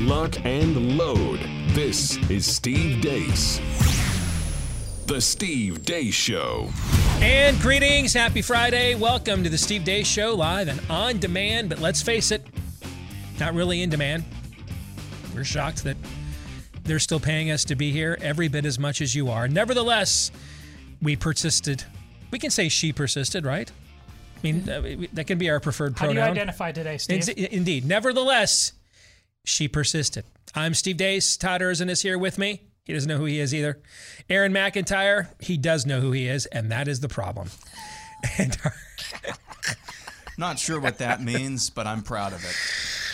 [0.00, 1.40] lock, and load.
[1.68, 3.60] This is Steve Deace.
[5.06, 6.70] The Steve Deace Show.
[7.20, 8.94] And greetings, happy Friday.
[8.94, 11.68] Welcome to the Steve Deace Show, live and on demand.
[11.68, 12.46] But let's face it,
[13.38, 14.24] not really in demand.
[15.34, 15.98] We're shocked that
[16.84, 19.48] they're still paying us to be here every bit as much as you are.
[19.48, 20.30] Nevertheless,
[21.02, 21.84] we persisted.
[22.30, 23.70] We can say she persisted, right?
[24.36, 26.34] I mean, uh, that can be our preferred How do pronoun.
[26.34, 27.28] you identify today, Steve?
[27.36, 27.84] In- indeed.
[27.84, 28.72] Nevertheless,
[29.44, 30.24] she persisted.
[30.54, 31.36] I'm Steve Deace.
[31.38, 32.62] Todd Erzen is here with me.
[32.84, 33.80] He doesn't know who he is either.
[34.28, 37.50] Aaron McIntyre, he does know who he is, and that is the problem.
[38.36, 38.74] And our-
[40.36, 42.54] Not sure what that means, but I'm proud of it.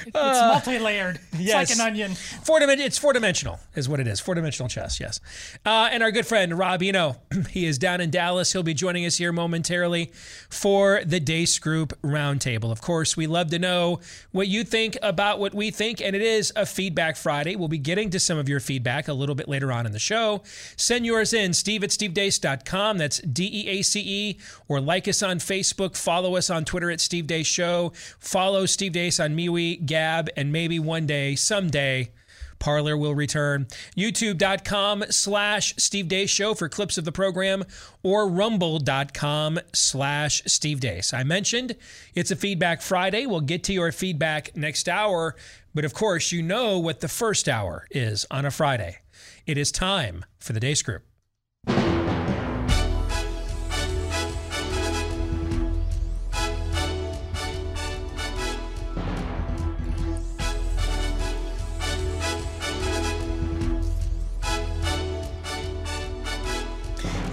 [0.07, 1.19] It's multi-layered.
[1.33, 1.71] It's yes.
[1.71, 2.15] like an onion.
[2.15, 4.21] Four dimen- it's four dimensional, is what it is.
[4.21, 5.21] Four dimensional chess, yes.
[5.65, 7.17] Uh, and our good friend Rob Eno,
[7.51, 8.53] he is down in Dallas.
[8.53, 10.13] He'll be joining us here momentarily
[10.49, 12.71] for the Deace Group Roundtable.
[12.71, 16.23] Of course, we love to know what you think about what we think, and it
[16.23, 17.57] is a Feedback Friday.
[17.57, 19.99] We'll be getting to some of your feedback a little bit later on in the
[19.99, 20.43] show.
[20.77, 22.99] Send yours in, steve at stevedeace.com.
[22.99, 24.39] That's D E A C E.
[24.69, 25.97] Or like us on Facebook.
[25.97, 27.93] Follow us on Twitter at Steve Deace Show.
[28.19, 32.11] Follow Steve Deace on MeWe, Gab, and maybe one day, someday,
[32.59, 33.67] Parler will return.
[33.97, 37.65] YouTube.com slash Steve Show for clips of the program
[38.03, 41.15] or rumble.com slash Steve Deace.
[41.15, 41.77] I mentioned
[42.15, 43.25] it's a Feedback Friday.
[43.25, 45.35] We'll get to your feedback next hour.
[45.75, 48.99] But of course, you know what the first hour is on a Friday.
[49.47, 51.05] It is time for the Deace Group.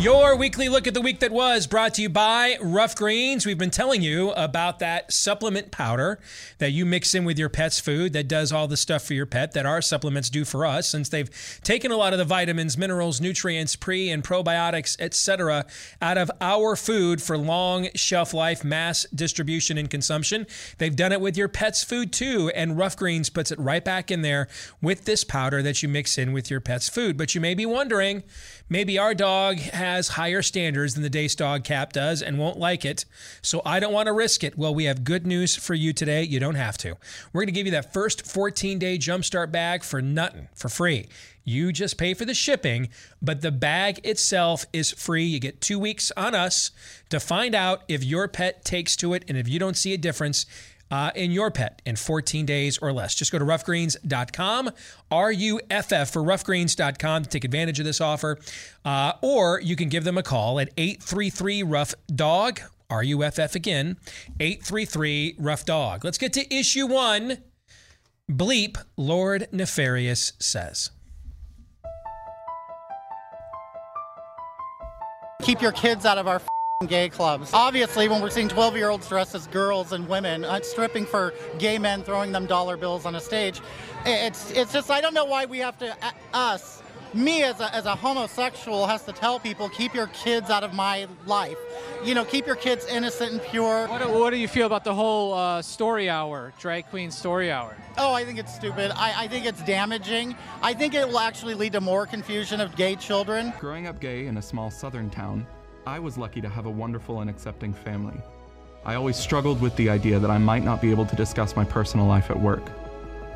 [0.04, 3.46] Your weekly look at the week that was brought to you by Ruff Greens.
[3.46, 6.20] We've been telling you about that supplement powder
[6.58, 9.26] that you mix in with your pet's food that does all the stuff for your
[9.26, 11.30] pet that our supplements do for us since they've
[11.64, 15.66] taken a lot of the vitamins, minerals, nutrients, pre and probiotics, etc.
[16.02, 20.46] out of our food for long shelf life, mass distribution and consumption.
[20.80, 24.12] They've done it with your pet's food too and Ruff Greens puts it right back
[24.12, 24.50] in there
[24.82, 27.16] with this powder that you mix in with your pet's food.
[27.16, 28.24] But you may be wondering,
[28.70, 32.86] maybe our dog has higher standards than the Deace Dog Cap does and won't like
[32.86, 33.06] it,
[33.42, 34.58] so I don't want to risk it.
[34.58, 36.24] Well, we have good news for you today.
[36.24, 36.98] You don't have to.
[37.32, 41.08] We're going to give you that first 14 day jumpstart bag for nothing, for free.
[41.46, 42.90] You just pay for the shipping,
[43.22, 45.26] but the bag itself is free.
[45.26, 46.72] You get two weeks on us
[47.10, 49.98] to find out if your pet takes to it, and if you don't see a
[49.98, 50.46] difference,
[50.92, 53.16] uh, in your pet in 14 days or less.
[53.16, 54.72] Just go to ruffgreens.com,
[55.12, 58.38] R U F F for ruffgreens.com to take advantage of this offer.
[58.86, 63.40] Uh, or you can give them a call at 833 Ruff Dog, R U F
[63.40, 63.98] F again,
[64.40, 66.04] 833 Ruff Dog.
[66.04, 67.40] Let's get to issue one.
[68.32, 70.92] Bleep, Lord Nefarious says.
[75.44, 76.42] keep your kids out of our
[76.86, 77.52] gay clubs.
[77.54, 81.34] Obviously, when we're seeing 12 year olds dressed as girls and women, uh, stripping for
[81.60, 83.62] gay men, throwing them dollar bills on a stage,
[84.06, 86.84] it's, it's just, I don't know why we have to, uh, us,
[87.14, 90.74] me as a, as a homosexual, has to tell people, keep your kids out of
[90.74, 91.58] my life.
[92.04, 93.88] You know, keep your kids innocent and pure.
[93.88, 97.76] What, what do you feel about the whole uh, story hour, drag queen story hour?
[97.98, 98.92] Oh, I think it's stupid.
[98.96, 100.36] I, I think it's damaging.
[100.62, 103.54] I think it will actually lead to more confusion of gay children.
[103.60, 105.46] Growing up gay in a small southern town,
[105.86, 108.16] I was lucky to have a wonderful and accepting family.
[108.86, 111.66] I always struggled with the idea that I might not be able to discuss my
[111.66, 112.64] personal life at work.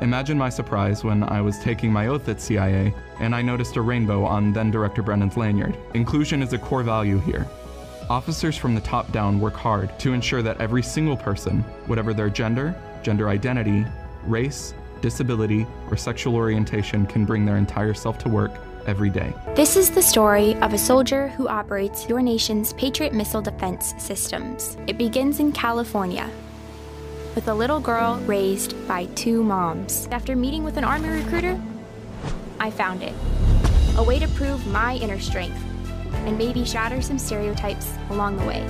[0.00, 3.82] Imagine my surprise when I was taking my oath at CIA and I noticed a
[3.82, 5.76] rainbow on then Director Brennan's lanyard.
[5.92, 7.46] Inclusion is a core value here.
[8.08, 12.30] Officers from the top down work hard to ensure that every single person, whatever their
[12.30, 13.84] gender, gender identity,
[14.24, 14.72] race,
[15.02, 18.52] disability, or sexual orientation, can bring their entire self to work
[18.88, 19.32] every day.
[19.54, 24.76] This is the story of a soldier who operates your nation's Patriot missile defense systems.
[24.86, 26.28] It begins in California
[27.34, 30.08] with a little girl raised by two moms.
[30.10, 31.60] After meeting with an Army recruiter,
[32.58, 33.14] I found it
[33.96, 35.62] a way to prove my inner strength
[36.26, 38.66] and maybe shatter some stereotypes along the way.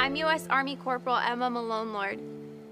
[0.00, 0.46] I'm U.S.
[0.50, 2.18] Army Corporal Emma Malone Lord,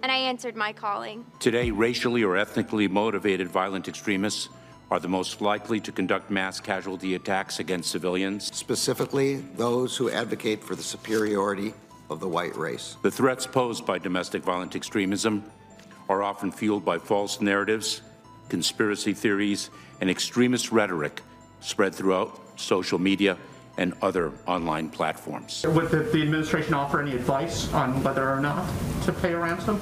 [0.02, 1.24] and I answered my calling.
[1.38, 4.48] Today, racially or ethnically motivated violent extremists
[4.90, 8.54] are the most likely to conduct mass casualty attacks against civilians.
[8.54, 11.72] Specifically, those who advocate for the superiority
[12.10, 12.96] of the white race.
[13.02, 15.44] The threats posed by domestic violent extremism
[16.08, 18.02] are often fueled by false narratives,
[18.48, 19.70] conspiracy theories,
[20.00, 21.22] and extremist rhetoric
[21.60, 23.38] spread throughout social media
[23.78, 25.64] and other online platforms.
[25.66, 28.68] Would the, the administration offer any advice on whether or not
[29.04, 29.80] to pay a ransom?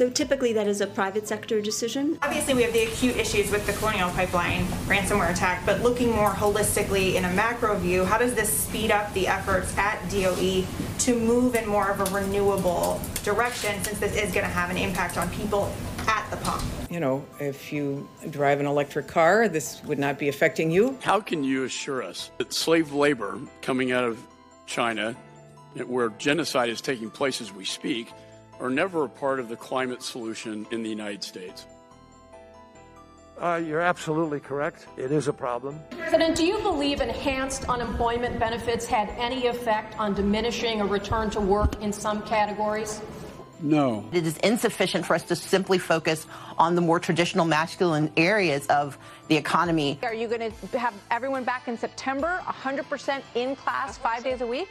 [0.00, 2.18] So typically that is a private sector decision.
[2.22, 6.30] Obviously, we have the acute issues with the Colonial Pipeline ransomware attack, but looking more
[6.30, 10.64] holistically in a macro view, how does this speed up the efforts at DOE
[11.00, 14.78] to move in more of a renewable direction since this is going to have an
[14.78, 15.70] impact on people
[16.08, 16.64] at the pump?
[16.88, 20.96] You know, if you drive an electric car, this would not be affecting you.
[21.02, 24.18] How can you assure us that slave labor coming out of
[24.64, 25.14] China,
[25.86, 28.10] where genocide is taking place as we speak,
[28.60, 31.66] are never a part of the climate solution in the United States.
[33.40, 34.86] Uh, you're absolutely correct.
[34.98, 35.80] It is a problem.
[35.90, 41.40] President, do you believe enhanced unemployment benefits had any effect on diminishing a return to
[41.40, 43.00] work in some categories?
[43.62, 44.06] No.
[44.12, 46.26] It is insufficient for us to simply focus
[46.58, 48.98] on the more traditional masculine areas of
[49.28, 49.98] the economy.
[50.02, 54.46] Are you going to have everyone back in September, 100% in class, five days a
[54.46, 54.68] week?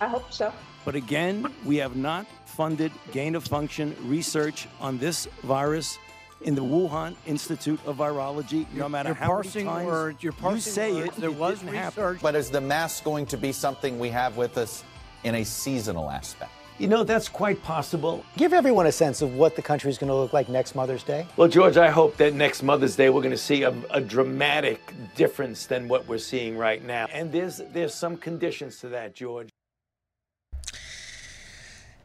[0.00, 0.52] I hope so.
[0.84, 5.98] But again, we have not funded gain of function research on this virus
[6.42, 8.66] in the Wuhan Institute of Virology.
[8.72, 11.18] No matter you're how parsing many times words, you're parsing you say words.
[11.18, 11.94] it, there it was didn't research.
[11.94, 12.18] happen.
[12.22, 14.84] But is the mask going to be something we have with us
[15.24, 16.52] in a seasonal aspect?
[16.78, 18.24] You know, that's quite possible.
[18.38, 21.02] Give everyone a sense of what the country is going to look like next Mother's
[21.02, 21.26] Day.
[21.36, 24.94] Well, George, I hope that next Mother's Day we're going to see a, a, dramatic
[25.14, 27.06] difference than what we're seeing right now.
[27.12, 29.50] And there's there's some conditions to that, George.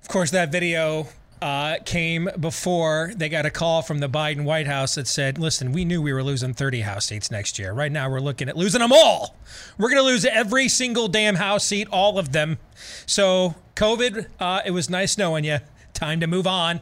[0.06, 1.08] Of course, that video
[1.42, 5.72] uh, came before they got a call from the Biden White House that said, listen,
[5.72, 7.74] we knew we were losing 30 House seats next year.
[7.74, 9.36] Right now, we're looking at losing them all.
[9.80, 12.60] We're going to lose every single damn House seat, all of them.
[13.08, 15.58] So, COVID, uh, it was nice knowing you.
[15.96, 16.82] Time to move on.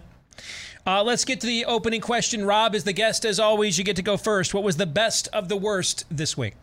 [0.86, 2.44] Uh, let's get to the opening question.
[2.44, 3.78] Rob is the guest as always.
[3.78, 4.54] You get to go first.
[4.54, 6.56] What was the best of the worst this week?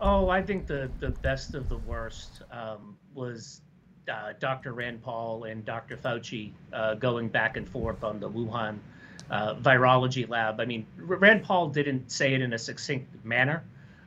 [0.00, 3.60] Oh, I think the, the best of the worst um, was
[4.08, 4.72] uh, Dr.
[4.72, 5.96] Rand Paul and Dr.
[5.96, 8.78] Fauci uh, going back and forth on the Wuhan
[9.30, 10.60] uh, virology lab.
[10.60, 13.62] I mean, Rand Paul didn't say it in a succinct manner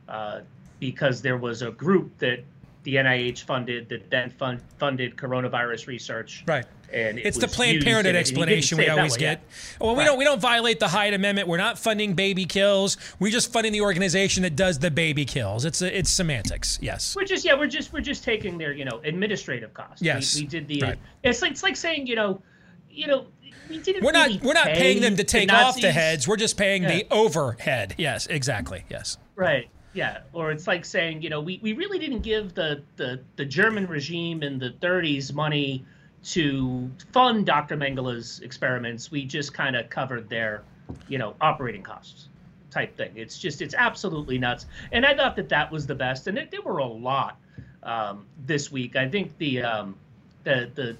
[0.08, 0.40] uh,
[0.80, 2.44] because there was a group that
[2.84, 6.42] the NIH funded that then fund, funded coronavirus research.
[6.46, 6.64] Right.
[6.92, 8.98] And it it's the Planned Parenthood in it, and he explanation we say it that
[8.98, 9.40] always way, get.
[9.40, 9.76] yeah.
[9.86, 10.06] Well, we Right.
[10.08, 11.48] don't we don't violate the Hyde Amendment.
[11.48, 12.96] We're not funding baby kills.
[13.18, 15.64] We're just funding the organization that does the baby kills.
[15.64, 16.78] It's a, it's semantics.
[16.82, 17.16] Yes.
[17.16, 20.02] We're just yeah, we're just we're just taking their you know administrative costs.
[20.02, 20.80] Yes, we, we did the.
[20.80, 20.98] right.
[21.22, 22.42] It's like it's like saying you know,
[22.90, 23.26] you know,
[23.70, 24.04] we didn't.
[24.04, 26.28] We're not we're not paying them to the take off the heads.
[26.28, 27.94] We're just paying the overhead.
[27.96, 28.84] Yes, exactly.
[28.90, 29.16] Yes.
[29.34, 29.70] Right.
[29.94, 30.18] Yeah.
[30.32, 33.86] Or it's like saying, you know, we, we really didn't give the, the, the German
[33.86, 35.84] regime in the 30s money
[36.24, 37.76] to fund Dr.
[37.76, 39.10] Mengele's experiments.
[39.10, 40.62] We just kind of covered their,
[41.08, 42.28] you know, operating costs
[42.70, 43.12] type thing.
[43.16, 44.66] It's just, it's absolutely nuts.
[44.92, 46.26] And I thought that that was the best.
[46.26, 47.36] And it, there were a lot
[47.82, 48.96] um, this week.
[48.96, 49.96] I think the, um,
[50.44, 50.96] the, the,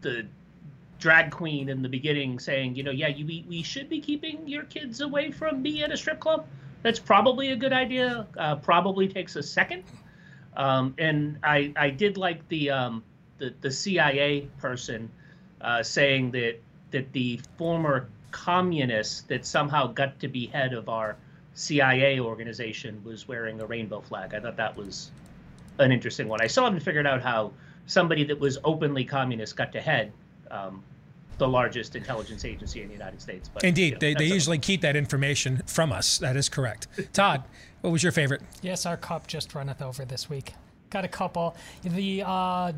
[0.00, 0.26] the
[0.98, 4.48] drag queen in the beginning saying, you know, yeah, you, we, we should be keeping
[4.48, 6.46] your kids away from me at a strip club.
[6.82, 8.26] That's probably a good idea.
[8.36, 9.84] Uh, probably takes a second.
[10.56, 13.04] Um, and I, I did like the, um,
[13.38, 15.10] the, the CIA person
[15.60, 21.16] uh, saying that, that the former communist that somehow got to be head of our
[21.54, 24.34] CIA organization was wearing a rainbow flag.
[24.34, 25.10] I thought that was
[25.78, 26.40] an interesting one.
[26.40, 27.52] I still haven't figured out how
[27.86, 30.12] somebody that was openly communist got to head
[30.50, 30.82] um,
[31.42, 33.50] the largest intelligence agency in the United States.
[33.52, 36.18] But Indeed, you know, they, they usually keep that information from us.
[36.18, 36.86] That is correct.
[37.12, 37.42] Todd,
[37.80, 38.42] what was your favorite?
[38.62, 40.54] Yes, our cup just runneth over this week.
[40.90, 41.56] Got a couple.
[41.82, 42.72] The uh,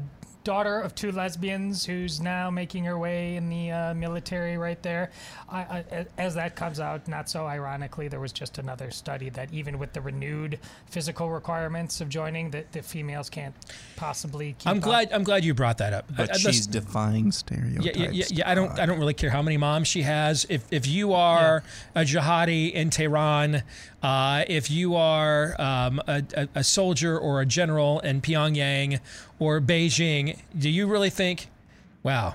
[0.45, 5.11] daughter of two lesbians who's now making her way in the uh, military right there.
[5.51, 5.59] I,
[5.91, 9.79] I, as that comes out, not so ironically, there was just another study that even
[9.79, 13.55] with the renewed physical requirements of joining, that the females can't
[13.97, 14.83] possibly keep I'm up.
[14.83, 16.05] glad I'm glad you brought that up.
[16.15, 17.97] But I- I- she's listen- defying stereotypes.
[17.97, 18.51] yeah, yeah, yeah.
[18.51, 18.79] I don't.
[18.79, 20.47] I don't really care how many moms she has.
[20.49, 21.63] If if you are
[21.95, 23.63] a jihadi in Tehran,
[24.05, 26.23] uh, if you are um, a,
[26.55, 29.01] a, soldier or a general in Pyongyang
[29.39, 31.49] or Beijing, do you really think,
[32.03, 32.35] wow,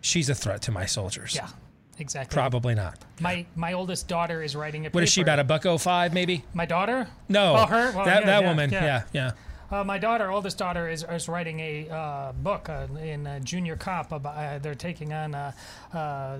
[0.00, 1.34] she's a threat to my soldiers?
[1.34, 1.48] Yeah,
[1.98, 2.34] exactly.
[2.34, 2.98] Probably not.
[3.20, 5.38] My my oldest daughter is writing a What is she about?
[5.38, 6.44] A buck oh five, maybe?
[6.54, 7.06] My daughter?
[7.28, 7.56] No.
[7.58, 7.92] Oh, her?
[7.92, 8.70] Well, that yeah, that yeah, woman.
[8.70, 8.84] yeah.
[8.84, 9.32] Yeah, yeah.
[9.70, 13.76] Uh, my daughter, oldest daughter, is, is writing a uh, book uh, in uh, junior
[13.76, 14.10] Cop.
[14.10, 15.52] About, uh, they're taking on uh,
[15.94, 16.38] uh,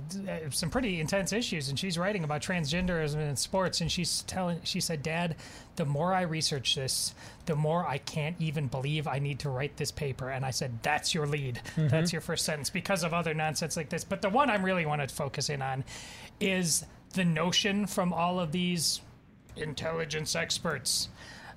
[0.51, 3.81] some pretty intense issues, and she's writing about transgenderism in sports.
[3.81, 5.37] And she's telling, she said, "Dad,
[5.77, 7.15] the more I research this,
[7.47, 10.83] the more I can't even believe I need to write this paper." And I said,
[10.83, 11.61] "That's your lead.
[11.77, 11.89] Mhm.
[11.89, 14.87] That's your first sentence because of other nonsense like this." But the one I really
[14.87, 15.85] want to focus in on
[16.41, 16.85] is
[17.15, 19.01] the notion from all of these
[19.57, 21.09] intelligence experts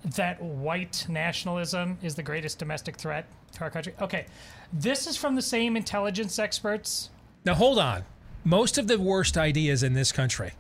[0.04, 3.94] that white nationalism is the greatest domestic threat to our country.
[4.02, 4.26] Okay,
[4.72, 7.10] this is from the same intelligence experts
[7.46, 8.04] Now hold on.
[8.44, 10.52] Most of the worst ideas in this country,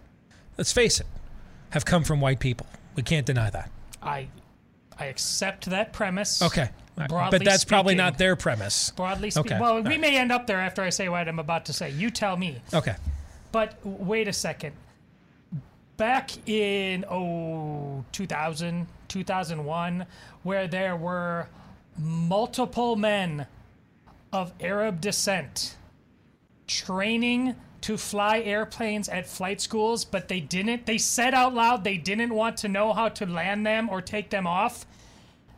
[0.57, 1.07] let's face it,
[1.71, 2.67] have come from white people.
[2.95, 3.69] We can't deny that.
[4.01, 4.27] I
[4.97, 6.41] I accept that premise.
[6.41, 6.69] Okay.
[7.09, 8.91] Broadly but that's probably not their premise.
[8.91, 9.59] Broadly speaking, Okay.
[9.61, 9.99] well, All we right.
[9.99, 11.89] may end up there after I say what I'm about to say.
[11.89, 12.61] You tell me.
[12.73, 12.95] Okay.
[13.51, 14.73] But wait a second.
[15.97, 20.05] Back in oh 2000, 2001,
[20.41, 21.47] where there were
[21.97, 23.45] multiple men
[24.31, 25.77] of Arab descent
[26.65, 30.85] training to fly airplanes at flight schools, but they didn't.
[30.85, 34.31] They said out loud they didn't want to know how to land them or take
[34.31, 34.85] them off.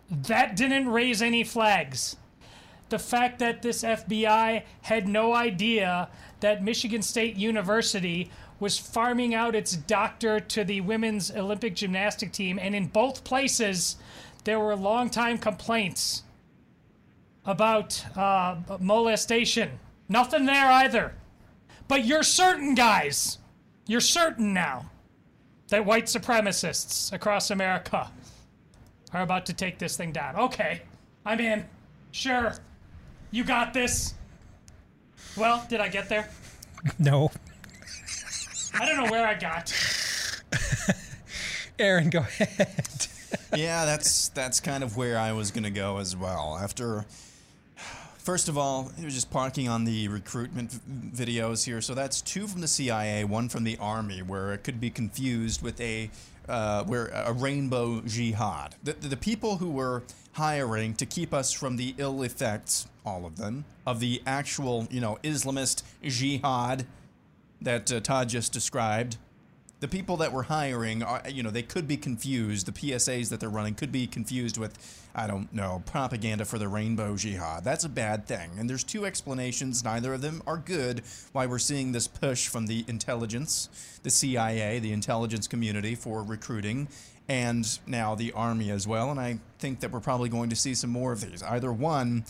[0.10, 2.18] That didn't raise any flags.
[2.90, 6.10] The fact that this FBI had no idea
[6.42, 12.58] that Michigan State University was farming out its doctor to the women's Olympic gymnastic team,
[12.60, 13.98] and in both places,
[14.44, 16.24] there were long-time complaints
[17.46, 19.80] about uh, molestation.
[20.08, 21.14] Nothing there either.
[21.88, 23.38] But you're certain, guys.
[23.88, 24.90] You're certain now
[25.70, 28.12] that white supremacists across America
[29.14, 30.36] are about to take this thing down.
[30.36, 30.82] Okay,
[31.26, 31.66] I'm in.
[32.12, 32.56] Sure.
[33.32, 34.14] You got this.
[35.36, 36.30] Well, did I get there?
[36.98, 37.32] No.
[38.80, 39.74] I don't know where I got.
[41.80, 43.08] Aaron, go ahead.
[43.56, 46.58] yeah, that's that's kind of where I was gonna go as well.
[46.62, 47.06] After,
[48.18, 51.82] first of all, it was just parking on the recruitment v- videos here.
[51.82, 55.62] So that's two from the CIA, one from the Army, where it could be confused
[55.62, 56.10] with a
[56.50, 58.76] uh, where a rainbow jihad.
[58.84, 60.04] The, the, the people who were
[60.34, 65.00] hiring to keep us from the ill effects, all of them, of the actual, you
[65.00, 66.86] know, Islamist jihad
[67.62, 69.18] that uh, Todd just described
[69.86, 72.66] the people that we're hiring are you know they could be confused.
[72.66, 74.78] The psas that they're running could be confused with
[75.14, 77.64] i don't know propaganda for the rainbow jihad.
[77.64, 78.52] That's a bad thing.
[78.58, 79.84] And there's two explanations.
[79.84, 83.70] Neither of them are good why we're seeing this push from the intelligence
[84.04, 86.88] the cia the intelligence community for recruiting
[87.28, 89.12] and now the army as well.
[89.12, 91.44] And i think that we're probably going to see some more of these.
[91.44, 92.26] Either one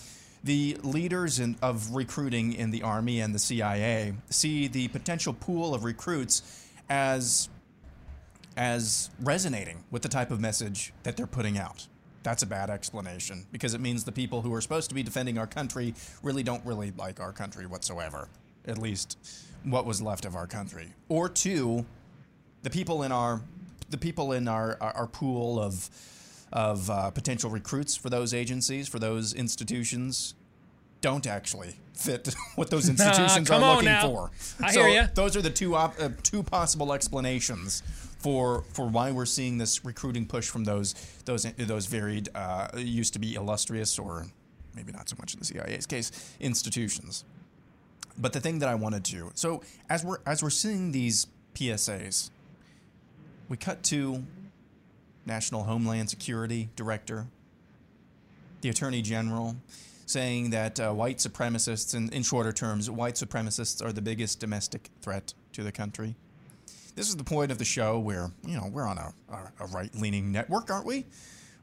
[0.45, 5.73] the leaders in, of recruiting in the Army and the CIA see the potential pool
[5.73, 7.49] of recruits as
[8.55, 11.87] as resonating with the type of message that they're putting out.
[12.23, 15.37] That's a bad explanation because it means the people who are supposed to be defending
[15.37, 18.29] our country really don't really like our country whatsoever.
[18.65, 19.17] At least
[19.63, 20.93] what was left of our country.
[21.09, 21.85] Or two,
[22.61, 23.41] the people in our
[23.89, 25.89] the people in our our, our pool of
[26.55, 30.33] of uh, potential recruits for those agencies, for those institutions,
[31.01, 34.07] don't actually fit what those institutions are looking now.
[34.07, 34.31] for.
[34.63, 35.07] I so hear ya.
[35.13, 37.83] Those are the two op- uh, two possible explanations
[38.19, 40.93] for for why we're seeing this recruiting push from those
[41.25, 44.25] those those varied uh, used to be illustrious or
[44.73, 47.25] maybe not so much in the CIA's case institutions.
[48.17, 52.29] But the thing that I wanted to so as we're as we're seeing these PSAs,
[53.49, 54.23] we cut to
[55.25, 57.27] National Homeland Security Director,
[58.61, 59.55] the Attorney General,
[60.05, 64.89] saying that uh, white supremacists, in, in shorter terms, white supremacists are the biggest domestic
[65.01, 66.15] threat to the country.
[66.95, 69.93] This is the point of the show where, you know, we're on a, a, right
[69.95, 71.05] leaning network, aren't we?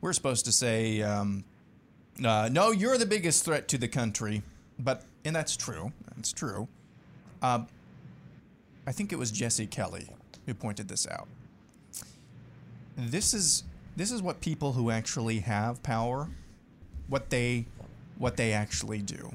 [0.00, 1.44] We're supposed to say, um,
[2.22, 4.42] uh, no, you're the biggest threat to the country.
[4.78, 5.92] But, and that's true.
[6.16, 6.68] That's true.
[7.40, 7.64] Uh,
[8.86, 10.08] I think it was Jesse Kelly
[10.46, 11.28] who pointed this out.
[12.96, 13.64] This is
[13.96, 16.28] this is what people who actually have power,
[17.08, 17.66] what they
[18.18, 19.32] what they actually do.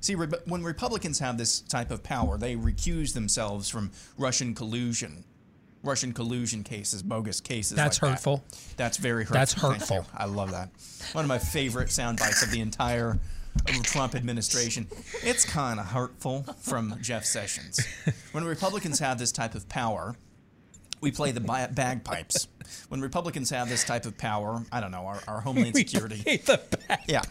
[0.00, 5.24] See, re- when Republicans have this type of power, they recuse themselves from Russian collusion,
[5.82, 7.76] Russian collusion cases, bogus cases.
[7.76, 8.16] That's like that.
[8.16, 8.44] hurtful.
[8.76, 9.34] That's very hurtful.
[9.34, 10.06] That's hurtful.
[10.14, 10.70] I love that.
[11.12, 13.18] One of my favorite sound bites of the entire
[13.82, 14.86] Trump administration.
[15.22, 17.80] It's kind of hurtful from Jeff Sessions.
[18.32, 20.16] When Republicans have this type of power,
[21.00, 22.48] we play the bagpipes.
[22.88, 26.22] When Republicans have this type of power, I don't know, our, our Homeland We Security.
[26.22, 26.60] play the
[27.06, 27.22] Yeah.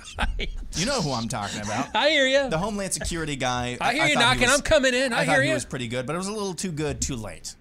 [0.75, 1.95] You know who I'm talking about.
[1.95, 2.49] I hear you.
[2.49, 3.77] The Homeland Security guy.
[3.81, 4.41] I hear you thought he knocking.
[4.43, 5.11] was- I'm coming in.
[5.13, 5.53] I thought hear he you.
[5.55, 7.55] was pretty good, but it was a little too good too late.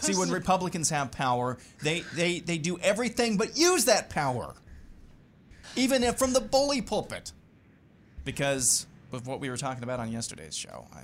[0.00, 4.54] See, when Republicans have power, they, they, they do everything but use that power.
[5.74, 7.32] Even if from the bully pulpit.
[8.24, 11.00] Because of what we were talking about on yesterday's show, I,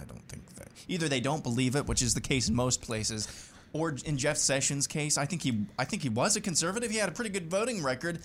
[0.00, 0.68] I don't think that.
[0.88, 3.28] Either they don't believe it, which is the case in most places,
[3.72, 6.90] or in Jeff Sessions' case, I think he I think he was a conservative.
[6.90, 8.20] He had a pretty good voting record.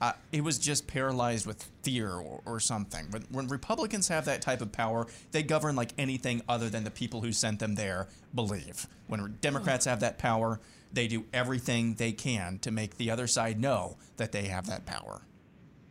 [0.00, 3.06] Uh, he was just paralyzed with fear or, or something.
[3.08, 6.90] But when Republicans have that type of power, they govern like anything other than the
[6.90, 8.88] people who sent them there believe.
[9.06, 10.58] When Democrats have that power,
[10.92, 14.86] they do everything they can to make the other side know that they have that
[14.86, 15.22] power.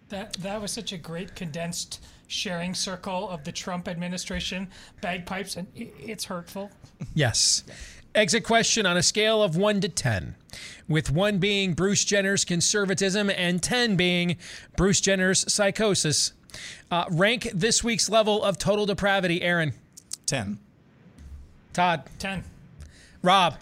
[0.10, 4.70] That that was such a great condensed sharing circle of the Trump administration
[5.02, 6.70] bagpipes, and it's hurtful.
[7.14, 7.64] Yes.
[8.14, 10.36] Exit question on a scale of 1 to 10,
[10.90, 14.38] with 1 being Bruce Jenner's conservatism and 10 being
[14.76, 16.34] Bruce Jenner's psychosis.
[16.90, 19.74] Uh, rank this week's level of total depravity, Aaron.
[20.26, 20.60] 10.
[21.74, 22.04] Todd.
[22.20, 22.44] Ten.
[23.22, 23.56] Rob.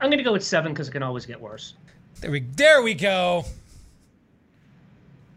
[0.00, 1.74] I'm going to go with seven because it can always get worse.
[2.20, 3.44] There we, there we go.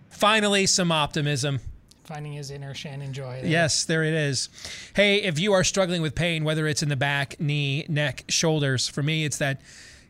[0.10, 1.60] Finally, some optimism.
[2.06, 3.40] Finding his inner Shannon joy.
[3.42, 3.50] there.
[3.50, 4.50] Yes, there it is.
[4.96, 8.88] Hey, if you are struggling with pain, whether it's in the back, knee, neck, shoulders,
[8.88, 9.60] for me, it's that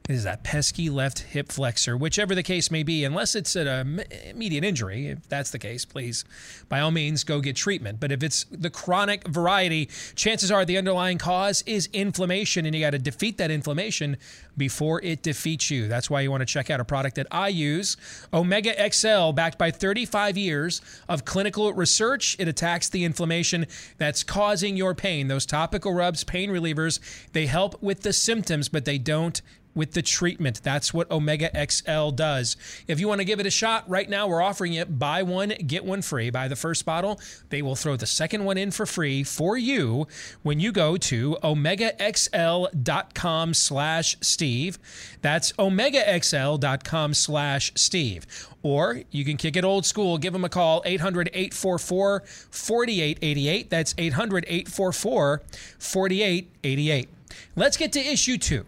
[0.09, 3.79] is that pesky left hip flexor, whichever the case may be, unless it's at a
[3.79, 5.07] m- immediate injury.
[5.07, 6.23] If that's the case, please,
[6.69, 7.99] by all means, go get treatment.
[7.99, 12.81] But if it's the chronic variety, chances are the underlying cause is inflammation, and you
[12.81, 14.17] got to defeat that inflammation
[14.55, 15.87] before it defeats you.
[15.87, 17.97] That's why you want to check out a product that I use,
[18.33, 22.35] Omega XL, backed by 35 years of clinical research.
[22.39, 23.65] It attacks the inflammation
[23.97, 25.27] that's causing your pain.
[25.27, 26.99] Those topical rubs, pain relievers,
[27.33, 29.41] they help with the symptoms, but they don't
[29.75, 30.63] with the treatment.
[30.63, 32.55] That's what Omega XL does.
[32.87, 35.49] If you want to give it a shot, right now we're offering it buy one,
[35.67, 36.29] get one free.
[36.29, 40.07] Buy the first bottle, they will throw the second one in for free for you
[40.41, 44.79] when you go to omegaxl.com slash Steve.
[45.21, 48.25] That's omegaxl.com slash Steve.
[48.63, 50.17] Or you can kick it old school.
[50.17, 53.69] Give them a call, 800 844 4888.
[53.69, 55.43] That's 800 844
[55.77, 57.09] 4888.
[57.55, 58.65] Let's get to issue two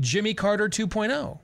[0.00, 0.68] Jimmy Carter oh.
[0.68, 1.38] 2.0.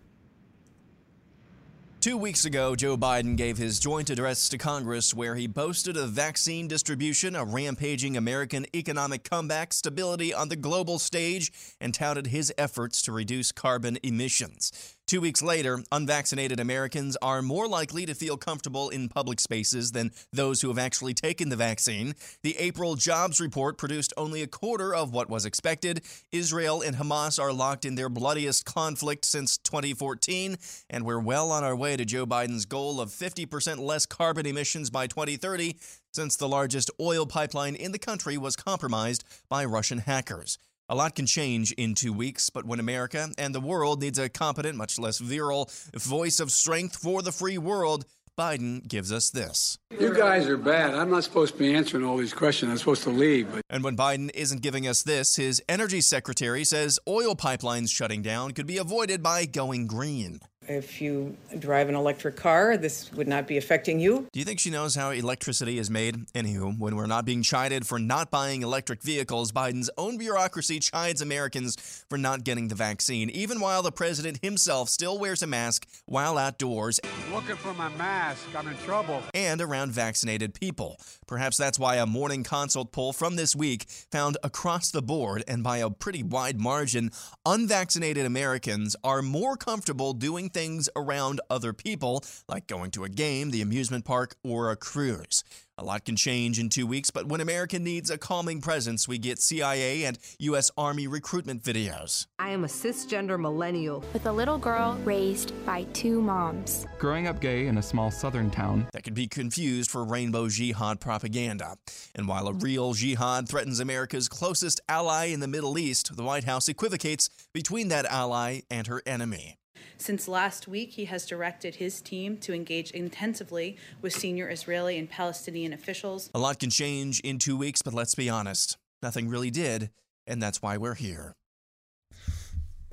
[2.05, 6.11] Two weeks ago, Joe Biden gave his joint address to Congress where he boasted of
[6.11, 12.53] vaccine distribution, a rampaging American economic comeback, stability on the global stage, and touted his
[12.59, 14.94] efforts to reduce carbon emissions.
[15.07, 20.13] Two weeks later, unvaccinated Americans are more likely to feel comfortable in public spaces than
[20.33, 22.15] those who have actually taken the vaccine.
[22.43, 26.01] The April jobs report produced only a quarter of what was expected.
[26.33, 30.57] Israel and Hamas are locked in their bloodiest conflict since 2014,
[30.89, 34.89] and we're well on our way to Joe Biden's goal of 50% less carbon emissions
[34.89, 35.77] by 2030,
[36.15, 40.59] since the largest oil pipeline in the country was compromised by Russian hackers.
[40.87, 44.29] A lot can change in two weeks, but when America and the world needs a
[44.29, 48.05] competent, much less virile, voice of strength for the free world,
[48.39, 49.79] Biden gives us this.
[49.99, 50.95] You guys are bad.
[50.95, 52.71] I'm not supposed to be answering all these questions.
[52.71, 53.51] I'm supposed to leave.
[53.51, 58.21] But And when Biden isn't giving us this, his energy secretary says oil pipelines shutting
[58.21, 60.41] down could be avoided by going green.
[60.67, 64.27] If you drive an electric car, this would not be affecting you.
[64.33, 66.27] Do you think she knows how electricity is made?
[66.29, 71.21] Anywho, when we're not being chided for not buying electric vehicles, Biden's own bureaucracy chides
[71.21, 75.87] Americans for not getting the vaccine, even while the president himself still wears a mask
[76.07, 76.99] while outdoors
[77.33, 78.47] looking for my mask.
[78.57, 79.23] I'm in trouble.
[79.35, 80.99] and around vaccinated people.
[81.27, 85.63] Perhaps that's why a morning consult poll from this week found across the board and
[85.63, 87.11] by a pretty wide margin,
[87.45, 93.51] unvaccinated Americans are more comfortable doing things around other people, like going to a game,
[93.51, 95.45] the amusement park, or a cruise.
[95.77, 99.19] A lot can change in two weeks, but when America needs a calming presence, we
[99.19, 100.71] get CIA and U.S.
[100.79, 102.29] Army recruitment videos.
[102.39, 104.05] I am a cisgender millennial.
[104.13, 106.87] With a little girl raised by two moms.
[107.01, 111.01] Growing up gay in a small southern town, that could be confused for rainbow jihad
[111.01, 111.77] propaganda.
[112.15, 116.45] And while a real jihad threatens America's closest ally in the Middle East, the White
[116.45, 119.57] House equivocates between that ally and her enemy.
[119.97, 125.09] Since last week, he has directed his team to engage intensively with senior Israeli and
[125.09, 126.31] Palestinian officials.
[126.35, 129.91] A lot can change in two weeks, but let's be honest, nothing really did,
[130.27, 131.35] and that's why we're here.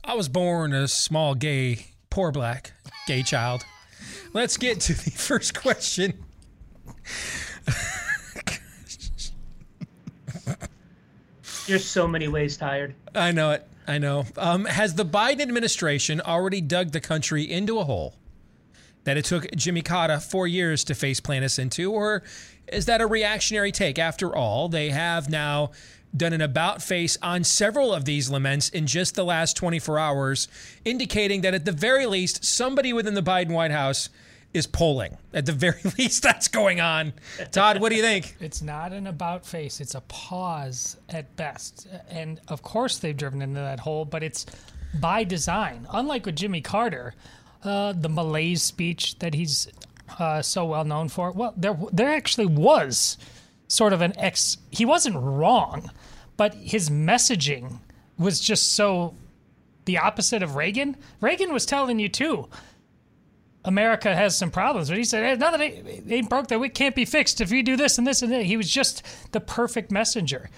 [0.04, 2.74] I was born a small gay, poor black
[3.08, 3.64] gay child.
[4.34, 6.24] Let's get to the first question.
[11.68, 12.96] You're so many ways tired.
[13.16, 13.68] I know it.
[13.92, 14.26] I know.
[14.38, 18.16] Um, has the Biden administration already dug the country into a hole
[19.04, 22.24] that it took Jimmy Carter four years to face plant us into, or
[22.68, 24.00] is that a reactionary take?
[24.00, 25.72] After all, they have now
[26.16, 30.48] done an about face on several of these laments in just the last 24 hours,
[30.86, 34.10] indicating that at the very least, somebody within the Biden White House
[34.54, 35.18] is polling.
[35.34, 37.14] At the very least, that's going on.
[37.52, 38.36] Todd, what do you think?
[38.40, 41.88] It's not an about face, it's a pause at best.
[42.10, 44.46] And of course, they've driven into that hole, but it's
[45.00, 45.88] by design.
[45.92, 47.14] Unlike with Jimmy Carter,
[47.64, 49.68] uh, the malaise speech that he's
[50.20, 53.18] uh, so well known for, well, there, there actually was
[53.68, 54.58] sort of an ex.
[54.70, 55.90] He wasn't wrong,
[56.36, 57.80] but his messaging
[58.18, 59.16] was just so
[59.86, 60.98] the opposite of Reagan.
[61.22, 62.50] Reagan was telling you, too
[63.66, 64.90] America has some problems.
[64.90, 67.64] But he said, hey, now that ain't broke, that we can't be fixed if you
[67.64, 68.44] do this and this and that.
[68.44, 70.50] He was just the perfect messenger.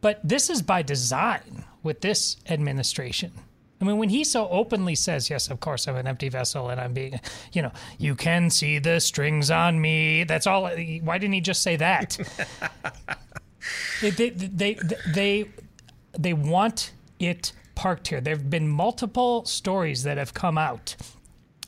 [0.00, 3.32] But this is by design with this administration.
[3.80, 6.78] I mean, when he so openly says, "Yes, of course, I'm an empty vessel, and
[6.78, 7.18] I'm being,"
[7.52, 10.24] you know, you can see the strings on me.
[10.24, 10.68] That's all.
[10.68, 12.18] Why didn't he just say that?
[14.02, 14.78] they, they, they,
[15.14, 15.48] they,
[16.18, 18.20] they want it parked here.
[18.20, 20.96] There have been multiple stories that have come out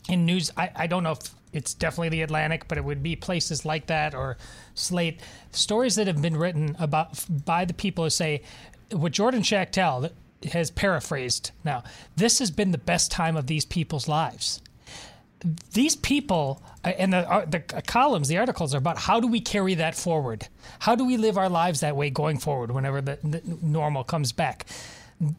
[0.08, 0.50] in news.
[0.56, 3.86] I, I don't know if it's definitely the Atlantic, but it would be places like
[3.86, 4.36] that or
[4.74, 5.20] Slate.
[5.52, 8.42] Stories that have been written about by the people who say
[8.90, 10.10] what Jordan Schachtel
[10.52, 11.84] has paraphrased now.
[12.16, 14.60] This has been the best time of these people's lives.
[15.72, 19.40] These people uh, and the uh, the columns, the articles are about how do we
[19.40, 20.46] carry that forward?
[20.80, 24.30] How do we live our lives that way going forward whenever the, the normal comes
[24.30, 24.66] back?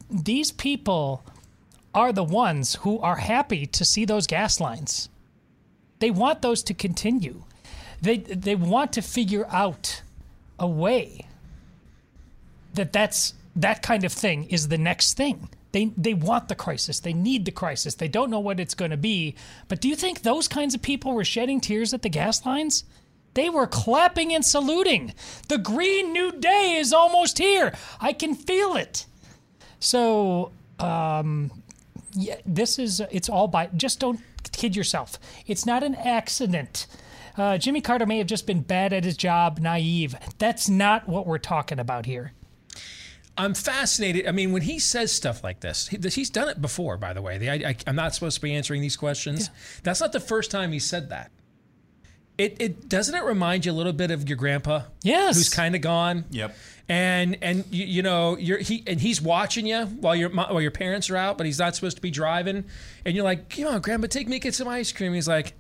[0.09, 1.23] These people
[1.93, 5.09] are the ones who are happy to see those gas lines.
[5.99, 7.43] They want those to continue.
[8.01, 10.01] They they want to figure out
[10.59, 11.27] a way
[12.73, 15.49] that that's that kind of thing is the next thing.
[15.71, 16.99] They they want the crisis.
[16.99, 17.95] They need the crisis.
[17.95, 19.35] They don't know what it's going to be.
[19.67, 22.83] But do you think those kinds of people were shedding tears at the gas lines?
[23.33, 25.13] They were clapping and saluting.
[25.47, 27.73] The green new day is almost here.
[27.99, 29.05] I can feel it.
[29.79, 31.62] So, um,
[32.13, 34.19] yeah, this is it's all by just don't
[34.51, 35.19] kid yourself.
[35.47, 36.87] It's not an accident.
[37.35, 40.15] Uh, Jimmy Carter may have just been bad at his job, naive.
[40.37, 42.33] That's not what we're talking about here.
[43.35, 44.27] I'm fascinated.
[44.27, 47.21] I mean, when he says stuff like this, he, he's done it before, by the
[47.21, 47.39] way.
[47.39, 49.47] The, I, am not supposed to be answering these questions.
[49.47, 49.79] Yeah.
[49.83, 51.31] That's not the first time he said that.
[52.37, 54.83] It, it doesn't it remind you a little bit of your grandpa?
[55.01, 56.25] Yes, who's kind of gone.
[56.31, 56.55] Yep.
[56.89, 60.71] And and you, you know you're he and he's watching you while your while your
[60.71, 62.65] parents are out, but he's not supposed to be driving.
[63.05, 65.13] And you're like, come on, grandpa, take me get some ice cream.
[65.13, 65.53] He's like,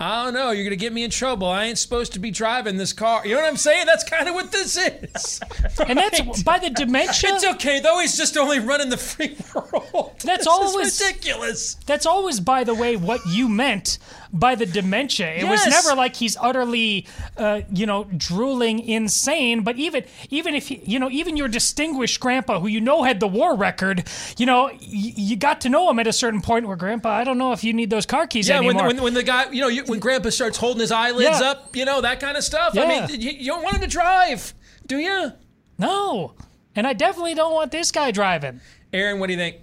[0.00, 0.52] I don't know.
[0.52, 1.48] You're going to get me in trouble.
[1.48, 3.26] I ain't supposed to be driving this car.
[3.26, 3.86] You know what I'm saying?
[3.86, 5.40] That's kind of what this is.
[5.78, 5.88] Right?
[5.88, 7.30] And that's by the dementia.
[7.34, 7.98] It's okay, though.
[7.98, 10.12] He's just only running the free world.
[10.22, 11.74] That's this always ridiculous.
[11.86, 13.98] That's always, by the way, what you meant
[14.32, 15.30] by the dementia.
[15.34, 15.66] It yes.
[15.66, 19.62] was never like he's utterly, uh, you know, drooling insane.
[19.62, 23.20] But even even if he, you know, even your distinguished grandpa, who you know had
[23.20, 26.66] the war record, you know, y- you got to know him at a certain point
[26.66, 28.84] where grandpa, I don't know if you need those car keys yeah, anymore.
[28.84, 31.50] when, when, when the guy, you know, you, when grandpa starts holding his eyelids yeah.
[31.50, 32.74] up, you know, that kind of stuff.
[32.74, 32.84] Yeah.
[32.84, 34.54] I mean, you, you don't want him to drive,
[34.86, 35.32] do you?
[35.78, 36.34] No.
[36.74, 38.60] And I definitely don't want this guy driving.
[38.92, 39.56] Aaron, what do you think?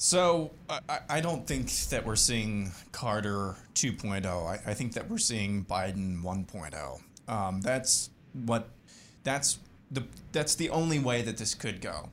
[0.00, 4.26] So I, I, don't think that we're seeing Carter 2.0.
[4.26, 7.00] I, I think that we're seeing Biden 1.0.
[7.30, 8.70] Um, that's what
[9.24, 9.58] that's
[9.90, 12.08] the that's the only way that this could go.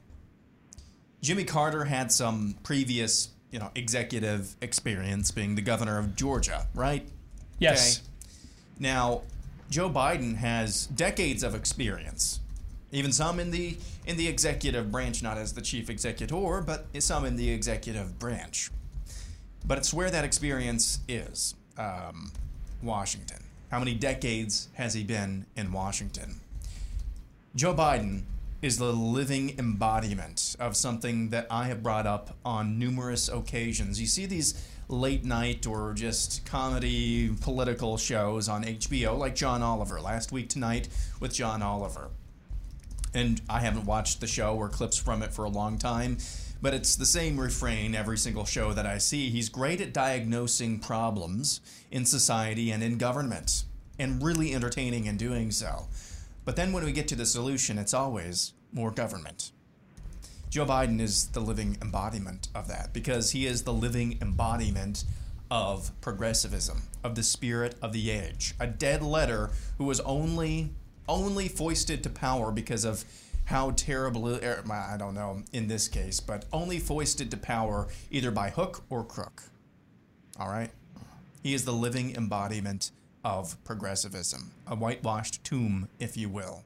[1.22, 7.08] Jimmy Carter had some previous, you know, executive experience being the governor of Georgia, right?
[7.58, 8.00] Yes.
[8.00, 8.08] Okay.
[8.80, 9.22] Now,
[9.70, 12.42] Joe Biden has decades of experience
[12.92, 17.26] even some in the in the executive branch, not as the chief executor, but some
[17.26, 18.72] in the executive branch.
[19.66, 21.56] But it's where that experience is.
[21.78, 22.32] Um,
[22.82, 23.44] Washington.
[23.70, 26.40] How many decades has he been in Washington?
[27.54, 28.24] Joe Biden
[28.62, 34.00] is the living embodiment of something that I have brought up on numerous occasions.
[34.00, 40.00] You see these late night or just comedy political shows on HBO, like John Oliver,
[40.00, 40.88] last week tonight
[41.20, 42.10] with John Oliver
[43.14, 46.18] and I haven't watched the show or clips from it for a long time,
[46.62, 49.30] but it's the same refrain every single show that I see.
[49.30, 53.64] He's great at diagnosing problems in society and in government,
[54.00, 55.88] and really entertaining in doing so.
[56.46, 59.52] But then when we get to the solution, it's always more government.
[60.50, 65.04] Joe Biden is the living embodiment of that because he is the living embodiment
[65.52, 68.54] of progressivism, of the spirit of the age.
[68.60, 70.72] A dead letter who was only
[71.08, 73.06] only foisted to power because of
[73.46, 78.30] how terrible, er, I don't know in this case, but only foisted to power either
[78.32, 79.44] by hook or crook.
[80.40, 80.72] All right?
[81.42, 82.92] He is the living embodiment
[83.24, 86.64] of progressivism, a whitewashed tomb, if you will,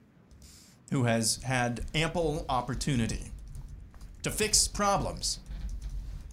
[0.92, 3.32] who has had ample opportunity
[4.24, 5.40] to fix problems,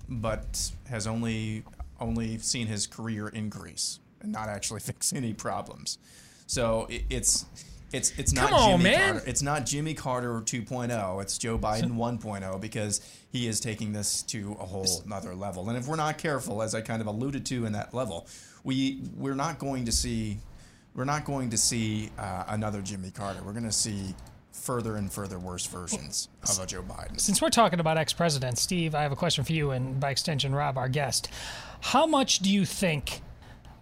[0.08, 1.64] but has only
[2.00, 5.98] only seen his career increase and not actually fix any problems.
[6.46, 7.44] So it, it's
[7.92, 9.12] it's it's not Come on, Jimmy man.
[9.12, 9.28] Carter.
[9.28, 11.22] It's not Jimmy Carter 2.0.
[11.22, 15.68] It's Joe Biden 1.0 because he is taking this to a whole another level.
[15.68, 18.26] And if we're not careful, as I kind of alluded to in that level,
[18.64, 20.38] we we're not going to see
[20.94, 23.40] we're not going to see uh, another Jimmy Carter.
[23.42, 24.14] We're going to see
[24.52, 27.20] further and further worse versions of a Joe Biden.
[27.20, 30.10] Since we're talking about ex presidents, Steve, I have a question for you, and by
[30.10, 31.30] extension, Rob, our guest.
[31.80, 33.20] How much do you think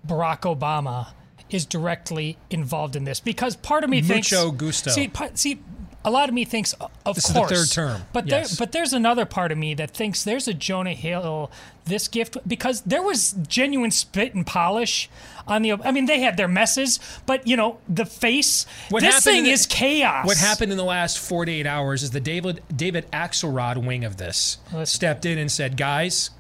[0.06, 1.08] Barack Obama
[1.50, 3.20] is directly involved in this?
[3.20, 4.32] Because part of me thinks.
[4.32, 4.90] Mucho gusto.
[4.90, 5.60] See, see,
[6.04, 7.50] a lot of me thinks, uh, of This is the course.
[7.50, 8.50] third term, But yes.
[8.56, 11.50] there, but there's another part of me that thinks there's a Jonah Hill
[11.84, 15.08] this gift because there was genuine spit and polish
[15.48, 15.72] on the.
[15.72, 18.66] I mean, they had their messes, but you know, the face.
[18.90, 20.26] this happened thing the- is chaos.
[20.26, 24.58] What happened in the last 48 hours is the David David Axelrod wing of this
[24.84, 26.30] stepped in and said, "Guys,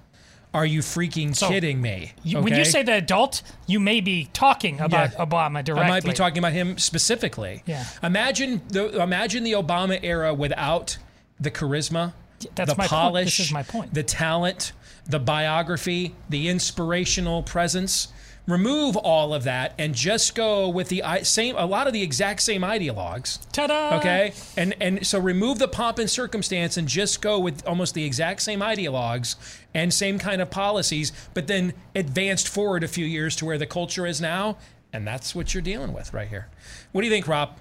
[0.56, 4.28] are you freaking So, kidding me?" You, When you say the adult, you may be
[4.32, 5.24] talking about Yeah.
[5.24, 5.84] Obama directly.
[5.86, 7.62] I might be talking about him specifically.
[7.66, 7.84] Yeah.
[8.02, 10.96] Imagine the imagine the Obama era without
[11.38, 12.12] the charisma,
[12.54, 12.90] That's the my point.
[12.90, 13.92] polish, This is my point.
[13.94, 14.72] the talent,
[15.06, 18.08] the biography, the inspirational presence.
[18.46, 22.42] Remove all of that and just go with the same a lot of the exact
[22.42, 23.40] same ideologues.
[23.50, 23.98] Ta-da!
[23.98, 24.34] Okay?
[24.56, 28.42] And and so remove the pomp and circumstance and just go with almost the exact
[28.42, 29.34] same ideologues
[29.74, 33.66] and same kind of policies, but then advanced forward a few years to where the
[33.66, 34.58] culture is now,
[34.92, 36.46] and that's what you're dealing with right here.
[36.92, 37.58] What do you think, Rob?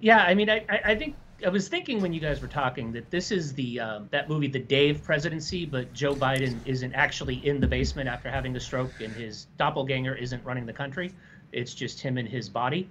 [0.00, 2.92] Yeah, I mean, I, I I think I was thinking when you guys were talking
[2.92, 7.46] that this is the um, that movie, The Dave Presidency, but Joe Biden isn't actually
[7.46, 11.12] in the basement after having a stroke, and his doppelganger isn't running the country.
[11.52, 12.88] It's just him and his body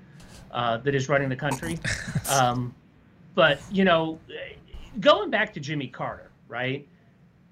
[0.51, 1.79] uh, that is running the country.
[2.29, 2.73] um,
[3.35, 4.19] but you know,
[4.99, 6.87] going back to Jimmy Carter, right?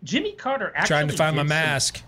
[0.03, 2.03] Jimmy Carter actually Trying to find my did some- mask.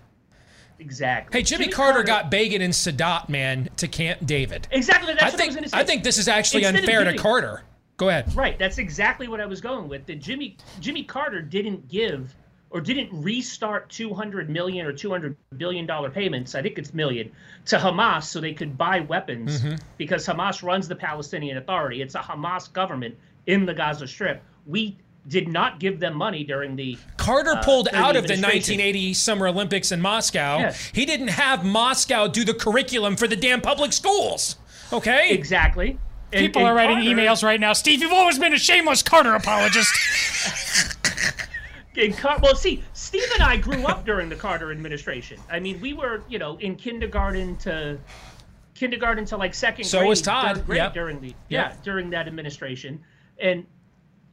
[0.80, 1.38] Exactly.
[1.39, 4.67] Hey, Jimmy, Carter, got Begin and Sadat, man, to Camp David.
[4.71, 5.13] Exactly.
[5.13, 5.77] That's I what I think was going to say.
[5.77, 7.62] I think this is actually Instead unfair to Carter.
[8.02, 8.36] Go ahead.
[8.36, 8.58] Right.
[8.58, 10.08] That's exactly what I was going with.
[10.08, 12.34] That Jimmy Jimmy Carter didn't give
[12.72, 16.56] or didn't restart 200 million or 200 billion dollar payments.
[16.56, 17.32] I think it's million
[17.68, 19.80] to Hamas so they could buy weapons Mhm.
[20.00, 22.02] because Hamas runs the Palestinian Authority.
[22.02, 24.42] It's a Hamas government in the Gaza Strip.
[24.66, 28.34] We did not give them money during the Carter uh, pulled during out of the
[28.34, 30.58] 1980 Summer Olympics in Moscow.
[30.58, 30.90] Yes.
[30.92, 34.56] He didn't have Moscow do the curriculum for the damn public schools.
[34.92, 35.30] Okay?
[35.30, 36.00] Exactly.
[36.34, 37.74] And- People and are writing Carter- emails right now.
[37.74, 39.91] Steve, you've always been a shameless Carter apologist.
[42.17, 45.39] Car- well, see, Steve and I grew up during the Carter administration.
[45.52, 47.98] I mean, we were, you know, in kindergarten to
[48.76, 50.10] kindergarten to like second So grade.
[50.10, 50.65] was Todd.
[50.65, 50.94] grade Yep.
[50.94, 51.36] during the Yep.
[51.50, 53.04] yeah during that administration,
[53.39, 53.65] and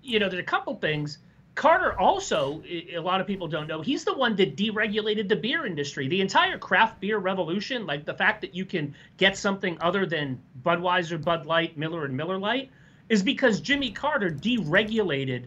[0.03, 1.19] you know, there's a couple things.
[1.59, 5.66] Carter also, a lot of people don't know, he's the one that deregulated the beer
[5.66, 6.07] industry.
[6.07, 10.40] The entire craft beer revolution, like the fact that you can get something other than
[10.62, 12.71] Budweiser, Bud Light, Miller, and Miller Lite,
[13.09, 15.47] is because Jimmy Carter deregulated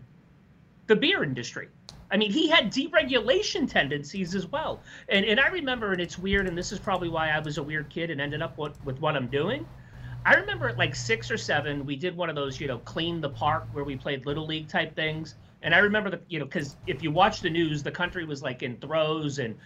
[0.88, 1.70] the beer industry.
[2.12, 4.82] I mean, he had deregulation tendencies as well.
[5.08, 7.64] And and I remember, and it's weird, and this is probably why I was a
[7.64, 9.66] weird kid and ended up what, with what I'm doing.
[10.26, 13.22] I remember at like six or seven, we did one of those, you know, clean
[13.22, 15.36] the park where we played little league type things.
[15.62, 18.42] And I remember the, you know, because if you watch the news, the country was
[18.42, 19.58] like in throes and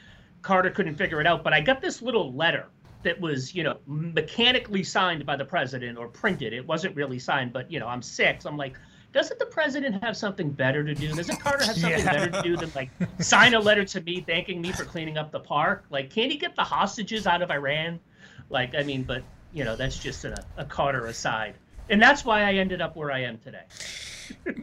[0.42, 1.44] Carter couldn't figure it out.
[1.44, 2.68] But I got this little letter
[3.04, 6.54] that was, you know, mechanically signed by the president or printed.
[6.54, 8.46] It wasn't really signed, but you know, I'm six.
[8.46, 8.78] I'm like,
[9.14, 11.14] doesn't the president have something better to do?
[11.14, 12.10] Doesn't Carter have something Yeah.
[12.10, 15.32] better to do than like sign a letter to me thanking me for cleaning up
[15.32, 15.86] the park?
[15.90, 18.02] Like, can't he get the hostages out of Iran?
[18.50, 21.60] Like, I mean, but you know, that's just a, a Carter aside.
[21.90, 23.64] And that's why I ended up where I am today.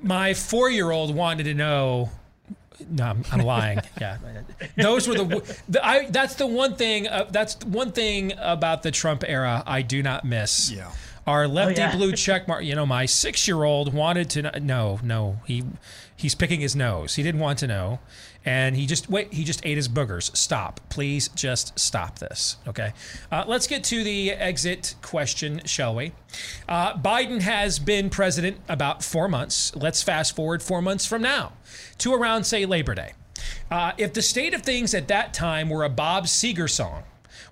[0.03, 2.11] My four year old wanted to know.
[2.91, 3.81] No, I'm, I'm lying.
[4.01, 4.19] Yeah,
[4.77, 5.59] those were the.
[5.69, 7.07] the I, that's the one thing.
[7.07, 10.71] Uh, that's one thing about the Trump era I do not miss.
[10.71, 10.91] Yeah.
[11.27, 11.95] Our lefty yeah.
[11.95, 12.65] blue check mark.
[12.65, 15.39] You know, my six year old wanted to kn- no, no.
[15.47, 15.65] He
[16.17, 17.15] he's picking his nose.
[17.15, 18.01] He didn't want to know,
[18.45, 19.33] and he just wait.
[19.33, 20.35] He just ate his boogers.
[20.37, 21.29] Stop, please.
[21.29, 22.57] Just stop this.
[22.67, 22.93] Okay.
[23.31, 26.13] Uh, let's get to the exit question, shall we?
[26.69, 29.75] Uh, Biden has been president about four months.
[29.77, 31.53] Let's fast forward four months from now
[31.99, 33.13] to around say Labor Day.
[33.71, 37.05] Uh, if the state of things at that time were a Bob Seger song,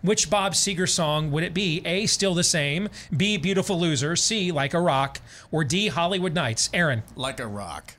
[0.03, 1.83] which Bob Seger song would it be?
[1.85, 2.89] A, still the same.
[3.15, 4.17] B, beautiful loser.
[4.17, 5.21] C, like a rock.
[5.51, 6.71] Or D, Hollywood Nights.
[6.73, 7.03] Aaron.
[7.17, 7.97] Like a rock.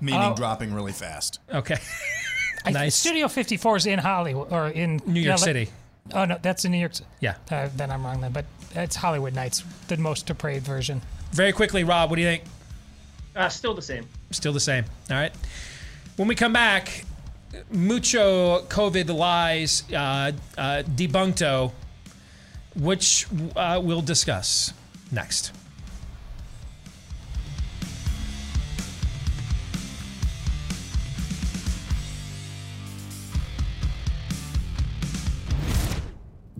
[0.00, 0.34] Meaning Oh.
[0.34, 1.40] dropping really fast.
[1.52, 1.76] Okay.
[2.70, 2.94] Nice.
[2.94, 5.68] Studio 54 is in Hollywood or in New York yeah, City.
[6.12, 6.94] Oh no, that's in New York.
[6.94, 7.08] City.
[7.20, 7.36] Yeah.
[7.50, 11.00] Uh, then I'm wrong then, but it's Hollywood Nights, the most depraved version.
[11.32, 12.42] Very quickly, Rob, what do you think?
[13.34, 14.06] Uh, still the same.
[14.30, 14.84] Still the same.
[15.10, 15.32] All right.
[16.16, 17.06] When we come back,
[17.70, 21.72] mucho COVID lies uh, uh, debunkto,
[22.76, 24.74] which uh, we'll discuss
[25.10, 25.52] next.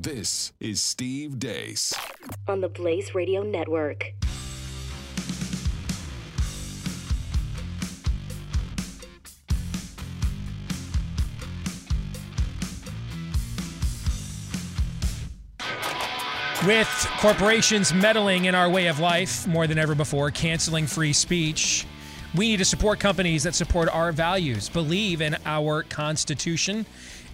[0.02, 1.92] This is Steve Deace
[2.48, 4.14] on the Blaze Radio Network.
[16.66, 21.86] With corporations meddling in our way of life more than ever before, canceling free speech,
[22.34, 26.86] we need to support companies that support our values, believe in our Constitution,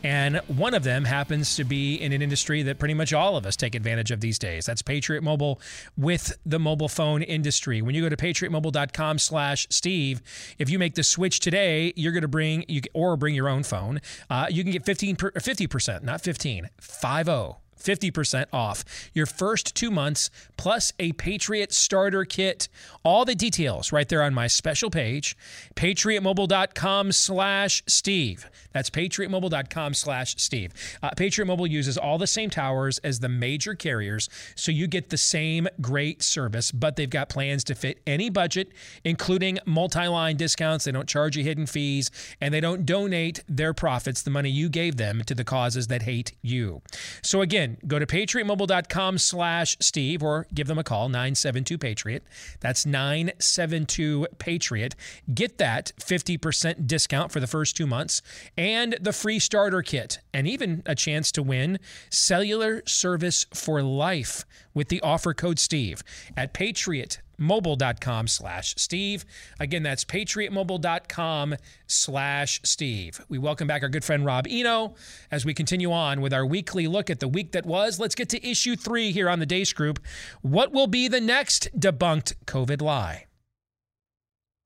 [0.03, 3.47] and one of them happens to be in an industry that pretty much all of
[3.47, 4.67] us take advantage of these days.
[4.67, 5.61] That's Patriot Mobile
[5.97, 7.83] with the mobile phone industry.
[7.83, 10.23] When you go to patriotmobile.com slash Steve,
[10.59, 13.63] if you make the switch today, you're going to bring, you or bring your own
[13.63, 19.75] phone, uh, you can get 15 per, 50%, not 15, 50 50% off your first
[19.75, 22.69] two months plus a Patriot starter kit.
[23.05, 25.37] All the details right there on my special page,
[25.75, 28.49] patriotmobile.com slash Steve.
[28.73, 30.73] That's patriotmobile.com slash Steve.
[31.03, 35.09] Uh, Patriot Mobile uses all the same towers as the major carriers, so you get
[35.09, 38.73] the same great service, but they've got plans to fit any budget,
[39.05, 40.85] including multi-line discounts.
[40.85, 42.11] They don't charge you hidden fees,
[42.41, 46.03] and they don't donate their profits, the money you gave them, to the causes that
[46.03, 46.83] hate you.
[47.23, 52.25] So again, go to patriotmobile.com slash Steve or give them a call, 972 Patriot.
[52.61, 54.95] That's 972 Patriot.
[55.33, 58.23] Get that 50% discount for the first two months
[58.57, 61.79] and the free starter kit, and even a chance to win
[62.11, 64.45] cellular service for life
[64.77, 66.05] with the offer code Steve
[66.37, 69.25] at patriotmobile.com slash Steve.
[69.59, 71.57] Again, that's patriotmobile.com
[71.89, 73.21] slash Steve.
[73.29, 74.95] We welcome back our good friend Rob Eno
[75.33, 77.99] as we continue on with our weekly look at the week that was.
[77.99, 79.99] Let's get to issue three here on the Deace Group.
[80.43, 83.25] What will be the next debunked COVID lie?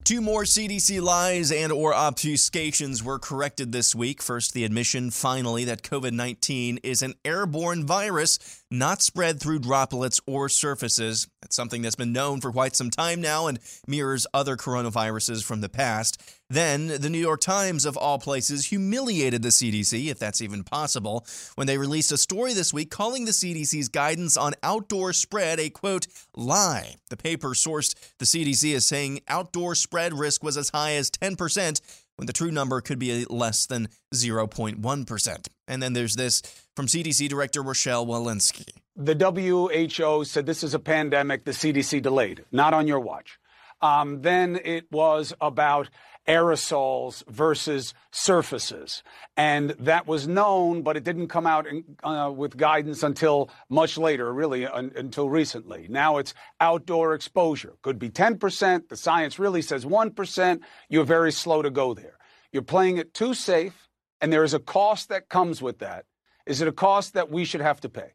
[0.02, 4.22] Two more CDC lies and or obfuscations were corrected this week.
[4.22, 10.48] First, the admission finally that COVID-19 is an airborne virus not spread through droplets or
[10.48, 11.28] surfaces.
[11.42, 15.60] It's something that's been known for quite some time now and mirrors other coronaviruses from
[15.60, 16.22] the past.
[16.48, 21.24] Then, the New York Times, of all places, humiliated the CDC, if that's even possible,
[21.54, 25.70] when they released a story this week calling the CDC's guidance on outdoor spread a
[25.70, 26.96] quote, lie.
[27.08, 31.80] The paper sourced the CDC as saying outdoor spread risk was as high as 10%,
[32.20, 35.48] when the true number could be less than 0.1%.
[35.66, 36.42] And then there's this
[36.76, 38.68] from CDC Director Rochelle Walensky.
[38.94, 43.38] The WHO said this is a pandemic the CDC delayed, not on your watch.
[43.80, 45.88] Um, then it was about
[46.30, 49.02] aerosols versus surfaces.
[49.36, 53.98] And that was known, but it didn't come out in, uh, with guidance until much
[53.98, 55.88] later, really un- until recently.
[55.88, 57.74] Now it's outdoor exposure.
[57.82, 58.88] Could be 10%.
[58.88, 60.60] The science really says 1%.
[60.88, 62.16] You're very slow to go there.
[62.52, 63.88] You're playing it too safe,
[64.20, 66.04] and there is a cost that comes with that.
[66.46, 68.12] Is it a cost that we should have to pay?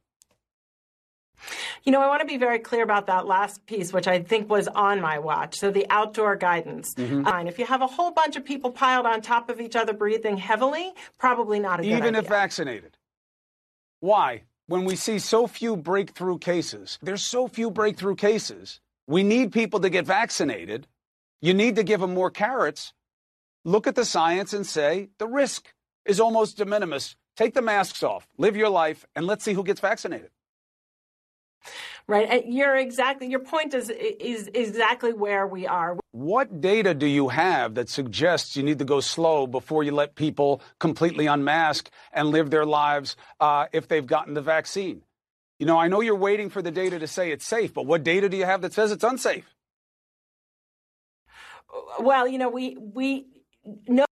[1.84, 4.50] You know, I want to be very clear about that last piece, which I think
[4.50, 5.58] was on my watch.
[5.58, 6.94] So the outdoor guidance.
[6.96, 7.26] Mhm.
[7.28, 9.94] Uh, if you have a whole bunch of people piled on top of each other
[9.94, 12.98] breathing heavily, probably not a good Even if vaccinated.
[14.00, 14.44] Why?
[14.68, 18.80] When we see so few breakthrough cases, there's so few breakthrough cases.
[19.08, 20.88] We need people to get vaccinated.
[21.42, 22.94] You need to give them more carrots.
[23.64, 25.74] Look at the science and say the risk
[26.06, 27.16] is almost de minimis.
[27.36, 30.32] Take the masks off, live your life, and let's see who gets vaccinated.
[32.08, 32.46] Right?
[32.48, 33.28] You're exactly.
[33.28, 35.98] Your point is is exactly where we are.
[36.12, 40.16] What data do you have that suggests you need to go slow before you let
[40.16, 45.02] people completely unmask and live their lives uh, if they've gotten the vaccine?
[45.60, 48.04] You know, I know you're waiting for the data to say it's safe, but what
[48.04, 49.56] data do you have that says it's unsafe?
[52.00, 53.26] Well, you know, we we
[53.88, 54.06] know.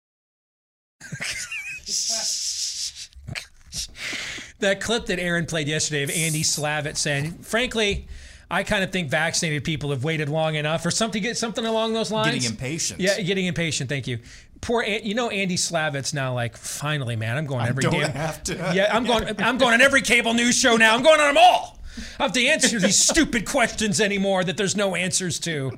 [4.63, 8.07] That clip that Aaron played yesterday of Andy Slavitt saying, frankly,
[8.51, 12.11] I kind of think vaccinated people have waited long enough, or something, something along those
[12.11, 12.35] lines.
[12.35, 13.01] Getting impatient.
[13.01, 13.89] Yeah, getting impatient.
[13.89, 14.19] Thank you.
[14.61, 17.93] Poor, An- you know, Andy Slavitt's now like, finally, man, I'm going I every don't
[17.93, 18.11] damn.
[18.13, 18.55] have to.
[18.75, 19.25] Yeah, I'm going.
[19.41, 20.95] I'm going on every cable news show now.
[20.95, 21.79] I'm going on them all.
[22.19, 25.73] I have to answer these stupid questions anymore that there's no answers to.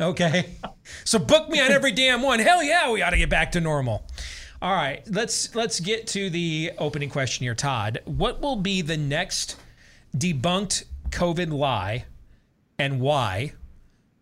[0.00, 0.50] Okay,
[1.04, 2.38] so book me on every damn one.
[2.38, 4.04] Hell yeah, we ought to get back to normal.
[4.62, 8.00] All right, let's let's get to the opening question here, Todd.
[8.04, 9.56] What will be the next
[10.14, 12.04] debunked COVID lie,
[12.78, 13.54] and why?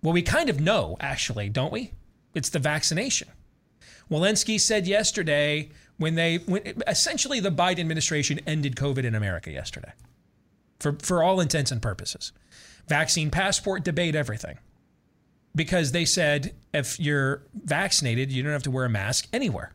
[0.00, 1.92] Well, we kind of know actually, don't we?
[2.34, 3.28] It's the vaccination.
[4.08, 9.92] Walensky said yesterday when they when essentially the Biden administration ended COVID in America yesterday.
[10.78, 12.32] For for all intents and purposes.
[12.86, 14.58] Vaccine passport debate everything.
[15.56, 19.72] Because they said if you're vaccinated, you don't have to wear a mask anywhere.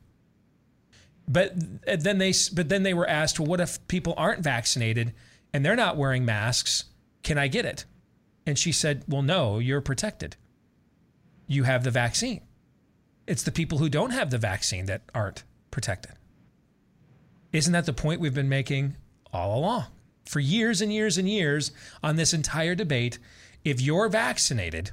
[1.27, 1.53] But
[1.87, 5.13] uh, then they but then they were asked, well, what if people aren't vaccinated
[5.53, 6.85] and they're not wearing masks?
[7.23, 7.85] Can I get it?
[8.45, 10.35] And she said, well, no, you're protected.
[11.47, 12.41] You have the vaccine.
[13.25, 16.13] It's the people who don't have the vaccine that aren't protected.
[17.53, 18.97] Isn't that the point we've been making
[19.31, 19.85] all along?
[20.25, 21.71] for years and years and years
[22.01, 23.19] on this entire debate.
[23.63, 24.91] If you're vaccinated,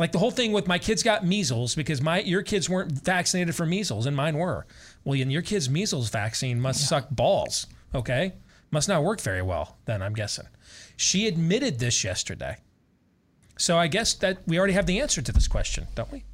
[0.00, 3.54] like the whole thing with my kids got measles because my your kids weren't vaccinated
[3.54, 4.66] for measles and mine were.
[5.04, 7.66] Well, and your kid's measles vaccine must suck balls.
[7.94, 8.32] Okay,
[8.70, 9.76] must not work very well.
[9.84, 10.46] Then I'm guessing.
[10.96, 12.56] She admitted this yesterday.
[13.58, 16.24] So I guess that we already have the answer to this question, don't we?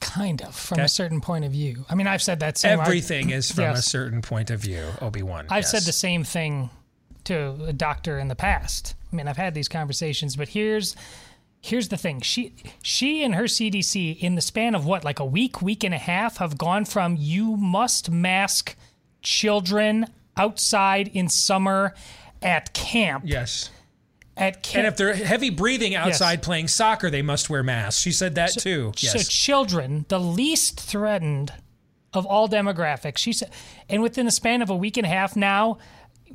[0.00, 0.84] Kind of, from Okay.
[0.84, 1.84] a certain point of view.
[1.90, 4.86] I mean, I've said that same Everything is from a certain point of view.
[5.02, 5.46] Obi Wan.
[5.50, 6.70] I've said the same thing
[7.24, 8.94] to a doctor in the past.
[9.12, 10.96] I mean, I've had these conversations, but here's
[11.66, 12.20] here's the thing.
[12.20, 15.92] She she and her CDC in the span of what, like a week, week and
[15.92, 18.76] a half, have gone from you must mask
[19.22, 20.06] children
[20.36, 21.94] outside in summer
[22.40, 23.24] at camp.
[23.26, 23.70] Yes.
[24.36, 24.76] At camp.
[24.76, 28.00] And if they're heavy breathing outside playing soccer, they must wear masks.
[28.00, 28.92] She said that too.
[28.98, 29.12] Yes.
[29.12, 31.52] So children, the least threatened
[32.12, 33.18] of all demographics.
[33.18, 33.50] She said,
[33.88, 35.78] and within the span of a week and a half now,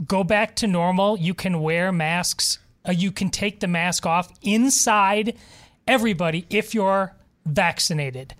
[0.08, 1.18] go back to normal.
[1.18, 2.60] You can wear masks.
[2.88, 5.38] Uh, you can take the mask off inside.
[5.88, 7.16] Everybody, if you're
[7.46, 8.36] vaccinated.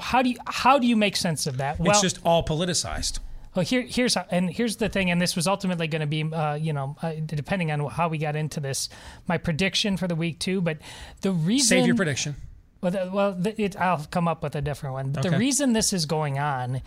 [0.00, 1.76] How do you how do you make sense of that?
[1.80, 3.20] it's just all politicized.
[3.54, 6.22] Well, here, here's how, and here's the thing, and this was ultimately going to be,
[6.22, 8.88] uh, you know, uh, depending on how we got into this,
[9.28, 10.62] my prediction for the week too.
[10.62, 10.78] But
[11.20, 12.36] the reason Save your prediction.
[12.80, 15.12] Well, the, well, the, it, I'll come up with a different one.
[15.12, 16.80] But the reason this is going on,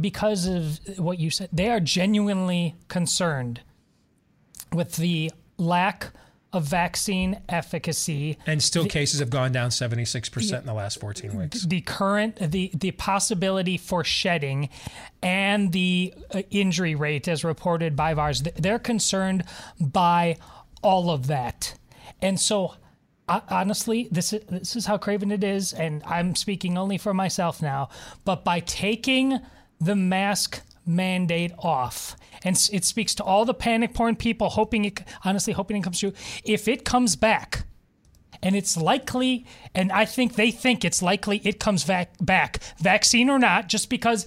[0.00, 3.60] because of what you said, they are genuinely concerned
[4.72, 6.12] with the lack
[6.52, 8.36] of vaccine efficacy.
[8.46, 11.62] And still the- cases have gone down 76% in the last 14 weeks.
[11.64, 14.68] the current the the possibility for shedding
[15.22, 19.44] and the uh, injury rate as reported by VAERS they're concerned
[19.80, 20.36] by
[20.82, 21.74] all of that.
[22.20, 22.74] And so
[23.28, 27.62] honestly this is this is how craven it is and I'm speaking only for myself
[27.62, 27.88] now
[28.24, 29.38] but by taking
[29.80, 35.02] the mask mandate off and it speaks to all the panic porn people hoping it
[35.24, 36.12] honestly hoping it comes true
[36.44, 37.64] if it comes back
[38.42, 43.28] and it's likely, and I think they think it's likely it comes vac- back, vaccine
[43.28, 44.26] or not, just because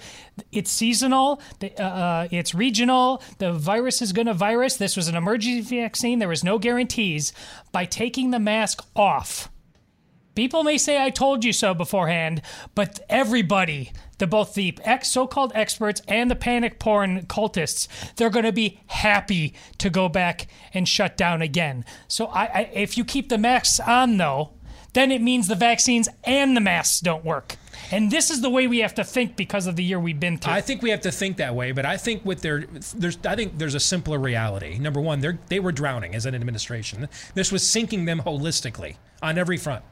[0.51, 4.77] it's seasonal, uh, uh, it's regional, the virus is going to virus.
[4.77, 7.33] This was an emergency vaccine, there was no guarantees.
[7.71, 9.49] By taking the mask off,
[10.35, 12.41] people may say I told you so beforehand,
[12.75, 13.91] but everybody,
[14.27, 19.53] both the ex so-called experts and the panic porn cultists, they're going to be happy
[19.77, 21.85] to go back and shut down again.
[22.07, 24.51] So I, I if you keep the masks on though,
[24.93, 27.57] then it means the vaccines and the masks don't work.
[27.91, 30.37] And this is the way we have to think because of the year we've been
[30.37, 30.53] through.
[30.53, 32.65] I think we have to think that way, but I think with their
[32.95, 34.77] there's I think there's a simpler reality.
[34.77, 37.09] Number one, they they were drowning as an administration.
[37.33, 39.83] This was sinking them holistically on every front.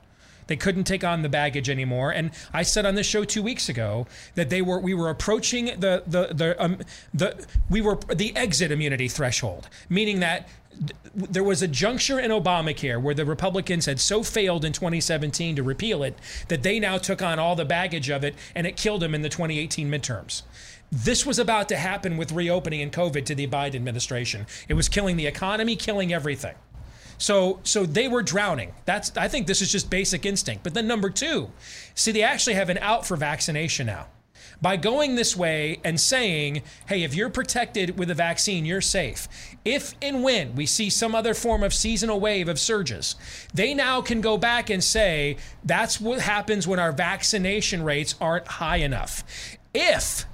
[0.52, 2.12] They couldn't take on the baggage anymore.
[2.12, 5.68] And I said on this show two weeks ago that they were we were approaching
[5.80, 6.80] the the the um,
[7.14, 10.50] the we were the exit immunity threshold, meaning that
[11.16, 15.64] there was a juncture in Obamacare where the Republicans had so failed in 2017 to
[15.64, 19.02] repeal it that they now took on all the baggage of it and it killed
[19.02, 20.42] them in the 2018 midterms.
[20.92, 24.48] This was about to happen with reopening and COVID to the Biden administration.
[24.68, 26.56] It was killing the economy, killing everything.
[27.22, 28.74] So so they were drowning.
[28.86, 30.64] That's I think this is just basic instinct.
[30.64, 31.50] But then number 2,
[31.94, 34.08] see they actually have an out for vaccination now.
[34.60, 39.28] By going this way and saying, hey, if you're protected with a vaccine, you're safe.
[39.64, 43.16] If and when we see some other form of seasonal wave of surges,
[43.54, 48.48] they now can go back and say that's what happens when our vaccination rates aren't
[48.48, 49.24] high enough.
[49.76, 50.26] If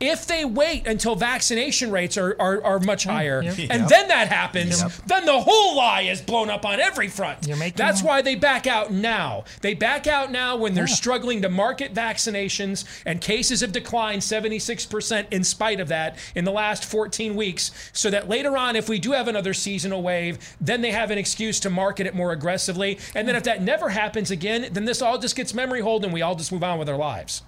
[0.00, 3.58] if they wait until vaccination rates are, are, are much higher yep.
[3.58, 3.88] and Yep.
[3.88, 4.92] then that happens, Yep.
[5.06, 7.46] then the whole lie is blown up on every front.
[7.46, 9.44] making That's a- why they back out now.
[9.60, 15.26] They back out now when they're struggling to market vaccinations and cases have declined 76%
[15.30, 17.70] in spite of that in the last 14 weeks.
[17.92, 21.18] So that later on, if we do have another seasonal wave, then they have an
[21.18, 22.98] excuse to market it more aggressively.
[23.14, 26.12] And then if that never happens again, then this all just gets memory hold and
[26.12, 27.42] we all just move on with our lives.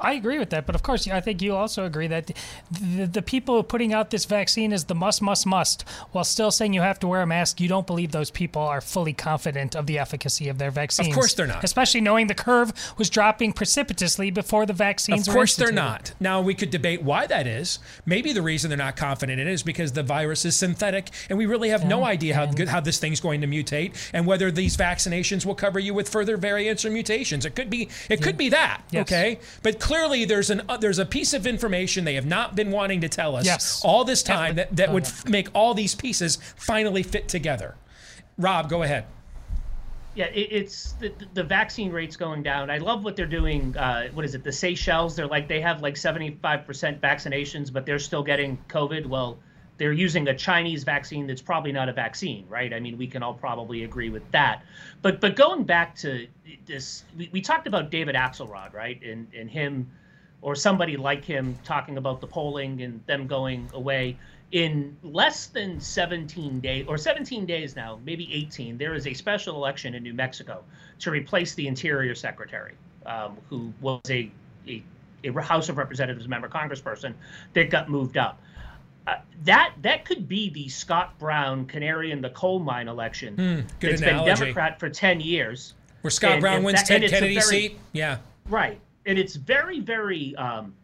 [0.00, 2.30] I agree with that, but of course, I think you also agree that
[2.70, 5.82] the, the people putting out this vaccine is the must, must, must,
[6.12, 7.60] while still saying you have to wear a mask.
[7.60, 11.08] You don't believe those people are fully confident of the efficacy of their vaccines.
[11.08, 11.64] Of course they're not.
[11.64, 15.28] Especially knowing the curve was dropping precipitously before the vaccines.
[15.28, 16.12] Of course, they're not.
[16.20, 17.78] Now, we could debate why that is.
[18.06, 21.38] Maybe the reason they're not confident in it is because the virus is synthetic, and
[21.38, 24.50] we really have no idea how good, how this thing's going to mutate, and whether
[24.50, 27.44] these vaccinations will cover you with further variants or mutations.
[27.44, 27.88] It could be.
[28.08, 28.82] It could be that.
[28.90, 29.02] Yes.
[29.02, 32.70] Okay, but clearly there's an uh, there's a piece of information they have not been
[32.70, 33.82] wanting to tell us Yes.
[33.84, 37.74] all this time that, that Oh, would f- make all these pieces finally fit together.
[38.38, 39.04] Rob, go ahead.
[40.14, 42.70] Yeah, it, it's the, the vaccine rates going down.
[42.70, 43.76] I love what they're doing.
[43.76, 44.44] Uh, what is it?
[44.44, 45.16] The Seychelles.
[45.16, 49.06] They're like they have like seventy five percent vaccinations, but they're still getting COVID.
[49.06, 49.38] Well,
[49.80, 52.74] they're using a Chinese vaccine that's probably not a vaccine, right?
[52.74, 54.62] I mean, we can all probably agree with that.
[55.00, 56.26] But but going back to
[56.66, 59.90] this, we, we talked about David Axelrod, right, and and him
[60.42, 64.18] or somebody like him talking about the polling and them going away
[64.52, 69.54] in less than 17 days or 17 days now maybe 18 there is a special
[69.54, 70.64] election in new mexico
[70.98, 72.74] to replace the interior secretary
[73.06, 74.28] um, who was a,
[74.66, 74.82] a,
[75.22, 77.14] a house of representatives member congressperson
[77.52, 78.40] that got moved up
[79.10, 83.34] uh, that that could be the Scott Brown canary in the coal mine election.
[83.34, 84.30] Hmm, good It's analogy.
[84.30, 85.74] been Democrat for ten years.
[86.02, 87.78] Where Scott And Brown if wins that- Ted and Kennedy's very- seat.
[87.92, 88.18] Yeah.
[88.48, 88.80] Right.
[89.06, 90.74] And it's very, very, um,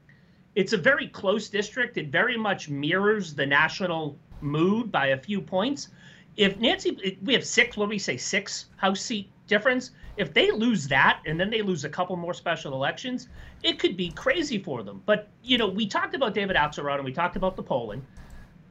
[0.54, 1.96] it's a very close district.
[1.96, 5.88] It very much mirrors the national mood by a few points.
[6.36, 9.92] If Nancy, we have six, what do we say, six House seat difference.
[10.18, 13.28] If they lose that and then they lose a couple more special elections,
[13.62, 15.02] it could be crazy for them.
[15.06, 18.04] But, you know, we talked about David Axelrod and we talked about the polling,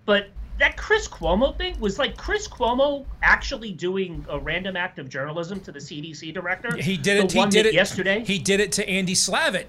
[0.05, 5.09] but that Chris Cuomo thing was like Chris Cuomo actually doing a random act of
[5.09, 6.75] journalism to the CDC director.
[6.77, 7.31] He did it.
[7.31, 8.23] He did it yesterday.
[8.23, 9.65] He did it to Andy Slavitt.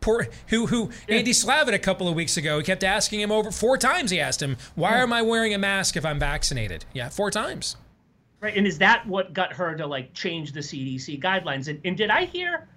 [0.00, 2.58] Poor who who Andy Slavitt a couple of weeks ago.
[2.58, 4.12] He kept asking him over four times.
[4.12, 7.76] He asked him, "Why am I wearing a mask if I'm vaccinated?" Yeah, four times.
[8.40, 11.66] Right, and is that what got her to like change the CDC guidelines?
[11.66, 12.68] And, and did I hear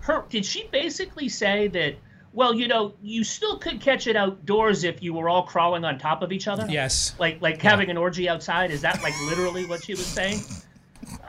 [0.00, 0.24] her?
[0.30, 1.96] Did she basically say that?
[2.32, 5.98] Well, you know, you still could catch it outdoors if you were all crawling on
[5.98, 6.66] top of each other.
[6.68, 7.14] Yes.
[7.18, 8.70] Like like having an orgy outside.
[8.70, 10.40] Is that like literally what she was saying?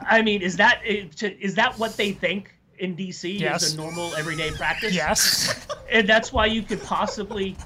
[0.08, 1.06] I mean, is that eh,
[1.40, 3.62] is that what they think in DC Yes.
[3.64, 4.94] is a normal everyday practice?
[4.94, 5.66] Yes.
[5.90, 7.56] and that's why you could possibly.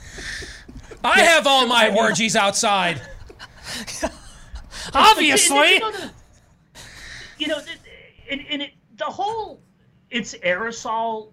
[1.05, 3.03] I have all my orgies outside.
[4.95, 5.74] Obviously.
[5.74, 6.11] You know, the-
[7.39, 9.61] you know, the- and, and it, the whole
[10.11, 11.32] it's aerosol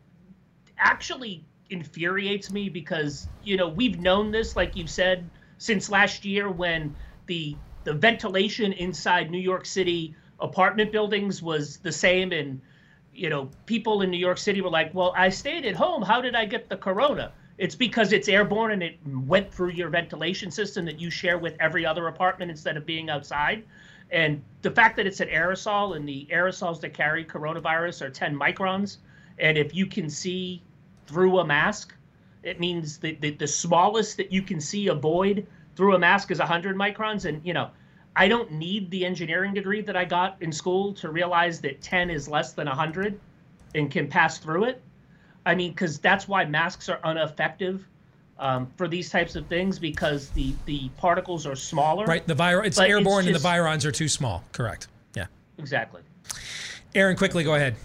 [0.78, 6.49] actually infuriates me because you know we've known this, like you've said, since last year
[6.49, 6.95] when
[7.28, 12.61] the the ventilation inside New York City apartment buildings was the same and
[13.14, 16.01] you know people in New York City were like, "Well, I stayed at home.
[16.01, 19.89] How did I get the corona?" It's because it's airborne and it went through your
[19.89, 23.64] ventilation system that you share with every other apartment instead of being outside.
[24.09, 28.36] And the fact that it's an aerosol and the aerosols that carry coronavirus are 10
[28.36, 28.97] microns,
[29.38, 30.64] and if you can see
[31.08, 31.93] through a mask,
[32.43, 36.32] it means that the, the smallest that you can see a void through a mask
[36.32, 37.26] is 100 microns.
[37.26, 37.70] And, you know,
[38.16, 42.10] I don't need the engineering degree that I got in school to realize that 10
[42.10, 43.20] is less than 100
[43.76, 44.82] and can pass through it.
[45.45, 47.86] I mean, because that's why masks are ineffective
[48.39, 52.06] um, for these types of things because the, the particles are smaller.
[52.06, 52.26] Right.
[52.26, 52.68] The virus.
[52.68, 54.43] It's But airborne, just- and the virions are too small.
[54.51, 54.88] Correct.
[55.16, 55.28] Yeah.
[55.58, 56.01] Exactly.
[56.95, 57.76] Aaron, quickly go ahead.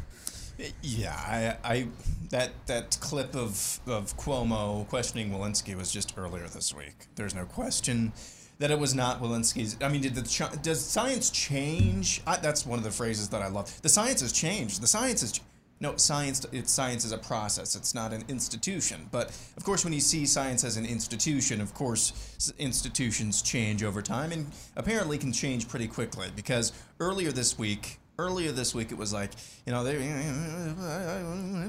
[0.82, 1.86] Yeah, I, I
[2.30, 7.06] that that clip of of Cuomo questioning Walensky was just earlier this week.
[7.14, 8.12] There's no question
[8.58, 9.76] that it was not Walensky's.
[9.80, 12.20] I mean, did the does science change?
[12.26, 13.80] I, that's one of the phrases that I love.
[13.82, 14.82] The science has changed.
[14.82, 15.40] The science is.
[15.80, 16.44] No, science.
[16.50, 17.76] It's science is a process.
[17.76, 19.08] It's not an institution.
[19.12, 24.02] But of course, when you see science as an institution, of course, institutions change over
[24.02, 26.28] time, and apparently can change pretty quickly.
[26.34, 29.30] Because earlier this week, earlier this week, it was like,
[29.64, 29.94] you know, they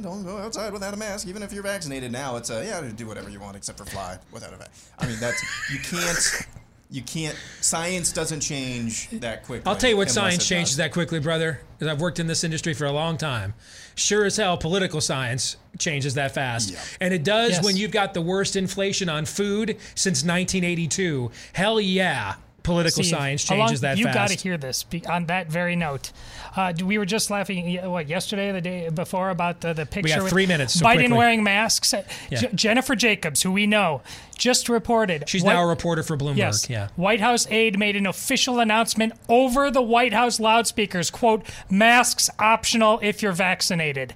[0.01, 2.11] don't go outside without a mask, even if you're vaccinated.
[2.11, 4.91] Now it's a yeah, do whatever you want except for fly without a mask.
[4.97, 5.41] I mean, that's
[5.71, 6.47] you can't.
[6.91, 7.37] You can't.
[7.61, 9.69] Science doesn't change that quickly.
[9.69, 10.77] I'll tell you what science changes does.
[10.77, 13.53] that quickly, brother, because I've worked in this industry for a long time.
[13.93, 16.73] Sure as hell, political science changes that fast.
[16.99, 17.63] And it does Yes.
[17.63, 21.29] when you've got the worst inflation on food since 1982.
[21.53, 22.33] Hell yeah,
[22.63, 26.11] political Steve, science changes that you got to hear this be- on that very note.
[26.55, 30.23] Uh, we were just laughing, what, yesterday, the day before, about the, the picture got
[30.23, 31.17] with three minutes, so Biden quickly.
[31.17, 31.93] wearing masks.
[32.29, 32.39] Yeah.
[32.39, 34.01] J- Jennifer Jacobs, who we know,
[34.37, 35.27] just reported.
[35.29, 36.37] She's White- now a reporter for Bloomberg.
[36.37, 36.69] Yes.
[36.69, 36.89] Yeah.
[36.95, 41.09] White House aide made an official announcement over the White House loudspeakers.
[41.11, 44.15] "Quote: Masks optional if you're vaccinated."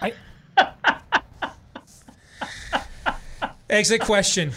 [0.00, 0.12] I,
[3.70, 4.52] Exit question.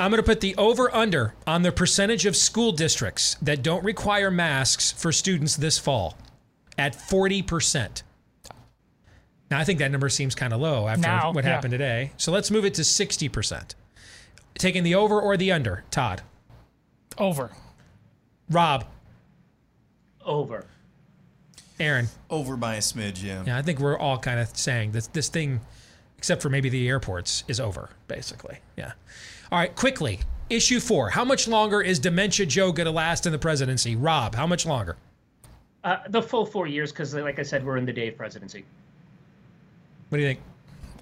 [0.00, 3.84] I'm going to put the over under on the percentage of school districts that don't
[3.84, 6.16] require masks for students this fall
[6.78, 8.02] at 40%.
[9.50, 11.50] Now, I think that number seems kind of low after Now, what yeah.
[11.50, 12.12] happened today.
[12.16, 13.74] So let's move it to 60%.
[14.54, 16.22] Taking the over or the under, Todd?
[17.18, 17.50] over.
[18.50, 18.86] Rob?
[20.24, 20.66] Over.
[21.80, 22.08] Aaron?
[22.30, 23.42] Over by a smidge, yeah.
[23.46, 25.60] Yeah, I think we're all kind of saying that this thing,
[26.22, 28.56] except for maybe the airports, is over, basically.
[28.76, 28.92] Yeah.
[29.50, 30.20] All right, quickly.
[30.48, 31.10] Issue four.
[31.10, 33.96] How much longer is Dementia Joe going to last in the presidency?
[33.96, 34.96] Rob, how much longer?
[35.82, 38.64] Uh, the full four years, because like I said, we're in the Dave presidency.
[40.10, 40.40] What do you think?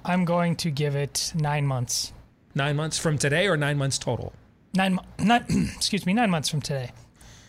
[0.06, 2.14] I'm going to give it nine months.
[2.54, 4.32] Nine months from today or nine months total?
[4.72, 5.44] Nine, mo- nine
[5.76, 6.92] excuse me, nine months from today.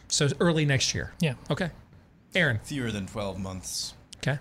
[0.09, 1.13] So early next year.
[1.21, 1.35] Yeah.
[1.49, 1.69] Okay.
[2.35, 2.59] Aaron.
[2.65, 3.93] Fewer than 12 months.
[4.17, 4.39] Okay.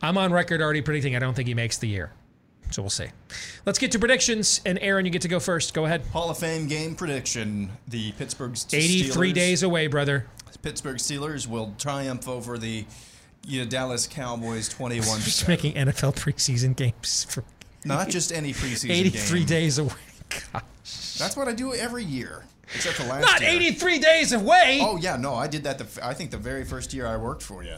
[0.00, 2.12] I'm on record already predicting I don't think he makes the year.
[2.70, 3.06] So we'll see.
[3.64, 4.60] Let's get to predictions.
[4.66, 5.72] And Aaron, you get to go first.
[5.74, 6.02] Go ahead.
[6.12, 7.70] Hall of Fame game prediction.
[7.88, 8.74] The Pittsburgh Steelers.
[8.74, 10.26] 83 days away, brother.
[10.62, 12.84] Pittsburgh Steelers will triumph over the
[13.46, 17.44] you know, Dallas Cowboys 21 Just making NFL preseason games for
[17.84, 19.46] Not just any preseason 83 game.
[19.46, 19.92] days away.
[21.18, 22.44] That's what I do every year.
[22.74, 23.50] Except for last Not year.
[23.50, 24.80] 83 days away.
[24.82, 25.78] Oh yeah, no, I did that.
[25.78, 27.76] The, I think the very first year I worked for you.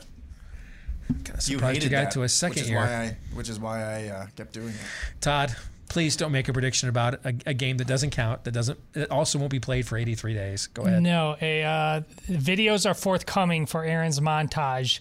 [1.39, 2.79] Surprised you got to a second which is year.
[2.79, 5.21] Why I, which is why I uh, kept doing it.
[5.21, 5.55] Todd,
[5.89, 9.11] please don't make a prediction about a, a game that doesn't count, that doesn't, it
[9.11, 10.67] also won't be played for 83 days.
[10.69, 11.03] Go ahead.
[11.03, 15.01] No, a uh, videos are forthcoming for Aaron's montage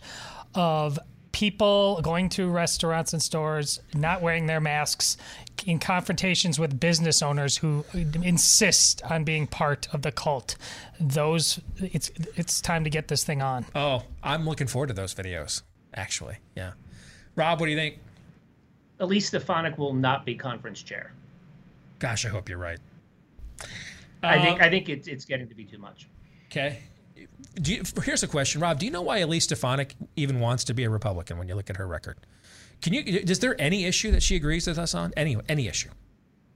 [0.56, 0.98] of
[1.32, 5.18] people going to restaurants and stores not wearing their masks
[5.66, 10.56] in confrontations with business owners who insist on being part of the cult.
[11.00, 13.66] Those it's it's time to get this thing on.
[13.76, 15.62] Oh, I'm looking forward to those videos,
[15.98, 16.38] actually.
[16.56, 16.72] Yeah.
[17.36, 18.00] Rob, what do you think?
[19.00, 21.12] Elise Stefanik will not be conference chair.
[22.00, 22.80] Gosh, I hope you're right.
[24.24, 26.08] I think Uh, I think it's it's getting to be too much.
[26.46, 26.80] Okay.
[27.62, 28.80] Do you, here's a question, Rob.
[28.80, 31.70] Do you know why Elise Stefanik even wants to be a Republican when you look
[31.70, 32.18] at her record?
[32.82, 33.02] Can you?
[33.02, 35.14] Is there any issue that she agrees with us on?
[35.18, 35.90] Any any issue?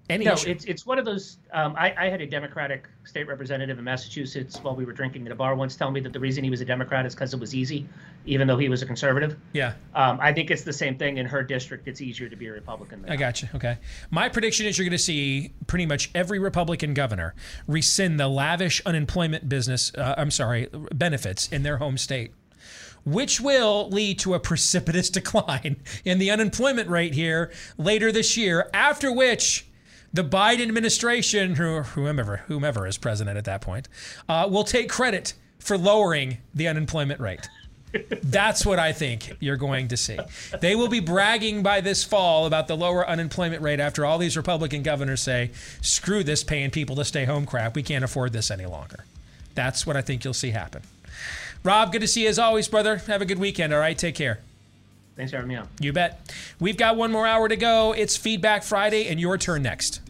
[0.10, 0.49] Any no, issue?
[0.49, 1.38] it's it's one of those.
[1.54, 5.32] Um, I, I had a Democratic state representative in Massachusetts while we were drinking at
[5.32, 7.39] a bar once tell me that the reason he was a Democrat is because it
[7.39, 7.88] was easy,
[8.26, 9.38] even though he was a conservative.
[9.54, 9.74] yeah.
[9.95, 11.88] Um, I think it's the same thing in her district.
[11.88, 13.04] It's easier to be a Republican.
[13.04, 13.47] Than I got you.
[13.56, 13.78] Okay.
[14.10, 17.34] My prediction is you're going to see pretty much every Republican governor
[17.68, 22.34] rescind the lavish unemployment business, uh, I'm sorry, benefits in their home state,
[23.06, 28.70] which will lead to a precipitous decline in the unemployment rate here later this year,
[28.74, 29.68] after which
[30.14, 33.88] the Biden administration, or whomever, whomever is president at that point,
[34.28, 37.47] uh, will take credit for lowering the unemployment rate.
[38.24, 40.18] That's what I think you're going to see.
[40.62, 44.38] They will be bragging by this fall about the lower unemployment rate after all these
[44.38, 45.51] Republican governors say,
[45.82, 47.76] screw this paying people to stay home crap.
[47.76, 49.03] We can't afford this any longer.
[49.55, 50.84] That's what I think you'll see happen.
[51.64, 52.97] Rob, good to see you as always, brother.
[53.07, 53.97] Have a good weekend, all right?
[53.97, 54.39] Take care.
[55.16, 55.68] Thanks for having me on.
[55.80, 56.34] You bet.
[56.59, 57.93] We've got one more hour to go.
[57.93, 60.01] It's Feedback Friday, and your turn next.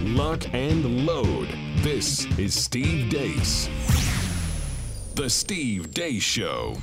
[0.00, 1.48] Lock and load.
[1.78, 3.68] This is Steve Deace.
[5.14, 6.76] The Steve Deace Show.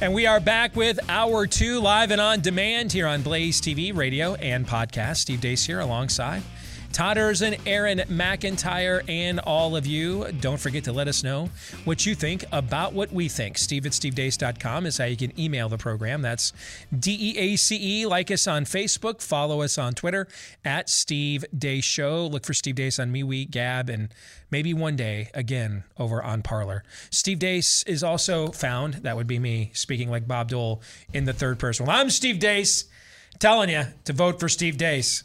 [0.00, 3.96] And we are back with hour two live and on demand here on Blaze TV,
[3.96, 5.16] radio, and podcast.
[5.16, 6.42] Steve Deace here alongside
[6.96, 10.32] Todd Erzen, Aaron McIntyre, and all of you.
[10.40, 11.50] Don't forget to let us know
[11.84, 13.58] what you think about what we think.
[13.58, 16.22] Steve at stevedeace.com is how you can email the program.
[16.22, 16.54] That's
[16.98, 18.06] D E A C E.
[18.06, 19.20] Like us on Facebook.
[19.20, 20.26] Follow us on Twitter
[20.64, 22.28] at Steve Deace Show.
[22.28, 24.08] Look for Steve Deace on MeWe, Gab, and
[24.50, 26.82] maybe one day again over on Parler.
[27.10, 30.80] Steve Deace is also found, that would be me speaking like Bob Dole
[31.12, 31.84] in the third person.
[31.84, 32.84] Well, I'm Steve Deace
[33.38, 35.24] telling you to vote for Steve Deace.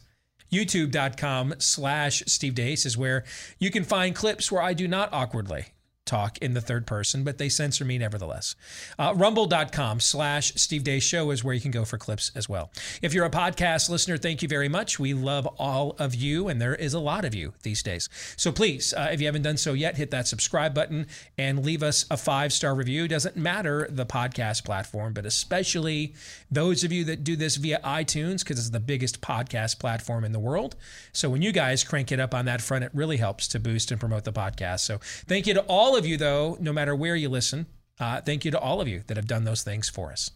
[0.51, 3.23] YouTube.com slash Steve Deace is where
[3.59, 5.67] you can find clips where I do not awkwardly
[6.11, 8.55] talk in the third person, but they censor me nevertheless.
[8.99, 12.69] Uh, Rumble.com slash Steve Deace Show is where you can go for clips as well.
[13.01, 14.99] If you're a podcast listener, thank you very much.
[14.99, 18.09] We love all of you, and there is a lot of you these days.
[18.35, 21.07] So please, uh, if you haven't done so yet, hit that subscribe button
[21.37, 23.07] and leave us a five star review.
[23.07, 26.13] Doesn't matter the podcast platform, but especially
[26.51, 30.33] those of you that do this via iTunes, because it's the biggest podcast platform in
[30.33, 30.75] the world.
[31.13, 33.91] So when you guys crank it up on that front, it really helps to boost
[33.91, 34.81] and promote the podcast.
[34.81, 37.65] So thank you to all of you, though, no matter where you listen.
[37.99, 40.31] Uh, thank you to all of you that have done those things for us.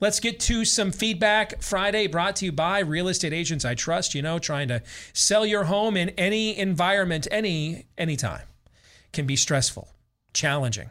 [0.00, 4.14] Let's get to some feedback Friday brought to you by Real Estate Agents I Trust.
[4.14, 4.82] You know, trying to
[5.14, 8.42] sell your home in any environment, any anytime,
[9.12, 9.88] can be stressful,
[10.34, 10.90] challenging.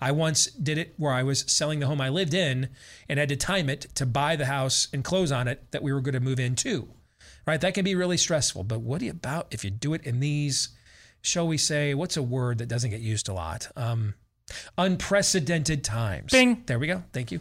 [0.00, 2.70] I once did it where I was selling the home I lived in
[3.08, 5.92] and had to time it to buy the house and close on it that we
[5.92, 6.88] were going to move into.
[7.46, 7.60] Right?
[7.60, 8.64] That can be really stressful.
[8.64, 10.70] But what about if you do it in these,
[11.26, 13.68] shall we say, what's a word that doesn't get used a lot?
[13.76, 14.14] Um,
[14.78, 16.30] unprecedented times.
[16.30, 16.62] Bing.
[16.66, 17.02] There we go.
[17.12, 17.40] Thank you.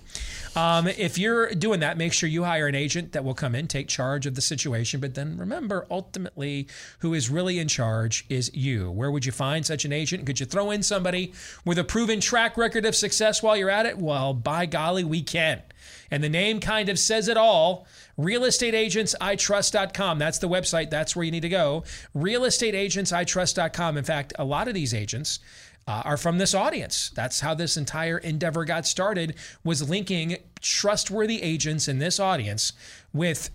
[0.55, 3.67] Um, if you're doing that, make sure you hire an agent that will come in,
[3.67, 4.99] take charge of the situation.
[4.99, 6.67] But then remember, ultimately,
[6.99, 8.89] who is really in charge is you.
[8.89, 10.25] Where would you find such an agent?
[10.25, 11.33] Could you throw in somebody
[11.63, 13.99] with a proven track record of success while you're at it?
[13.99, 15.61] Well, by golly, we can.
[16.09, 17.85] And the name kind of says it all.
[18.19, 20.19] RealestateAgentsITrust.com.
[20.19, 20.89] That's the website.
[20.89, 21.83] That's where you need to go.
[22.15, 23.97] RealestateAgentsITrust.com.
[23.97, 25.39] In fact, a lot of these agents
[25.87, 27.11] uh, are from this audience.
[27.15, 32.73] That's how this entire endeavor got started was linking trustworthy agents in this audience
[33.13, 33.49] with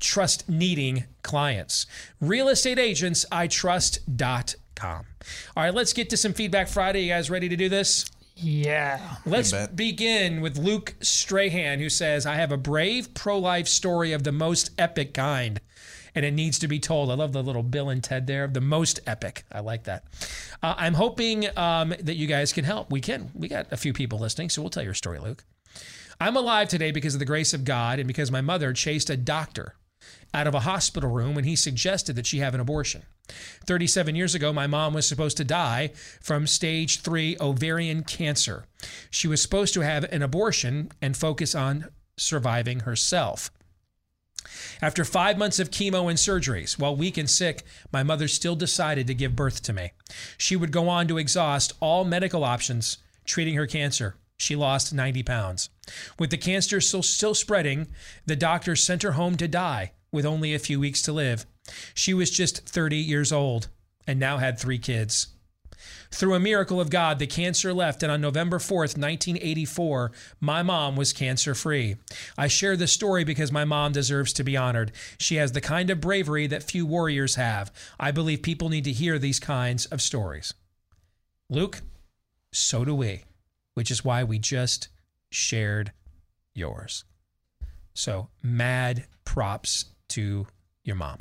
[0.00, 1.86] trust needing clients.
[2.20, 5.04] Real estate agents I trust.com.
[5.56, 7.02] All right, let's get to some feedback Friday.
[7.02, 8.08] You guys ready to do this?
[8.40, 9.16] Yeah.
[9.26, 14.22] Let's begin with Luke Strahan, who says, I have a brave pro life story of
[14.22, 15.60] the most epic kind,
[16.14, 17.10] and it needs to be told.
[17.10, 19.44] I love the little Bill and Ted there, the most epic.
[19.50, 20.04] I like that.
[20.62, 22.92] Uh, I'm hoping um, that you guys can help.
[22.92, 23.30] We can.
[23.34, 25.44] We got a few people listening, so we'll tell your story, Luke.
[26.20, 29.16] I'm alive today because of the grace of God and because my mother chased a
[29.16, 29.74] doctor
[30.34, 33.02] out of a hospital room when he suggested that she have an abortion.
[33.66, 38.64] 37 years ago, my mom was supposed to die from stage three ovarian cancer.
[39.10, 43.50] She was supposed to have an abortion and focus on surviving herself.
[44.80, 49.06] After five months of chemo and surgeries, while weak and sick, my mother still decided
[49.06, 49.92] to give birth to me.
[50.38, 54.16] She would go on to exhaust all medical options treating her cancer.
[54.38, 55.68] She lost 90 pounds.
[56.18, 57.88] With the cancer still, still spreading,
[58.24, 61.46] the doctor sent her home to die with only a few weeks to live.
[61.94, 63.68] She was just 30 years old
[64.06, 65.28] and now had three kids.
[66.10, 70.96] Through a miracle of God, the cancer left, and on November 4th, 1984, my mom
[70.96, 71.96] was cancer free.
[72.36, 74.92] I share this story because my mom deserves to be honored.
[75.18, 77.70] She has the kind of bravery that few warriors have.
[78.00, 80.54] I believe people need to hear these kinds of stories.
[81.50, 81.82] Luke,
[82.52, 83.24] so do we,
[83.74, 84.88] which is why we just
[85.30, 85.92] shared
[86.54, 87.04] yours.
[87.94, 90.46] So, mad props to
[90.84, 91.18] your mom.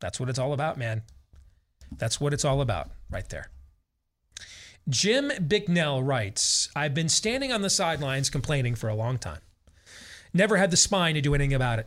[0.00, 1.02] That's what it's all about, man.
[1.96, 3.50] That's what it's all about right there.
[4.88, 9.40] Jim Bicknell writes I've been standing on the sidelines complaining for a long time.
[10.32, 11.86] Never had the spine to do anything about it.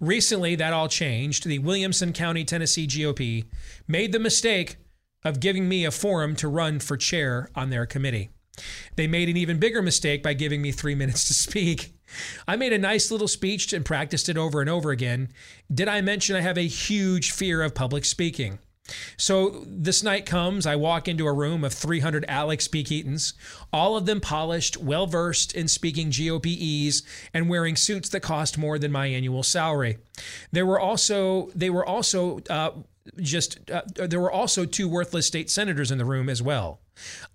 [0.00, 1.46] Recently, that all changed.
[1.46, 3.46] The Williamson County, Tennessee GOP
[3.88, 4.76] made the mistake
[5.24, 8.30] of giving me a forum to run for chair on their committee.
[8.96, 11.93] They made an even bigger mistake by giving me three minutes to speak.
[12.46, 15.28] I made a nice little speech and practiced it over and over again.
[15.72, 18.58] Did I mention I have a huge fear of public speaking?
[19.16, 22.84] So this night comes, I walk into a room of 300 Alex P.
[23.72, 27.02] All of them polished, well versed in speaking GOPEs,
[27.32, 29.98] and wearing suits that cost more than my annual salary.
[30.52, 32.72] There were also they were also uh,
[33.20, 36.80] just uh, there were also two worthless state senators in the room as well.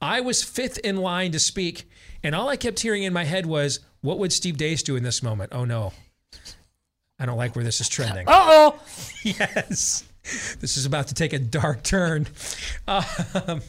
[0.02, 1.90] I was fifth in line to speak,
[2.24, 5.04] and all I kept hearing in my head was, "What would Steve Deace do in
[5.04, 5.94] this moment?" Oh no,
[7.20, 8.28] I don't like where this is trending.
[8.28, 8.80] Uh oh.
[9.24, 10.04] yes.
[10.60, 12.28] This is about to take a dark turn.
[12.88, 13.62] Um,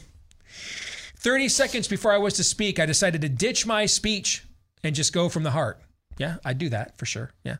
[1.17, 4.43] 30 seconds before I was to speak, I decided to ditch my speech
[4.83, 5.79] and just go from the heart.
[6.17, 7.31] Yeah, I'd do that for sure.
[7.43, 7.57] Yeah.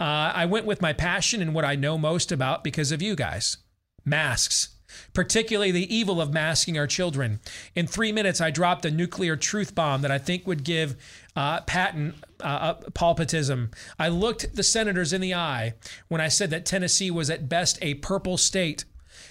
[0.00, 3.14] Uh, I went with my passion and what I know most about because of you
[3.14, 3.58] guys
[4.04, 4.70] masks,
[5.12, 7.40] particularly the evil of masking our children.
[7.74, 10.96] In three minutes, I dropped a nuclear truth bomb that I think would give
[11.34, 13.72] uh, Patton uh, palpitism.
[13.98, 15.74] I looked the senators in the eye
[16.08, 18.84] when I said that Tennessee was at best a purple state.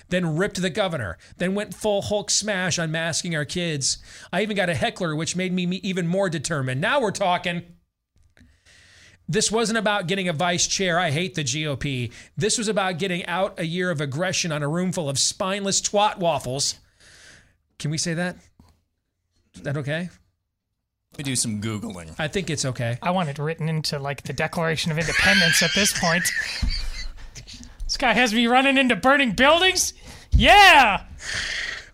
[0.10, 3.98] Then ripped the governor, then went full Hulk smash on masking our kids.
[4.32, 6.82] I even got a heckler, which made me even more determined.
[6.82, 7.64] Now we're talking.
[9.28, 11.00] This wasn't about getting a vice chair.
[11.00, 12.12] I hate the GOP.
[12.36, 15.82] This was about getting out a year of aggression on a room full of spineless
[15.82, 16.76] twat waffles.
[17.80, 18.36] Can we say that?
[19.56, 20.10] Is that okay?
[21.18, 22.16] We do some Googling.
[22.18, 22.98] I think it's okay.
[23.02, 26.24] I want it written into like the Declaration of Independence at this point.
[27.84, 29.94] this guy has me running into burning buildings?
[30.32, 31.04] Yeah!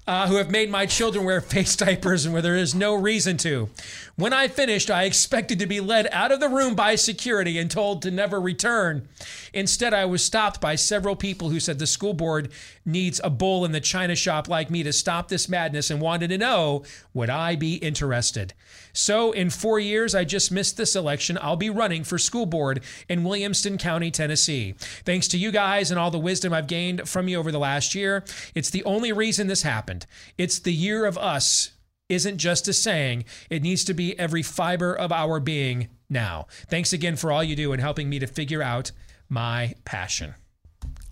[0.06, 3.36] Uh, who have made my children wear face diapers and where there is no reason
[3.38, 3.70] to.
[4.16, 7.70] When I finished, I expected to be led out of the room by security and
[7.70, 9.10] told to never return.
[9.52, 12.52] Instead, I was stopped by several people who said the school board
[12.86, 16.30] needs a bull in the china shop like me to stop this madness and wanted
[16.30, 18.54] to know would I be interested.
[18.98, 21.38] So, in four years, I just missed this election.
[21.40, 24.74] I'll be running for school board in Williamson County, Tennessee.
[25.06, 27.94] Thanks to you guys and all the wisdom I've gained from you over the last
[27.94, 28.26] year,
[28.56, 30.08] it's the only reason this happened.
[30.36, 31.74] It's the year of us
[32.10, 36.48] isn't just a saying, it needs to be every fiber of our being now.
[36.68, 38.92] Thanks again for all you do in helping me to figure out
[39.30, 40.34] my passion.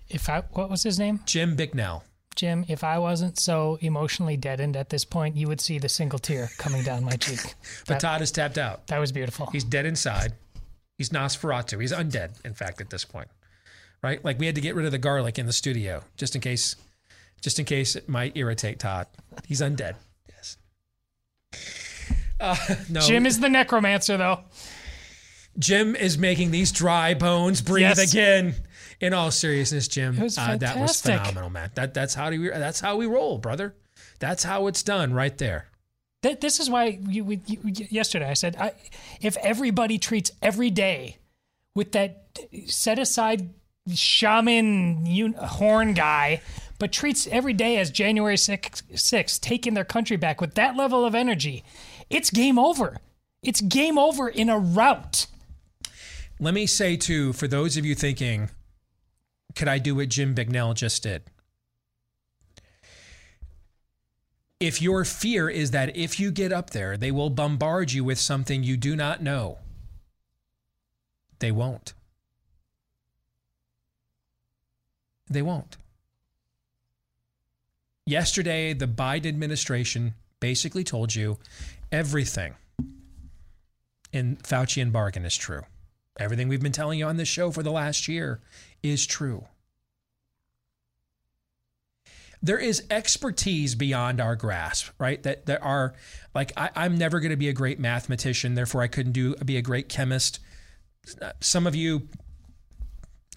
[0.08, 1.20] If I, what was his name?
[1.24, 2.02] Jim Bicknell.
[2.36, 6.18] Jim, if I wasn't so emotionally deadened at this point, you would see the single
[6.18, 7.40] tear coming down my cheek.
[7.86, 8.86] But That- Todd is tapped out.
[8.88, 9.46] That was beautiful.
[9.46, 10.34] He's dead inside.
[10.98, 11.80] He's Nosferatu.
[11.80, 13.28] He's undead, in fact, at this point.
[14.02, 14.24] Right?
[14.24, 16.76] Like we had to get rid of the garlic in the studio just in case
[17.40, 19.06] just in case it might irritate Todd.
[19.46, 19.94] He's undead.
[20.28, 20.56] Yes.
[22.40, 22.56] Uh,
[22.90, 23.00] no.
[23.00, 24.40] Jim is the necromancer, though.
[25.58, 28.12] Jim is making these dry bones breathe Yes.
[28.12, 28.54] again.
[29.00, 31.70] In all seriousness, Jim, was uh, that was phenomenal, man.
[31.74, 33.74] That that's how we that's how we roll, brother.
[34.18, 35.66] That's how it's done right there.
[36.22, 37.58] Th- This is why you, we- you,
[37.90, 38.72] yesterday I said I,
[39.20, 41.18] if everybody treats every day
[41.74, 42.26] with that
[42.66, 43.50] set aside
[43.92, 46.40] shaman un- horn guy,
[46.78, 51.04] but treats every day as January 6th, 6th, taking their country back with that level
[51.04, 51.64] of energy,
[52.10, 52.96] it's game over.
[53.42, 55.26] It's game over in a rout.
[56.40, 58.50] Let me say, too, for those of you thinking,
[59.56, 61.22] could I do what Jim Bicknell just did?
[64.60, 68.18] If your fear is that if you get up there, they will bombard you with
[68.18, 69.58] something you do not know,
[71.40, 71.92] they won't.
[75.28, 75.76] They won't.
[78.06, 81.38] Yesterday, the Biden administration basically told you
[81.90, 82.54] everything
[84.12, 85.62] in Fauci and Bargan is true.
[86.18, 88.40] Everything we've been telling you on this show for the last year
[88.90, 89.44] is true.
[92.42, 95.22] There is expertise beyond our grasp, right?
[95.22, 95.94] That there are
[96.34, 99.56] like I, I'm never going to be a great mathematician, therefore I couldn't do be
[99.56, 100.38] a great chemist.
[101.40, 102.08] Some of you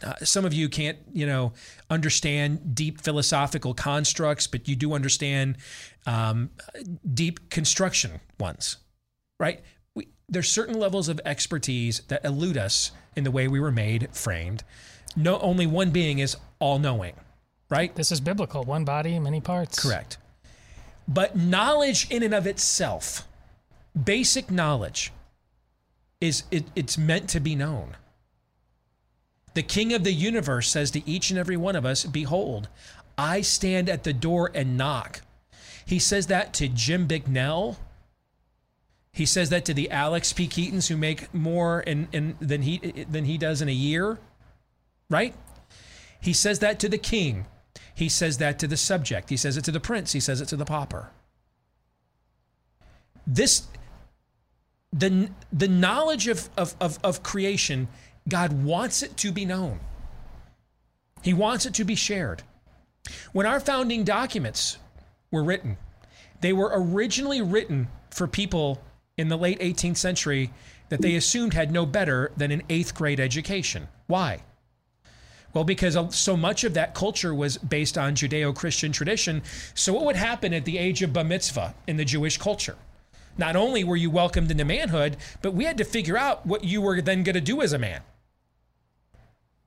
[0.03, 1.53] uh, some of you can't, you know,
[1.89, 5.57] understand deep philosophical constructs, but you do understand
[6.05, 6.49] um,
[7.13, 8.77] deep construction ones,
[9.39, 9.61] right?
[10.29, 14.63] There's certain levels of expertise that elude us in the way we were made, framed.
[15.15, 17.13] No, only one being is all-knowing,
[17.69, 17.93] right?
[17.95, 18.63] This is biblical.
[18.63, 19.79] One body, many parts.
[19.79, 20.17] Correct.
[21.07, 23.27] But knowledge in and of itself,
[24.01, 25.11] basic knowledge,
[26.21, 27.95] is it, it's meant to be known.
[29.55, 32.69] The King of the universe says to each and every one of us, Behold,
[33.17, 35.21] I stand at the door and knock.
[35.85, 37.77] He says that to Jim Bicknell.
[39.11, 40.47] He says that to the Alex P.
[40.47, 42.77] Keatons who make more in, in, than, he,
[43.09, 44.19] than he does in a year,
[45.09, 45.33] right?
[46.21, 47.45] He says that to the king.
[47.93, 49.29] He says that to the subject.
[49.29, 50.13] He says it to the prince.
[50.13, 51.09] He says it to the pauper.
[53.27, 53.67] This,
[54.91, 57.87] the, the knowledge of, of, of, of creation
[58.27, 59.79] God wants it to be known.
[61.23, 62.43] He wants it to be shared.
[63.33, 64.77] When our founding documents
[65.31, 65.77] were written,
[66.41, 68.81] they were originally written for people
[69.17, 70.51] in the late 18th century
[70.89, 73.87] that they assumed had no better than an eighth grade education.
[74.07, 74.43] Why?
[75.53, 79.41] Well, because so much of that culture was based on Judeo Christian tradition.
[79.73, 82.75] So, what would happen at the age of bar mitzvah in the Jewish culture?
[83.37, 86.81] Not only were you welcomed into manhood, but we had to figure out what you
[86.81, 88.01] were then going to do as a man.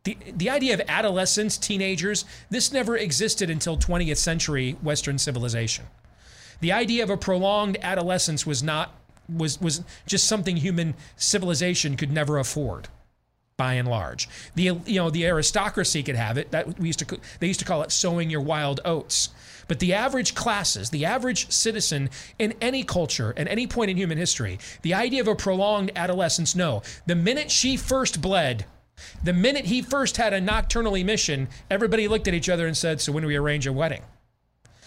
[0.04, 5.86] The, the idea of adolescents, teenagers, this never existed until 20th century Western civilization.
[6.60, 8.94] The idea of a prolonged adolescence was not
[9.28, 12.88] was was just something human civilization could never afford
[13.56, 14.28] by and large.
[14.54, 16.50] The you know the aristocracy could have it.
[16.50, 19.30] That we used to they used to call it sowing your wild oats.
[19.68, 24.18] But the average classes, the average citizen in any culture at any point in human
[24.18, 26.82] history, the idea of a prolonged adolescence, no.
[27.06, 28.66] The minute she first bled,
[29.22, 33.00] the minute he first had a nocturnal emission, everybody looked at each other and said,
[33.00, 34.02] "So when do we arrange a wedding?"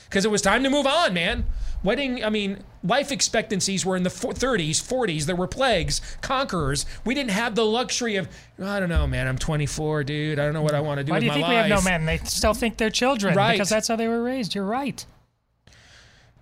[0.10, 1.46] Because it was time to move on, man.
[1.84, 5.26] Wedding, I mean, life expectancies were in the 30s, 40s.
[5.26, 6.86] There were plagues, conquerors.
[7.06, 8.28] We didn't have the luxury of,
[8.60, 9.28] oh, I don't know, man.
[9.28, 10.40] I'm 24, dude.
[10.40, 11.52] I don't know what I want to do Why with do you think life.
[11.66, 12.06] we have no men?
[12.06, 13.52] They still think they're children Right.
[13.54, 14.56] because that's how they were raised.
[14.56, 15.06] You're right.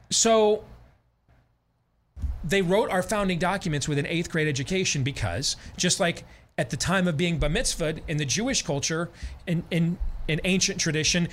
[0.09, 0.63] So
[2.43, 6.23] they wrote our founding documents with an eighth grade education because, just like
[6.57, 9.09] at the time of being bar mitzvahed in the Jewish culture,
[9.47, 11.27] in, in, in ancient tradition,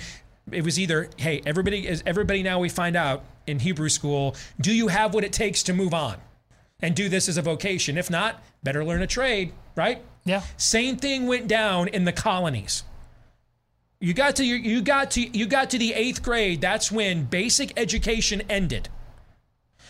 [0.51, 4.73] it was either, hey, everybody is everybody now we find out in Hebrew school, do
[4.73, 6.17] you have what it takes to move on
[6.81, 7.97] and do this as a vocation?
[7.97, 10.01] If not, better learn a trade, right?
[10.25, 10.43] Yeah.
[10.57, 12.83] Same thing went down in the colonies.
[13.99, 17.73] You got to you got to you got to the 8th grade, that's when basic
[17.77, 18.89] education ended.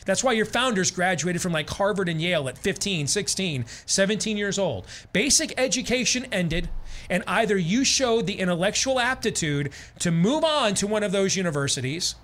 [0.06, 4.58] That's why your founders graduated from like Harvard and Yale at 15, 16, 17 years
[4.58, 4.88] old.
[5.14, 6.70] Basic education ended,
[7.12, 12.16] and either you showed the intellectual aptitude to move on to one of those universities,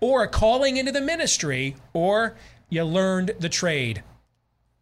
[0.00, 2.34] or a calling into the ministry, or
[2.68, 4.02] you learned the trade.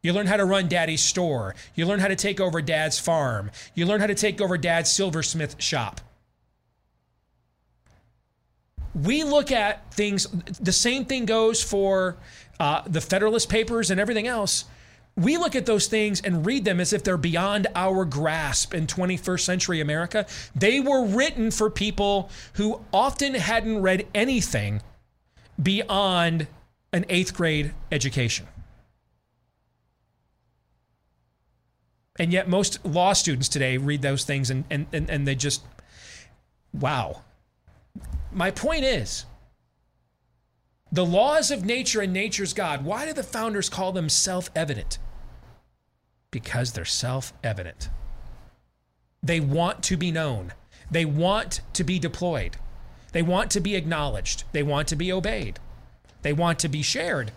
[0.02, 1.54] You learn how to run daddy's store.
[1.74, 3.50] You learn how to take over dad's farm.
[3.74, 6.00] You learn how to take over dad's silversmith shop.
[8.94, 10.26] We look at things,
[10.58, 12.16] the same thing goes for
[12.58, 14.64] uh, the Federalist Papers and everything else.
[15.16, 18.86] We look at those things and read them as if they're beyond our grasp in
[18.86, 20.26] 21st century America.
[20.54, 24.82] They were written for people who often hadn't read anything
[25.60, 26.46] beyond
[26.92, 28.46] an eighth grade education.
[32.16, 35.62] And yet, most law students today read those things and, and, and, and they just,
[36.72, 37.22] wow.
[38.30, 39.24] My point is,
[40.92, 42.84] The laws of nature and nature's God.
[42.84, 44.98] Why do the founders call them self evident?
[46.30, 47.88] Because they're self evident.
[49.22, 50.52] They want to be known,
[50.90, 52.56] they want to be deployed,
[53.12, 55.60] they want to be acknowledged, they want to be obeyed,
[56.22, 57.32] they want to be shared.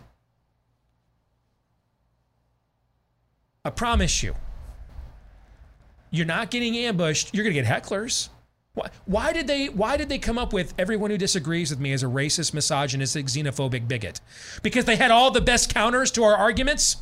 [3.66, 4.36] I promise you,
[6.10, 8.30] you're not getting ambushed, you're going to get hecklers.
[8.76, 11.94] Why, why did they why did they come up with everyone who disagrees with me
[11.94, 14.20] as a racist, misogynistic, xenophobic bigot?
[14.64, 16.98] Because they had all the best counters to our arguments?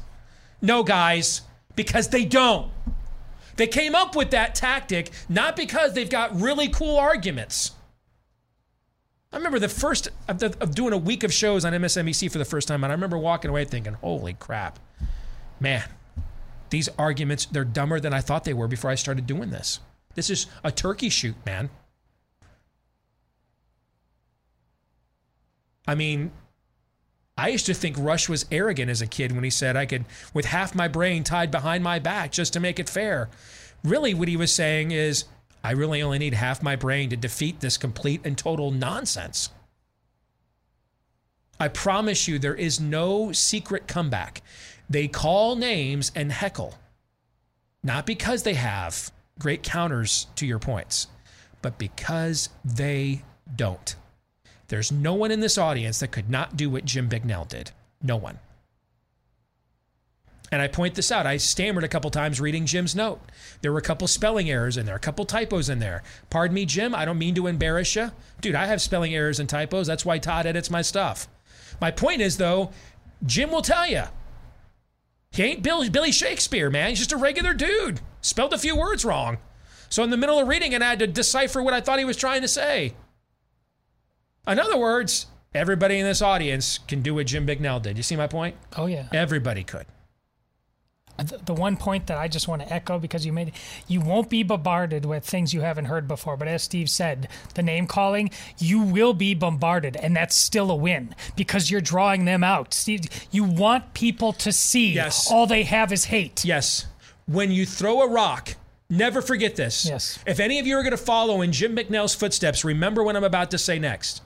[0.61, 1.41] No, guys,
[1.78, 2.69] because they don't.
[3.55, 7.72] They came up with that tactic not because they've got really cool arguments.
[9.32, 12.43] I remember the first of, of doing a week of shows on MSNBC for the
[12.43, 14.78] first time, and I remember walking away thinking, "Holy crap,
[15.57, 15.86] man!
[16.69, 19.80] These arguments they're dumber than I thought they were before I started doing this."
[20.16, 21.70] This is a turkey shoot, man.
[25.88, 26.32] I mean,
[27.38, 30.05] I used to think Rush was arrogant as a kid when he said I could,
[30.34, 33.30] with half my brain tied behind my back just to make it fair.
[33.84, 35.26] Really, what he was saying is,
[35.64, 39.49] I really only need half my brain to defeat this complete and total nonsense.
[41.59, 44.41] I promise you, there is no secret comeback.
[44.89, 46.76] They call names and heckle,
[47.84, 51.07] not because they have great counters to your points,
[51.63, 53.23] but because they
[53.55, 53.95] don't.
[54.67, 57.71] There's no one in this audience that could not do what Jim Bicknell did.
[58.03, 58.37] No one.
[60.51, 61.25] And I point this out.
[61.25, 63.19] I stammered a couple times reading Jim's note.
[63.61, 66.03] There were a couple spelling errors in there, a couple typos in there.
[66.29, 66.93] Pardon me, Jim.
[66.93, 68.11] I don't mean to embarrass you.
[68.41, 69.87] Dude, I have spelling errors and typos.
[69.87, 71.27] That's why Todd edits my stuff.
[71.79, 72.71] My point is, though,
[73.25, 74.03] Jim will tell you.
[75.31, 76.89] He ain't Bill, Billy Shakespeare, man.
[76.89, 78.01] He's just a regular dude.
[78.22, 79.38] Spelled a few words wrong.
[79.89, 82.05] So in the middle of reading it, I had to decipher what I thought he
[82.05, 82.93] was trying to say.
[84.47, 87.97] In other words, everybody in this audience can do what Jim Bicknell did.
[87.97, 88.55] You see my point?
[88.78, 89.07] Oh, yeah.
[89.11, 89.86] Everybody could.
[91.19, 93.51] Uh, the, the one point that I just want to echo because you made
[93.88, 96.38] you won't be bombarded with things you haven't heard before.
[96.38, 100.76] But as Steve said, the name calling, you will be bombarded, and that's still a
[100.76, 102.74] win because you're drawing them out.
[102.74, 105.30] Steve, you want people to see Yes.
[105.30, 106.45] all they have is hate.
[106.45, 106.86] Yes.
[107.28, 108.55] When you throw a rock,
[108.89, 109.86] never forget this.
[109.86, 110.19] Yes.
[110.26, 113.24] If any of you are going to follow in Jim Bicknell's footsteps, remember what I'm
[113.24, 114.22] about to say next.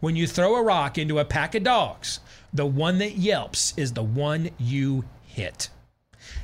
[0.00, 2.20] When you throw a rock into a pack of dogs,
[2.52, 5.70] the one that yelps is the one you hit.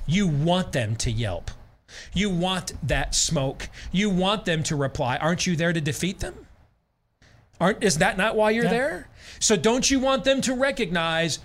[0.06, 1.50] You want them to yelp.
[2.14, 3.68] You want that smoke.
[3.92, 5.16] You want them to reply.
[5.16, 6.46] Aren't you there to defeat them?
[7.60, 8.70] Aren't is that not why you're Yeah.
[8.70, 9.08] there?
[9.40, 11.40] So don't you want them to recognize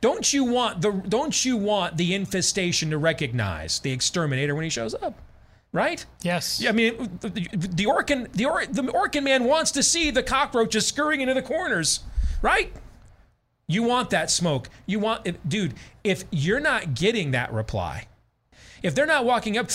[0.00, 4.70] don't you want the don't you want the infestation to recognize the exterminator when he
[4.70, 5.20] shows up?
[5.72, 6.04] Right?
[6.22, 6.60] Yes.
[6.60, 10.10] Yeah, I mean the, the, the Orkin the or, the Orkin man wants to see
[10.10, 12.00] the cockroaches scurrying into the corners,
[12.40, 12.72] right?
[13.66, 14.70] You want that smoke.
[14.86, 15.74] You want dude,
[16.04, 18.06] if you're not getting that reply,
[18.82, 19.70] if they're not walking up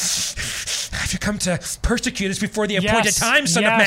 [1.14, 3.72] To come to persecute us before the appointed Yes, time, son yes.
[3.72, 3.78] of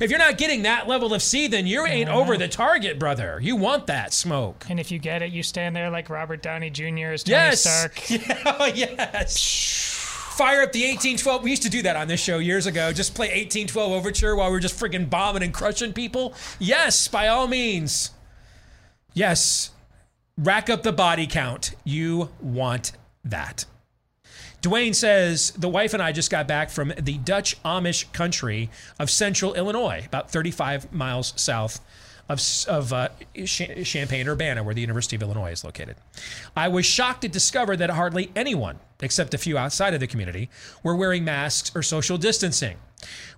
[0.00, 0.02] man.
[0.04, 3.38] If you're not getting that level of C, then you ain't over the target, brother.
[3.42, 4.64] You want that smoke.
[4.70, 7.08] And if you get it, you stand there like Robert Downey Jr.
[7.12, 7.60] as Tony Yes.
[7.64, 8.10] Stark.
[8.10, 9.90] Yeah, oh, yes.
[10.38, 11.42] Fire up the 1812.
[11.42, 12.92] We used to do that on this show years ago.
[12.94, 16.32] Just play 1812 Overture while we are just freaking bombing and crushing people.
[16.58, 18.10] Yes, by all means.
[19.12, 19.70] Yes.
[20.38, 21.74] Rack up the body count.
[21.84, 22.92] You want
[23.22, 23.66] that.
[24.64, 29.10] Dwayne says the wife and I just got back from the Dutch Amish country of
[29.10, 31.82] central Illinois, about 35 miles south
[32.30, 33.10] of, of uh,
[33.44, 35.96] Champaign Urbana, where the University of Illinois is located.
[36.56, 40.48] I was shocked to discover that hardly anyone, except a few outside of the community,
[40.82, 42.78] were wearing masks or social distancing.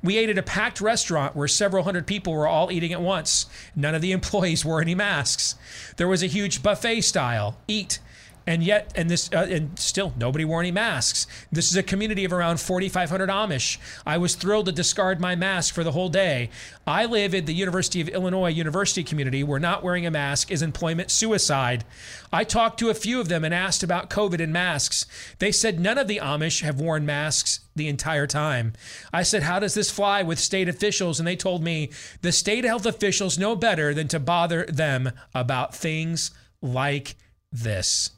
[0.04, 3.46] We ate at a packed restaurant where several hundred people were all eating at once.
[3.74, 5.56] None of the employees wore any masks.
[5.96, 7.98] There was a huge buffet style eat
[8.46, 12.24] and yet and this uh, and still nobody wore any masks this is a community
[12.24, 16.48] of around 4500 amish i was thrilled to discard my mask for the whole day
[16.86, 20.62] i live in the university of illinois university community where not wearing a mask is
[20.62, 21.84] employment suicide
[22.32, 25.06] i talked to a few of them and asked about covid and masks
[25.38, 28.72] they said none of the amish have worn masks the entire time.
[29.12, 31.20] I said, How does this fly with state officials?
[31.20, 31.90] And they told me
[32.22, 36.30] the state health officials know better than to bother them about things
[36.62, 37.16] like
[37.52, 38.15] this.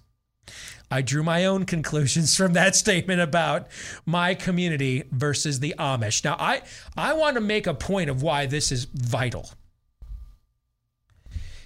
[0.90, 3.68] I drew my own conclusions from that statement about
[4.06, 6.24] my community versus the Amish.
[6.24, 6.62] Now, I,
[6.96, 9.50] I want to make a point of why this is vital.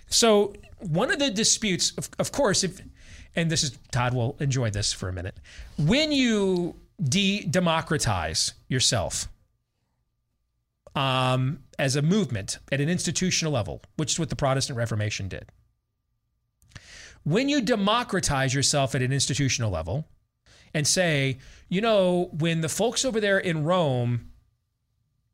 [0.09, 2.81] So, one of the disputes, of, of course, if,
[3.37, 5.37] and this is Todd will enjoy this for a minute.
[5.79, 9.29] When you de democratize yourself
[10.95, 15.47] um, as a movement at an institutional level, which is what the Protestant Reformation did,
[17.25, 20.09] When you democratize yourself at an institutional level
[20.75, 24.33] and say, you know, when the folks over there in Rome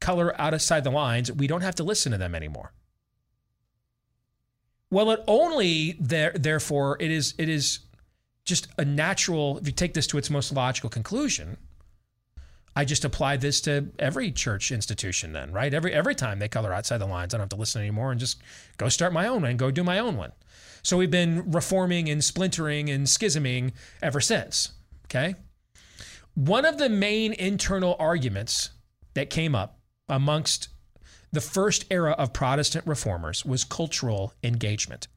[0.00, 2.72] color outside the lines, we don't have to listen to them anymore.
[4.90, 7.80] Well, it only there, therefore, it is it is
[8.44, 9.58] just a natural.
[9.58, 11.58] If you take this to its most logical conclusion,
[12.74, 15.32] I just apply this to every church institution.
[15.32, 15.74] Then, right?
[15.74, 18.18] Every every time they color outside the lines, I don't have to listen anymore, and
[18.18, 18.40] just
[18.78, 20.32] go start my own and go do my own one.
[20.82, 23.72] So we've been reforming and splintering and schisming
[24.02, 24.72] ever since.
[25.06, 25.34] Okay.
[26.34, 28.70] One of the main internal arguments
[29.14, 30.68] that came up amongst
[31.32, 35.08] the first era of Protestant reformers was cultural engagement.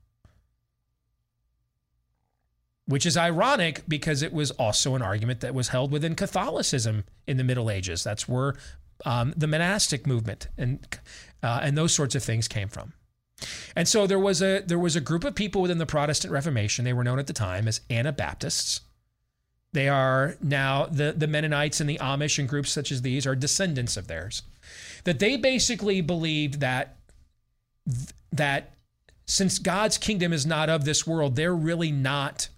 [2.86, 7.38] Which is ironic because it was also an argument that was held within Catholicism in
[7.38, 8.03] the Middle Ages.
[8.03, 8.55] That's where
[9.05, 10.86] um, the monastic movement and
[11.41, 12.93] uh, and those sorts of things came from.
[13.76, 16.86] And so there was a there was a group of people within the Protestant Reformation.
[16.86, 18.82] They were known at the time as Anabaptists.
[19.74, 23.36] They are now the the Mennonites and the Amish and groups such as these are
[23.36, 24.44] descendants of theirs
[25.04, 26.98] that they basically believed that
[28.32, 28.74] that
[29.26, 32.50] since God's kingdom is not of this world, they're really not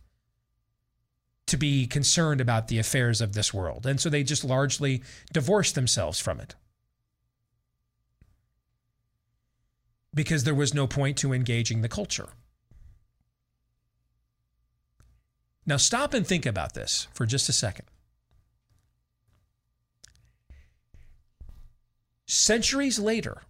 [1.47, 3.85] to be concerned about the affairs of this world.
[3.85, 6.55] And so they just largely divorced themselves from it.
[10.13, 12.29] Because there was no point to engaging the culture.
[15.65, 17.85] Now, stop and think about this for just a second.
[22.25, 23.43] Centuries later,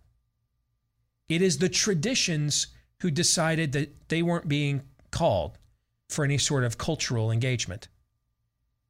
[1.27, 2.67] it is the traditions
[2.99, 5.57] who decided that they weren't being called
[6.09, 7.87] for any sort of cultural engagement,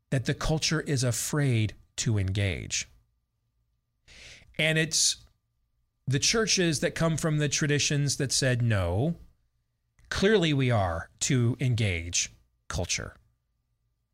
[0.10, 2.88] that the culture is afraid to engage.
[4.58, 5.18] And it's
[6.08, 9.16] the churches that come from the traditions that said, no,
[10.10, 12.32] clearly we are to engage
[12.68, 13.16] culture.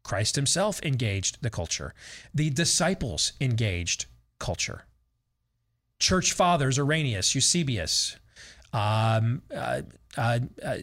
[0.04, 1.94] Christ himself engaged the culture,
[2.34, 4.06] the disciples engaged
[4.40, 4.86] culture
[6.00, 8.16] church fathers, Irenaeus, Eusebius,
[8.74, 9.82] um, uh,
[10.18, 10.78] uh, uh,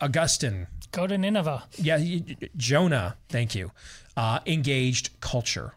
[0.00, 0.66] Augustine.
[0.92, 1.64] Go to Nineveh.
[1.76, 1.98] Yeah,
[2.56, 3.72] Jonah, thank you,
[4.16, 5.74] uh, engaged culture.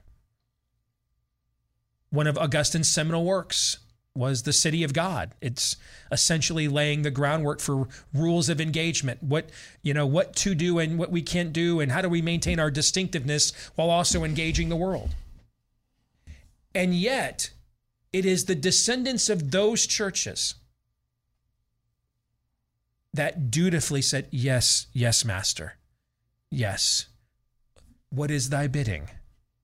[2.10, 3.80] One of Augustine's seminal works
[4.14, 5.78] was the city of god it's
[6.12, 9.49] essentially laying the groundwork for rules of engagement what
[9.82, 12.59] you know what to do and what we can't do and how do we maintain
[12.59, 15.16] our distinctiveness while also engaging the world
[16.76, 17.51] and yet
[18.14, 20.55] it is the descendants of those churches
[23.14, 25.78] that dutifully said, Yes, yes, master.
[26.49, 27.07] Yes.
[28.09, 29.09] What is thy bidding,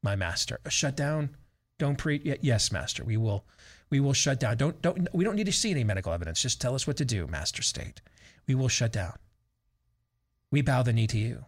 [0.02, 0.60] my master?
[0.70, 1.36] Shut down?
[1.78, 2.24] Don't preach?
[2.24, 2.44] yet.
[2.44, 3.04] Yes, master.
[3.04, 3.46] We will
[3.90, 4.58] we will shut down.
[4.58, 6.42] Don't don't we don't need to see any medical evidence.
[6.42, 8.02] Just tell us what to do, master state.
[8.48, 9.18] We will shut down.
[10.52, 11.46] We bow the knee to you.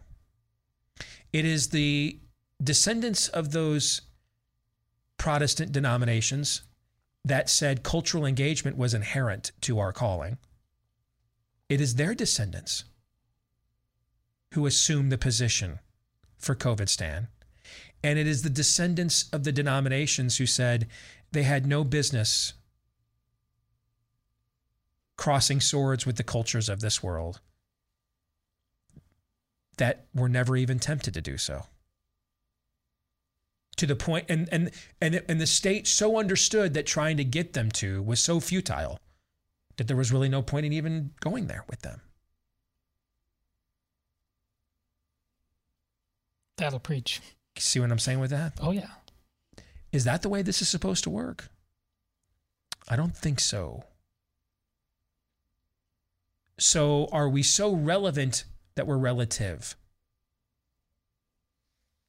[1.32, 2.18] It is the
[2.62, 4.02] descendants of those
[5.16, 6.62] Protestant denominations
[7.24, 10.38] that said cultural engagement was inherent to our calling,
[11.68, 12.84] it is their descendants
[14.54, 15.78] who assume the position
[16.38, 17.28] for COVID Stan.
[18.02, 20.88] And it is the descendants of the denominations who said
[21.32, 22.54] they had no business
[25.16, 27.40] crossing swords with the cultures of this world
[29.76, 31.66] that were never even tempted to do so
[33.76, 34.70] to the point and and
[35.00, 38.98] and and the state so understood that trying to get them to was so futile
[39.78, 42.02] that there was really no point in even going there with them.
[46.58, 47.22] That'll preach.
[47.56, 48.52] See what I'm saying with that?
[48.60, 48.90] Oh yeah.
[49.92, 51.48] Is that the way this is supposed to work?
[52.88, 53.84] I don't think so.
[56.58, 58.44] So are we so relevant
[58.74, 59.76] that we're relative?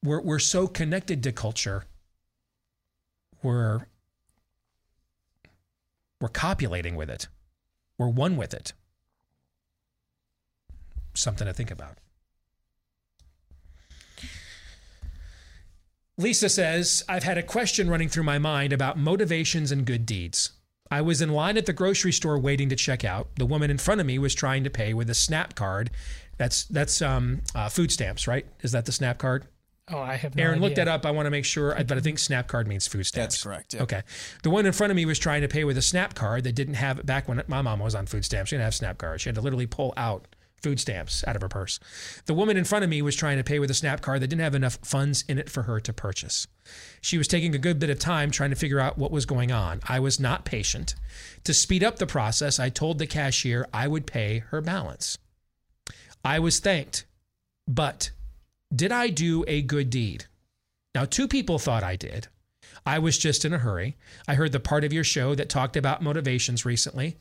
[0.02, 1.84] we're, we're so connected to culture
[3.42, 3.86] we're
[6.20, 7.28] we're copulating with it
[7.98, 8.72] we're one with it
[11.14, 11.98] something to think about
[16.18, 20.52] lisa says i've had a question running through my mind about motivations and good deeds
[20.90, 23.28] I was in line at the grocery store waiting to check out.
[23.36, 25.90] The woman in front of me was trying to pay with a SNAP card.
[26.36, 28.44] That's that's um, uh, food stamps, right?
[28.60, 29.46] Is that the SNAP card?
[29.90, 30.68] Oh, I have no Aaron, idea.
[30.68, 31.04] look that up.
[31.04, 33.34] I want to make sure, but I think Snap card means food stamps.
[33.34, 33.74] That's correct.
[33.74, 33.82] Yeah.
[33.82, 34.02] Okay.
[34.42, 36.54] The one in front of me was trying to pay with a Snap card that
[36.54, 38.50] didn't have it back when my mom was on food stamps.
[38.50, 39.22] She didn't have Snap cards.
[39.22, 40.28] She had to literally pull out
[40.62, 41.80] food stamps out of her purse.
[42.26, 44.28] The woman in front of me was trying to pay with a Snap card that
[44.28, 46.46] didn't have enough funds in it for her to purchase.
[47.00, 49.50] She was taking a good bit of time trying to figure out what was going
[49.50, 49.80] on.
[49.88, 50.94] I was not patient.
[51.44, 55.18] To speed up the process, I told the cashier I would pay her balance.
[56.24, 57.04] I was thanked
[57.66, 58.10] But
[58.74, 60.26] did I do a good deed?
[60.94, 62.28] Now, two people thought I did.
[62.84, 63.96] I was just in a hurry.
[64.26, 67.16] I heard the part of your show that talked about motivations recently,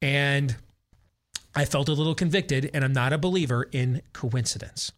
[0.00, 0.56] and
[1.56, 4.92] I felt a little convicted, and I'm not a believer in coincidence.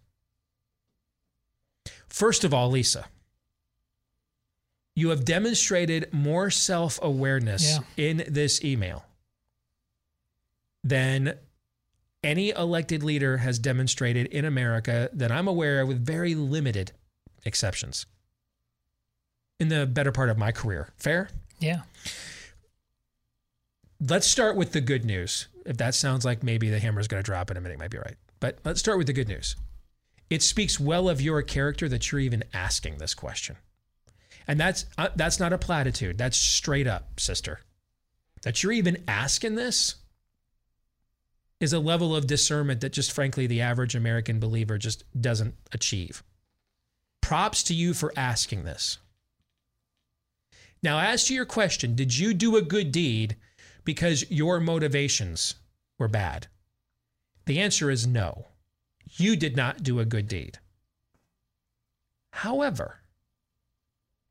[2.09, 3.07] First of all, Lisa,
[4.95, 7.79] you have demonstrated more self awareness Yeah.
[7.97, 9.05] in this email
[10.83, 11.37] than
[12.25, 16.93] any elected leader has demonstrated in America that I'm aware of, with very limited
[17.45, 18.07] exceptions
[19.61, 20.89] in the better part of my career.
[20.97, 21.29] Fair?
[21.59, 21.83] Yeah.
[24.01, 25.49] Let's start with the good news.
[25.65, 27.99] If that sounds like maybe the hammer's going to drop in a minute, might be
[27.99, 28.17] right.
[28.41, 29.57] But let's start with the good news.
[30.29, 33.57] It speaks well of your character that you're even asking this question.
[34.49, 36.19] And that's uh, that's not a platitude.
[36.19, 37.61] That's straight up, sister.
[38.43, 39.97] That you're even asking this
[41.59, 46.23] is a level of discernment that just frankly the average American believer just doesn't achieve.
[47.23, 48.99] Props to you for asking this.
[50.83, 53.37] Now, as to your question, did you do a good deed
[53.87, 55.55] because your motivations
[55.99, 56.49] were bad?
[57.47, 58.49] The answer is no.
[59.17, 60.59] You did not do a good deed.
[62.33, 62.99] However,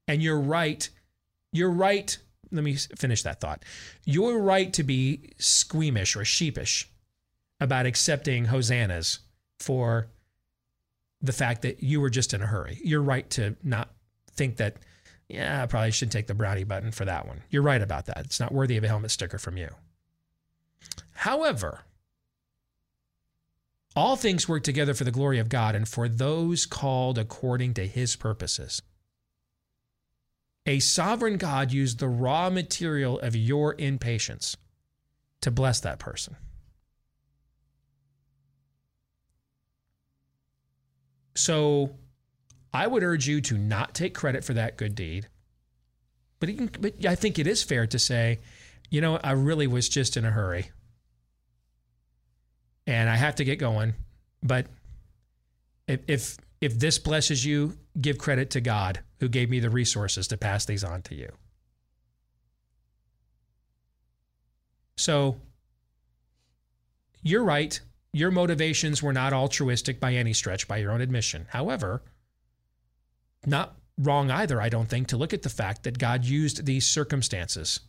[0.08, 0.88] and you're right,
[1.52, 2.16] you're right.
[2.52, 3.64] Let me finish that thought.
[4.06, 6.88] You're right to be squeamish or sheepish
[7.60, 9.20] about accepting hosannas
[9.60, 10.08] for
[11.22, 12.80] the fact that you were just in a hurry.
[12.84, 13.90] You're right to not
[14.34, 14.78] think that,
[15.28, 17.42] yeah, I probably should take the brownie button for that one.
[17.50, 18.20] You're right about that.
[18.26, 19.70] It's not worthy of a helmet sticker from you.
[21.14, 21.82] However,
[23.96, 27.88] all things work together for the glory of God and for those called according to
[27.88, 28.82] his purposes.
[30.68, 34.58] A sovereign God used the raw material of your impatience
[35.42, 36.36] to bless that person.
[41.36, 41.92] So
[42.76, 45.28] I would urge you to not take credit for that good deed.
[46.40, 48.40] But, can, but I think it is fair to say,
[48.90, 50.70] you know, I really was just in a hurry.
[52.86, 53.94] And I have to get going.
[54.44, 54.68] But
[55.88, 60.28] if, if, if this blesses you, give credit to God who gave me the resources
[60.28, 61.32] to pass these on to you.
[64.98, 65.38] So
[67.24, 67.80] you're right.
[68.12, 71.48] Your motivations were not altruistic by any stretch, by your own admission.
[71.50, 72.02] However,
[73.48, 76.86] not wrong either, I don't think, to look at the fact that God used these
[76.86, 77.80] circumstances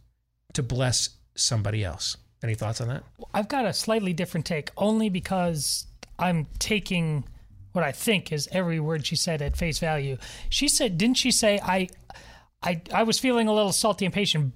[0.55, 2.17] to bless somebody else.
[2.43, 3.03] Any thoughts on that?
[3.35, 5.87] I've got a slightly different take, only because
[6.19, 7.25] I'm taking
[7.73, 10.17] what I think is every word she said at face value.
[10.49, 11.89] She said, didn't she say, I,
[12.63, 14.55] I, I was feeling a little salty and patient,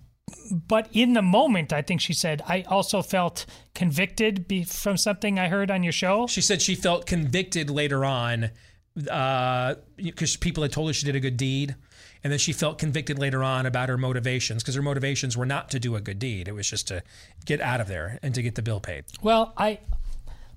[0.51, 3.45] but in the moment, I think she said, I also felt
[3.75, 6.27] convicted be, from something I heard on your show.
[6.29, 8.51] She said she felt convicted later on
[8.95, 11.75] because people had told her she did a good deed.
[12.23, 15.71] And then she felt convicted later on about her motivations because her motivations were not
[15.71, 16.49] to do a good deed.
[16.49, 17.03] It was just to
[17.47, 19.05] get out of there and to get the bill paid.
[19.23, 19.79] Well, I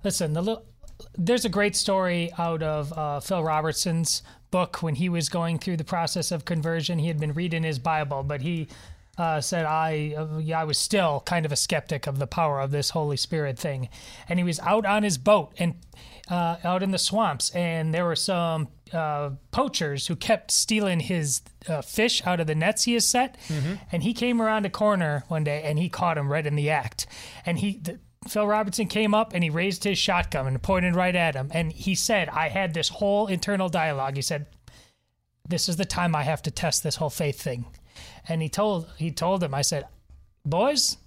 [0.03, 0.33] listen.
[0.33, 0.65] The little,
[1.17, 5.77] there's a great story out of uh, Phil Robertson's book when he was going through
[5.77, 6.99] the process of conversion.
[6.99, 8.67] He had been reading his Bible, but he
[9.17, 12.59] uh, said I uh, yeah, I was still kind of a skeptic of the power
[12.59, 13.89] of this Holy Spirit thing,
[14.27, 15.75] and he was out on his boat and
[16.29, 21.41] uh, out in the swamps, and there were some uh, poachers who kept stealing his
[21.67, 23.73] uh, fish out of the nets he has set, Mm-hmm.
[23.91, 26.69] and he came around a corner one day and he caught him right in the
[26.69, 27.05] act,
[27.45, 27.81] and he.
[28.25, 31.49] Phil Robertson came up and he raised his shotgun and pointed right at him.
[31.53, 34.15] And he said, I had this whole internal dialogue.
[34.15, 34.45] He said,
[35.45, 37.65] This is the time I have to test this whole faith thing
[38.27, 39.85] and he told he told him i said
[40.45, 40.97] boys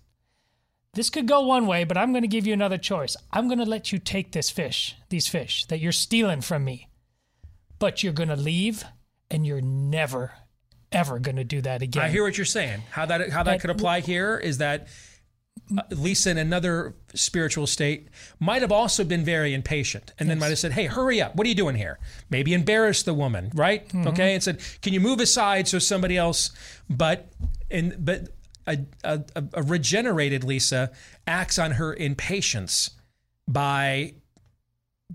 [0.97, 3.59] this could go one way but i'm going to give you another choice i'm going
[3.59, 6.89] to let you take this fish these fish that you're stealing from me
[7.79, 8.85] but you're going to leave
[9.31, 10.33] and you're never
[10.93, 12.83] ever going to do that again I hear what you're saying.
[12.91, 14.87] How that how that could apply here is that
[15.77, 18.09] uh, Lisa, in another spiritual state,
[18.39, 21.35] might have also been very impatient, and then might have said, "Hey, hurry up!
[21.35, 21.99] What are you doing here?"
[22.31, 23.89] Maybe embarrass the woman, right?
[23.89, 24.07] Mhm.
[24.07, 26.51] Okay, and said, "Can you move aside so somebody else?"
[26.89, 27.33] But
[27.69, 28.29] and but
[28.67, 29.23] a, a,
[29.55, 30.91] a regenerated Lisa
[31.27, 32.91] acts on her impatience
[33.49, 34.15] by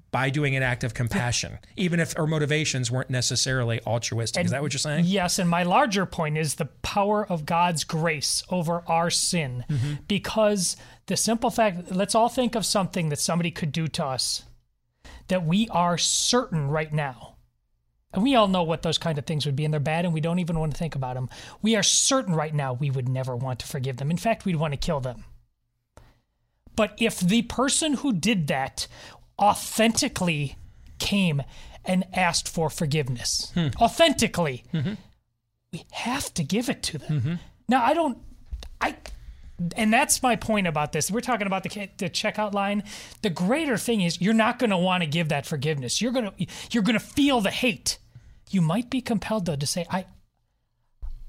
[0.09, 4.45] by doing an act of compassion, even if her motivations weren't necessarily altruistic.
[4.45, 5.03] is that what you're saying?
[5.05, 9.65] Yes, and my larger point is the power of God's grace over our sin.
[9.69, 9.93] Mm-hmm.
[10.07, 14.43] Because the simple fact, let's all think of something that somebody could do to us
[15.27, 17.30] that we are certain right now.
[18.13, 20.13] And we all know what those kind of things would be, and they're bad, and
[20.13, 21.29] we don't even want to think about them.
[21.61, 24.11] We are certain right now we would never want to forgive them.
[24.11, 25.23] In fact, we'd want to kill them.
[26.75, 28.87] But if the person who did that
[29.39, 30.55] authentically
[30.99, 31.41] came
[31.85, 33.67] and asked for forgiveness Hmm.
[33.79, 34.93] authentically, Mm-hmm.
[35.73, 37.39] we have to give it to them.
[37.67, 38.17] Now, I don't,
[38.79, 38.95] I,
[39.75, 41.11] and that's my point about this.
[41.11, 42.83] We're talking about the the checkout line.
[43.21, 46.01] The greater thing is you're not going to want to give that forgiveness.
[46.01, 46.33] You're gonna
[46.71, 47.97] you're gonna feel the hate.
[48.49, 50.05] You might be compelled though to say, I,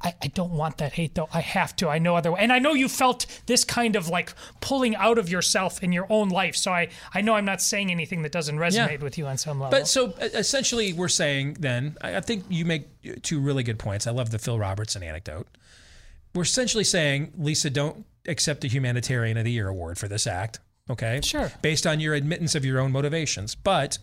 [0.03, 1.29] I, I don't want that hate though.
[1.33, 1.89] I have to.
[1.89, 2.41] I know other way.
[2.41, 6.07] And I know you felt this kind of like pulling out of yourself in your
[6.11, 6.57] own life.
[6.57, 9.61] So I, I know I'm not saying anything that doesn't resonate with you on some
[9.61, 9.79] level.
[9.79, 12.89] But so essentially, we're saying then, I I think you make
[13.23, 14.07] two really good points.
[14.07, 15.47] I love the Phil Robertson anecdote.
[16.35, 20.61] We're essentially saying, Lisa, don't accept the Humanitarian of the Year award for this act.
[20.91, 21.21] Okay.
[21.23, 21.53] Sure.
[21.63, 23.55] Based on your admittance of your own motivations.
[23.55, 23.99] But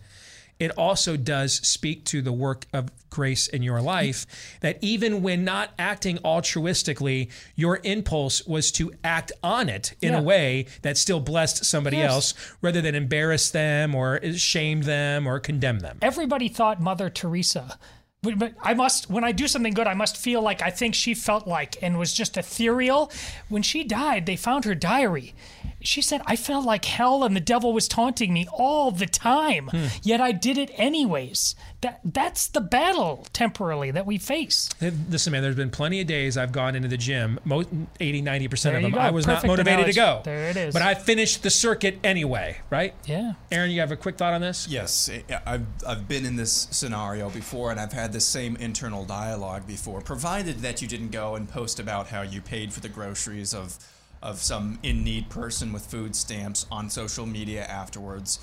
[0.58, 4.26] it also does speak to the work of grace in your life
[4.60, 10.18] that even when not acting altruistically, your impulse was to act on it in Yeah.
[10.18, 12.10] a way that still blessed somebody Yes.
[12.10, 15.98] else rather than embarrass them or shame them or condemn them.
[16.02, 17.78] everybody thought Mother Teresa.
[18.22, 20.94] But, but I must, when I do something good, I must feel like I think
[20.94, 23.10] she felt like and was just ethereal.
[23.48, 25.34] When she died, they found her diary.
[25.82, 29.68] She said, I felt like hell and the devil was taunting me all the time,
[29.68, 29.86] Hmm.
[30.02, 31.54] yet I did it anyways.
[31.80, 34.68] That That's the battle temporarily that we face.
[35.08, 37.64] Listen, man, there's been plenty of days I've gone into the gym, mo-
[37.98, 38.90] 80, 90% There of them.
[38.92, 38.98] go.
[38.98, 40.20] I was not Perfect motivated to go.
[40.24, 40.72] There it is.
[40.74, 42.94] But I finished the circuit anyway, right?
[43.06, 43.32] Yeah.
[43.50, 44.66] Aaron, you have a quick thought on this?
[44.68, 49.04] Yes, I- I've, I've been in this scenario before, and I've had the same internal
[49.06, 52.88] dialogue before, provided that you didn't go and post about how you paid for the
[52.90, 53.78] groceries of,
[54.22, 58.38] of some in need person with food stamps on social media afterwards.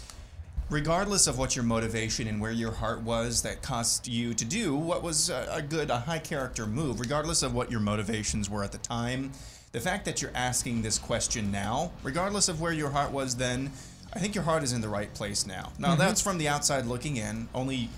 [0.70, 4.76] Regardless of what your motivation and where your heart was that caused you to do
[4.76, 8.64] what was a, a good, a high character move, regardless of what your motivations were
[8.64, 9.32] at the time,
[9.72, 13.72] the fact that you're asking this question now, regardless of where your heart was then,
[14.14, 15.72] I think your heart is in the right place now.
[15.78, 16.00] Now, Mhm.
[16.00, 17.48] that's from the outside looking in.
[17.54, 17.90] Only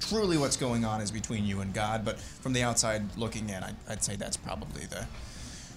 [0.00, 3.62] truly what's going on is between you and God, but from the outside looking in,
[3.62, 5.06] I'd, I'd say that's probably the,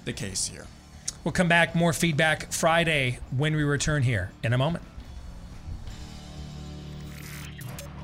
[0.05, 0.65] the case here.
[1.23, 4.83] We'll come back, more feedback Friday when we return here in a moment.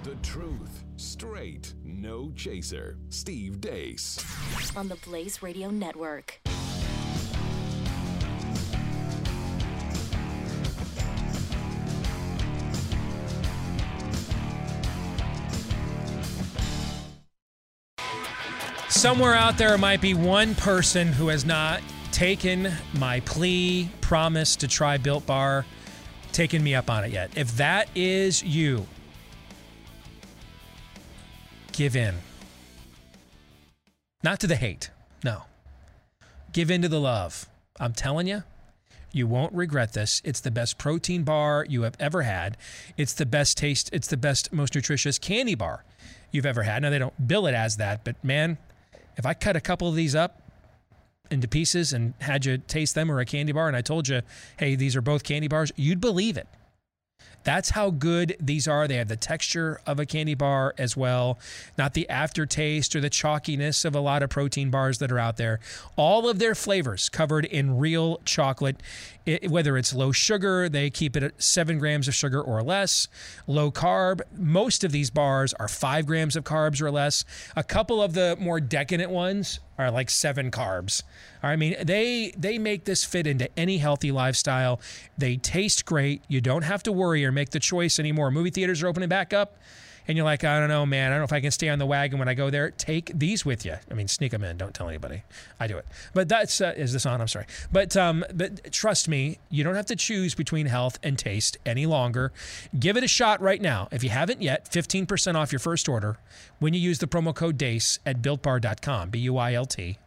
[0.04, 2.98] The truth, straight, no chaser.
[3.10, 4.24] Steve Deace.
[4.76, 6.40] on the Blaze Radio Network.
[18.90, 21.82] Somewhere out there might be one person who has not
[22.18, 25.68] taken my plea, promise to try Built Bar,
[26.32, 27.30] taken me up on it yet.
[27.38, 28.88] If that is you,
[31.74, 32.16] give in.
[34.24, 34.90] Not to the hate,
[35.24, 35.44] no.
[36.54, 37.48] Give in to the love.
[37.80, 38.42] I'm telling you,
[39.12, 40.20] you won't regret this.
[40.26, 42.58] It's the best protein bar you have ever had.
[42.98, 45.86] It's the best taste, it's the best, most nutritious candy bar
[46.32, 46.82] you've ever had.
[46.82, 48.58] Now, they don't bill it as that, but man,
[49.18, 50.42] if I cut a couple of these up
[51.32, 54.22] into pieces and had you taste them or a candy bar and I told you,
[54.58, 56.48] hey, these are both candy bars, you'd believe it.
[57.48, 58.90] That's how good these are.
[58.90, 61.40] They have the texture of a candy bar as well,
[61.78, 65.38] not the aftertaste or the chalkiness of a lot of protein bars that are out
[65.38, 65.62] there.
[65.96, 68.84] All of their flavors covered in real chocolate,
[69.26, 73.08] it, whether it's low sugar, they keep it at seven grams of sugar or less,
[73.48, 74.20] low carb.
[74.36, 77.24] Most of these bars are five grams of carbs or less.
[77.56, 81.04] A couple of the more decadent ones are like seven carbs.
[81.44, 84.80] I mean, they they make this fit into any healthy lifestyle.
[85.18, 86.24] They taste great.
[86.28, 88.32] You don't have to worry or make the choice anymore.
[88.32, 89.58] Movie theaters are opening back up,
[90.08, 91.12] and you're like, I don't know, man.
[91.12, 92.72] I don't know if I can stay on the wagon when I go there.
[92.72, 93.76] Take these with you.
[93.90, 94.58] I mean, sneak them in.
[94.58, 95.24] Don't tell anybody.
[95.60, 95.86] I do it.
[96.14, 97.22] But that's uh, is this on?
[97.22, 97.46] I'm sorry.
[97.72, 101.86] But um, but trust me, you don't have to choose between health and taste any
[101.86, 102.32] longer.
[102.78, 103.88] Give it a shot right now.
[103.92, 106.18] If you haven't yet, 15% off your first order
[106.60, 109.10] when you use the promo code DEACE at builtbar.com.
[109.10, 109.98] B U I L T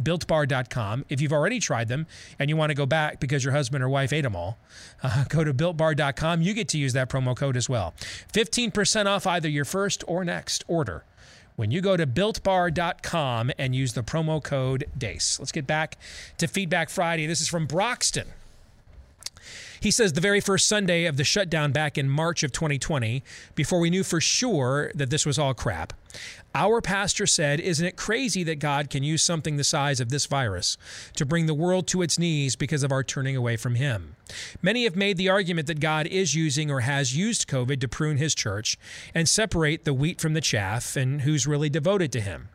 [0.00, 1.06] builtbar.com.
[1.08, 2.06] If you've already tried them
[2.38, 4.58] and you want to go back because your husband or wife ate them all,
[5.02, 6.42] uh, go to builtbar.com.
[6.42, 7.94] You get to use that promo code as well.
[8.32, 11.04] 15% off either your first or next order
[11.56, 15.38] when you go to builtbar.com and use the promo code DEACE.
[15.38, 15.98] Let's get back
[16.38, 17.26] to Feedback Friday.
[17.26, 18.26] This is from Broxton.
[19.82, 23.24] He says the very first Sunday of the shutdown back in March of 2020,
[23.56, 25.92] before we knew for sure that this was all crap,
[26.54, 30.26] our pastor said, Isn't it crazy that God can use something the size of this
[30.26, 30.76] virus
[31.16, 34.14] to bring the world to its knees because of our turning away from Him?
[34.62, 38.18] Many have made the argument that God is using or has used COVID to prune
[38.18, 38.78] His church
[39.12, 42.50] and separate the wheat from the chaff and who's really devoted to Him.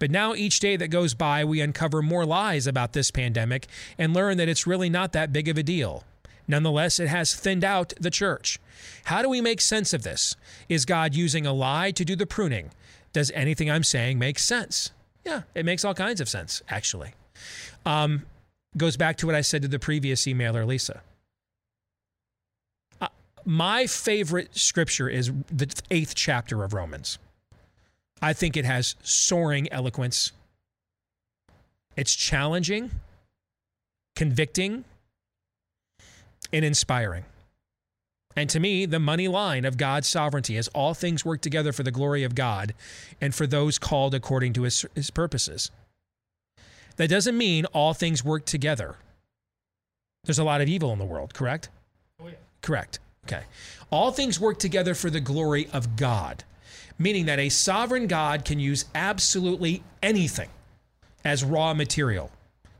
[0.00, 3.68] But now, each day that goes by, we uncover more lies about this pandemic
[3.98, 6.02] and learn that it's really not that big of a deal.
[6.48, 8.58] Nonetheless, it has thinned out the church.
[9.04, 10.36] How do we make sense of this?
[10.68, 12.70] Is God using a lie to do the pruning?
[13.12, 14.90] Does anything I'm saying make sense?
[15.24, 17.12] Yeah, it makes all kinds of sense, actually.
[17.86, 18.26] Um,
[18.76, 21.02] goes back to what I said to the previous emailer, Lisa.
[23.00, 23.08] Uh,
[23.44, 27.18] my favorite scripture is the eighth chapter of Romans.
[28.20, 30.32] I think it has soaring eloquence.
[31.96, 32.90] It's challenging,
[34.16, 34.84] convicting,
[36.52, 37.24] and inspiring.
[38.34, 41.82] And to me, the money line of God's sovereignty is all things work together for
[41.82, 42.74] the glory of God
[43.20, 45.70] and for those called according to his, his purposes.
[46.96, 48.96] That doesn't mean all things work together.
[50.24, 51.68] There's a lot of evil in the world, correct?
[52.20, 52.34] Oh, yeah.
[52.62, 53.00] Correct.
[53.26, 53.42] Okay.
[53.90, 56.44] All things work together for the glory of God,
[56.98, 60.48] meaning that a sovereign God can use absolutely anything
[61.24, 62.30] as raw material.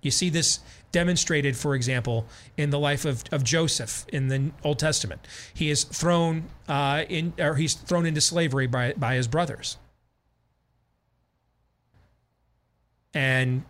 [0.03, 0.61] You see this
[0.93, 5.27] demonstrated, for example, in the life of, of Joseph in the Old Testament.
[5.52, 9.78] He is thrown uh, in, or he's thrown into slavery by, by his brothers.
[13.14, 13.64] And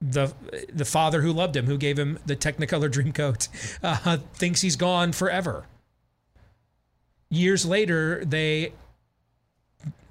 [0.00, 0.32] the
[0.72, 3.48] the father who loved him, who gave him the Technicolor Dreamcoat,
[3.82, 5.66] uh, thinks he's gone forever.
[7.28, 8.72] Years later, they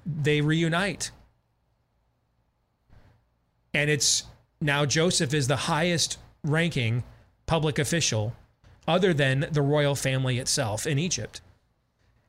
[0.04, 1.10] they reunite,
[3.72, 4.24] and it's
[4.60, 6.18] now Joseph is the highest
[6.48, 7.04] ranking
[7.46, 8.34] public official
[8.88, 11.40] other than the royal family itself in Egypt.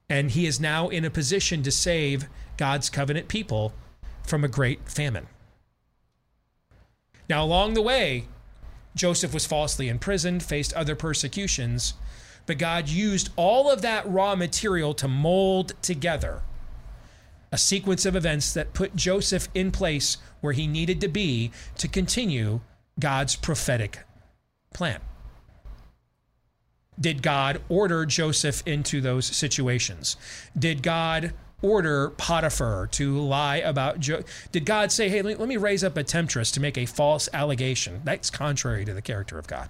[0.10, 2.28] And he is now in a position to save
[2.58, 3.74] God's covenant people
[4.24, 5.28] from a great famine.
[7.30, 8.28] Now, along the way,
[8.96, 11.94] Joseph was falsely imprisoned, faced other persecutions,
[12.46, 16.42] but God used all of that raw material to mold together
[17.52, 21.88] a sequence of events that put Joseph in place where he needed to be to
[21.88, 22.60] continue
[23.00, 24.00] God's prophetic
[24.74, 25.00] plan.
[27.00, 30.18] Did God order Joseph into those situations?
[30.58, 34.24] Did God order Potiphar to lie about Jo?
[34.52, 38.02] Did God say, hey, let me raise up a temptress to make a false allegation?
[38.04, 39.70] That's contrary to the character of God.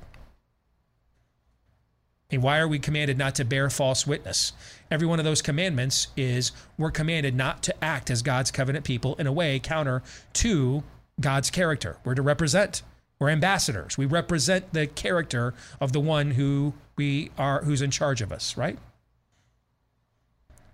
[2.30, 4.52] And why are we commanded not to bear false witness?
[4.92, 9.16] Every one of those commandments is we're commanded not to act as God's covenant people
[9.16, 10.04] in a way counter
[10.34, 10.84] to
[11.22, 11.98] God's character.
[12.04, 12.84] We're to represent.
[13.20, 13.98] We're ambassadors.
[13.98, 18.56] We represent the character of the one who we are who's in charge of us,
[18.56, 18.78] right?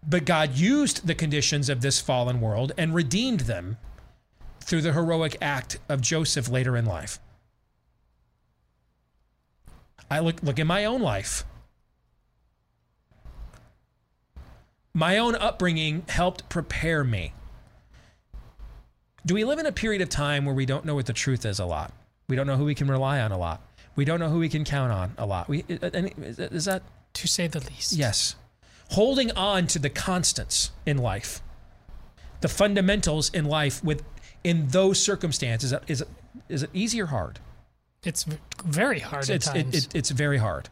[0.07, 3.77] But God used the conditions of this fallen world and redeemed them
[4.59, 7.19] through the heroic act of Joseph later in life.
[10.11, 11.45] I look look in my own life.
[14.93, 17.33] My own upbringing helped prepare me.
[19.25, 21.45] Do we live in a period of time where we don't know what the truth
[21.45, 21.93] is a lot?
[22.33, 23.61] We don't know who we can rely on a lot.
[23.95, 25.47] We don't know who we can count on a lot.
[25.47, 26.81] We uh, uh, is that
[27.13, 27.93] to say the least?
[27.93, 28.35] Yes.
[28.89, 31.43] Holding on to the constants in life,
[32.41, 34.01] the fundamentals in life with
[34.43, 36.07] in those circumstances is it,
[36.49, 37.37] is it easy or hard?
[38.03, 38.25] It's
[38.65, 39.85] very hard it's, at it, times.
[39.85, 40.69] it, it's very hard.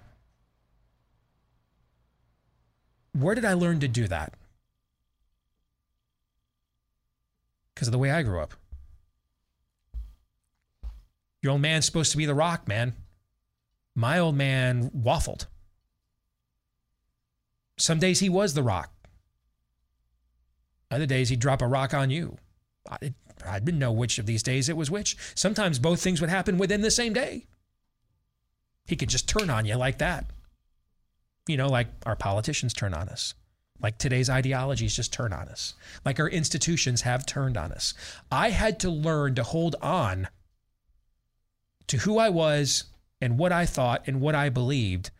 [3.13, 4.33] Where did I learn to do that?
[7.75, 8.55] Because of the way I grew up.
[11.41, 12.93] Your old man's supposed to be the rock, man.
[13.95, 15.47] My old man waffled.
[17.77, 18.93] Some days he was the rock.
[20.91, 22.37] Other days he'd drop a rock on you.
[22.89, 23.13] I,
[23.45, 25.17] I didn't know which of these days it was which.
[25.35, 27.47] Sometimes both things would happen within the same day.
[28.85, 30.25] He could just turn on you like that.
[31.47, 33.33] You know, like our politicians turn on us.
[33.81, 35.73] Like today's ideologies just turn on us.
[36.05, 37.93] Like our institutions have turned on us.
[38.31, 40.27] I had to learn to hold on
[41.87, 42.85] to who I was
[43.19, 45.11] and what I thought and what I believed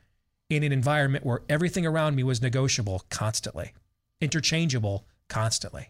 [0.49, 3.73] in an environment where everything around me was negotiable constantly,
[4.19, 5.89] interchangeable constantly.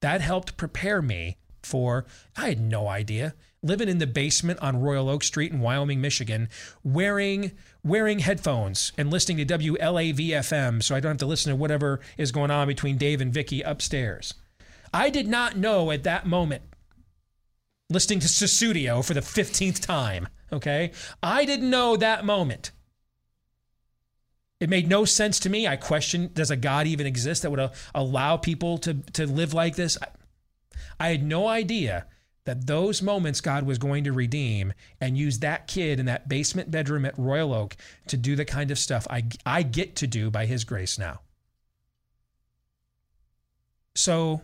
[0.00, 2.06] That helped prepare me for,
[2.36, 6.48] I had no idea, living in the basement on Royal Oak Street in Wyoming, Michigan,
[6.82, 7.52] wearing
[7.84, 12.32] wearing headphones and listening to WLAV-FM so I don't have to listen to whatever is
[12.32, 14.34] going on between Dave and Vicky upstairs.
[14.92, 16.62] I did not know at that moment,
[17.90, 20.92] listening to Sussudio for the 15th time, okay?
[21.22, 22.70] I didn't know that moment.
[24.60, 25.66] It made no sense to me.
[25.66, 29.74] I questioned, does a God even exist that would allow people to, to live like
[29.74, 29.98] this?
[30.00, 30.06] I,
[30.98, 32.06] I had no idea
[32.44, 36.70] that those moments God was going to redeem and use that kid in that basement
[36.70, 37.76] bedroom at Royal Oak
[38.08, 41.20] to do the kind of stuff I, I get to do by His grace now.
[43.94, 44.42] So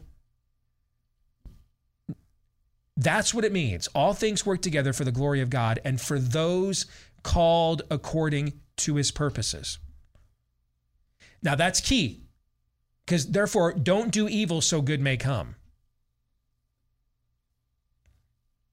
[2.97, 3.89] that's what it means.
[3.89, 6.87] All things work together for the glory of God and for those
[7.23, 9.79] called according to his purposes.
[11.43, 12.23] Now that's key.
[13.05, 15.55] Because therefore, don't do evil so good may come.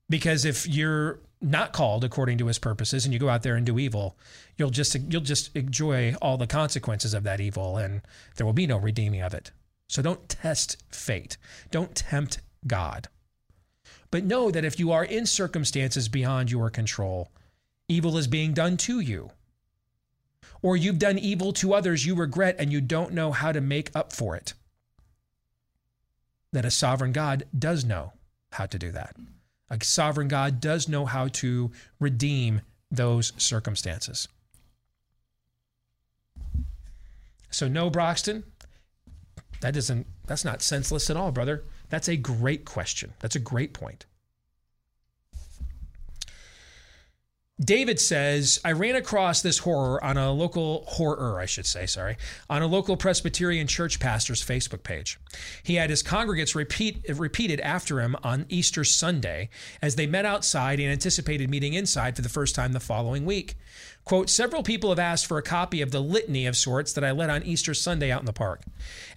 [0.10, 3.66] Because if you're not called according to his purposes and you go out there and
[3.66, 4.18] do evil,
[4.58, 8.02] you'll just you'll just enjoy all the consequences of that evil and
[8.36, 9.52] there will be no redeeming of it.
[9.88, 11.38] So don't test fate.
[11.70, 13.10] Don't tempt God.
[14.14, 17.32] But know that if you are in circumstances beyond your control,
[17.88, 19.32] evil is being done to you.
[20.62, 23.90] Or you've done evil to others you regret and you don't know how to make
[23.96, 24.54] up for it.
[26.52, 28.14] That a sovereign God does know
[28.52, 29.16] how to do that.
[29.72, 32.62] A sovereign God does know how to redeem
[32.92, 34.28] those circumstances.
[37.50, 38.44] So no Broxton,
[39.62, 41.64] that isn't that's not senseless at all, brother.
[41.94, 43.14] That's a great question.
[43.20, 44.08] That's a great point.
[47.62, 52.18] David says, I ran across this horror on a local horror, I should say, sorry,
[52.50, 55.20] on a local Presbyterian church pastor's Facebook page.
[55.62, 60.80] He had his congregants repeat repeated after him on Easter Sunday as they met outside
[60.80, 63.54] and anticipated meeting inside for the first time the following week.
[64.06, 67.12] Quote, several people have asked for a copy of the litany of sorts that I
[67.12, 68.62] led on Easter Sunday out in the park.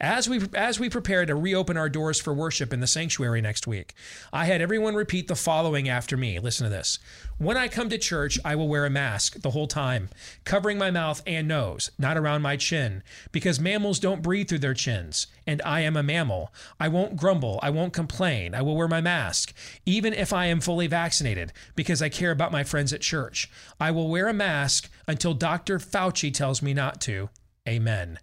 [0.00, 3.66] As we as we prepare to reopen our doors for worship in the sanctuary next
[3.66, 3.94] week,
[4.32, 6.38] I had everyone repeat the following after me.
[6.38, 7.00] Listen to this.
[7.38, 10.08] When I come to church, I will wear a mask the whole time,
[10.44, 13.02] covering my mouth and nose, not around my chin,
[13.32, 16.52] because mammals don't breathe through their chins, and I am a mammal.
[16.80, 18.54] I won't grumble, I won't complain.
[18.54, 19.52] I will wear my mask,
[19.84, 23.50] even if I am fully vaccinated, because I care about my friends at church.
[23.78, 24.75] I will wear a mask
[25.06, 25.78] until Dr.
[25.78, 27.28] Fauci tells me not to.
[27.68, 28.18] Amen.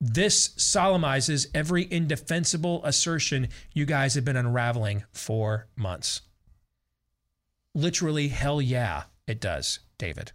[0.00, 6.22] This solemnizes every indefensible assertion you guys have been unraveling for months.
[7.74, 10.32] Literally, hell yeah, it does, David.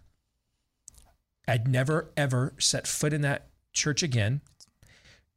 [1.46, 4.40] I'd never, ever set foot in that church again.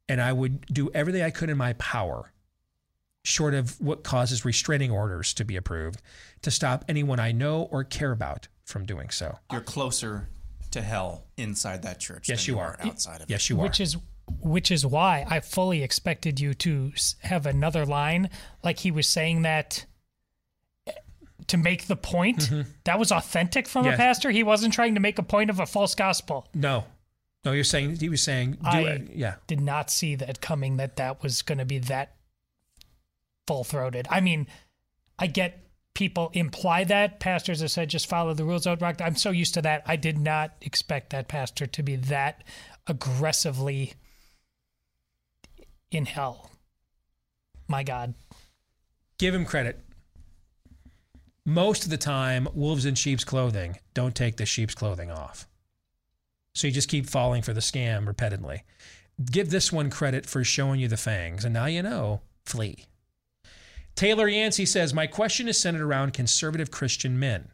[0.08, 2.32] And I would do everything I could in my power,
[3.24, 6.02] short of what causes restraining orders to be approved,
[6.42, 9.38] to stop anyone I know or care about from doing so.
[9.50, 10.28] You're closer
[10.72, 12.28] to hell inside that church.
[12.28, 12.76] Yes, than you are.
[12.80, 13.30] outside of it.
[13.30, 13.50] Yes, it.
[13.50, 13.62] you are.
[13.64, 13.96] Which is
[14.40, 16.92] which is why I fully expected you to
[17.22, 18.30] have another line
[18.62, 19.84] like he was saying that
[20.86, 20.92] eh,
[21.48, 22.50] to make the point.
[22.84, 23.94] That was authentic from Yes.
[23.94, 24.30] a pastor.
[24.30, 26.48] He wasn't trying to make a point of a false gospel.
[26.54, 26.84] No,
[27.44, 29.10] no, you're saying he was saying, do I it.
[29.14, 32.14] Yeah, did not see that coming that that was going to be that
[33.46, 34.06] full throated.
[34.10, 34.46] I mean,
[35.18, 35.58] I get
[35.94, 38.64] people imply that pastors have said just follow the rules.
[38.64, 39.00] Don't rock.
[39.02, 39.82] I'm so used to that.
[39.86, 42.44] I did not expect that pastor to be that
[42.86, 43.94] aggressively
[45.90, 46.50] in hell.
[47.68, 48.14] My God.
[49.18, 49.80] give him credit.
[51.44, 55.46] Most of the time, wolves in sheep's clothing don't take the sheep's clothing off.
[56.54, 58.64] So you just keep falling for the scam repeatedly.
[59.30, 62.84] Give this one credit for showing you the fangs, and now you know, flee.
[63.94, 67.48] Taylor Yancey says, My question is centered around conservative Christian men.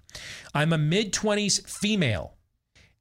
[0.54, 2.34] I'm a mid 20s female,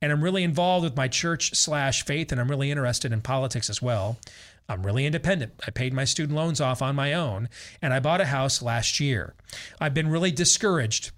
[0.02, 3.70] and I'm really involved with my church slash faith, and I'm really interested in politics
[3.70, 4.18] as well.
[4.70, 5.54] I'm really independent.
[5.66, 7.48] I paid my student loans off on my own,
[7.82, 9.34] and I bought a house last year.
[9.80, 11.12] I've been really discouraged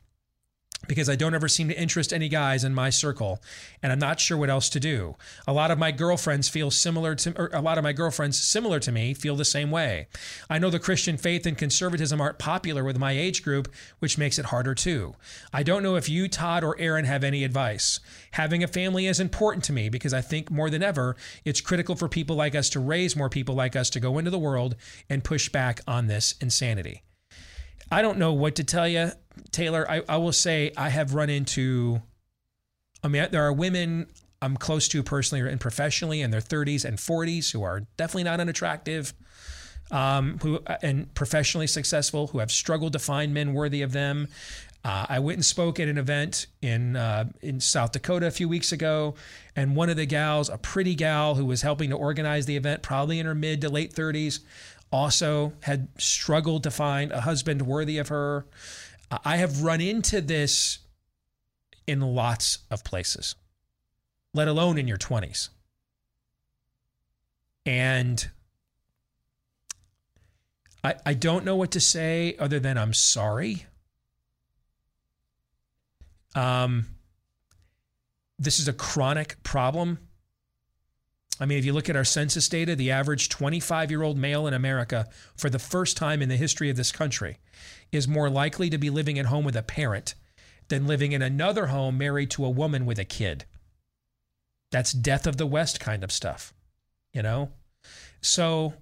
[0.89, 3.41] because I don't ever seem to interest any guys in my circle,
[3.81, 5.15] and I'm not sure what else to do.
[5.47, 8.79] A lot of my girlfriends feel similar to, or a lot of my girlfriends similar
[8.79, 10.07] to me feel the same way.
[10.49, 14.39] I know the Christian faith and conservatism aren't popular with my age group, which makes
[14.39, 15.15] it harder too.
[15.53, 17.99] I don't know if you, Todd, or Aaron have any advice.
[18.31, 21.95] Having a family is important to me because I think more than ever, it's critical
[21.95, 24.75] for people like us to raise more people like us to go into the world
[25.07, 27.03] and push back on this insanity.
[27.91, 29.11] I don't know what to tell you,
[29.51, 29.89] Taylor.
[29.89, 32.01] I, I will say I have run into,
[33.03, 34.07] I mean, there are women
[34.41, 38.39] I'm close to personally and professionally in their 30s and 40s who are definitely not
[38.39, 39.13] unattractive,
[39.91, 44.27] um, who and professionally successful who have struggled to find men worthy of them.
[44.85, 48.47] Uh, I went and spoke at an event in uh, in South Dakota a few
[48.47, 49.15] weeks ago,
[49.55, 52.81] and one of the gals, a pretty gal who was helping to organize the event,
[52.81, 54.39] probably in her mid to late 30s,
[54.91, 58.45] also had struggled to find a husband worthy of her.
[59.11, 60.79] I have run into this
[61.87, 63.35] in lots of places,
[64.33, 65.49] let alone in your 20s.
[67.65, 68.29] And
[70.83, 73.65] I, I don't know what to say other than I'm sorry.
[76.35, 76.87] Um,
[78.37, 79.99] this is a chronic problem.
[81.39, 84.45] I mean, if you look at our census data, the average 25 year old male
[84.45, 87.37] in America, for the first time in the history of this country,
[87.91, 90.15] is more likely to be living at home with a parent
[90.67, 93.45] than living in another home married to a woman with a kid.
[94.71, 96.53] That's death of the West kind of stuff,
[97.13, 97.49] you know?
[98.21, 98.73] So,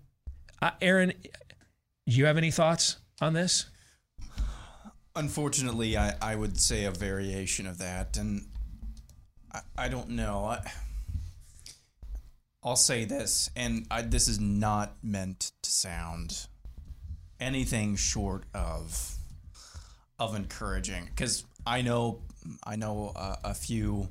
[0.61, 1.13] uh, Aaron,
[2.07, 3.67] do you have any thoughts on this?
[5.15, 8.47] Unfortunately, I, I would say a variation of that, and
[9.51, 10.45] I, I don't know.
[10.45, 10.71] I,
[12.63, 16.47] I'll say this, and I, this is not meant to sound
[17.39, 19.15] anything short of
[20.19, 22.23] of encouraging, because I know
[22.63, 24.09] I know uh, a few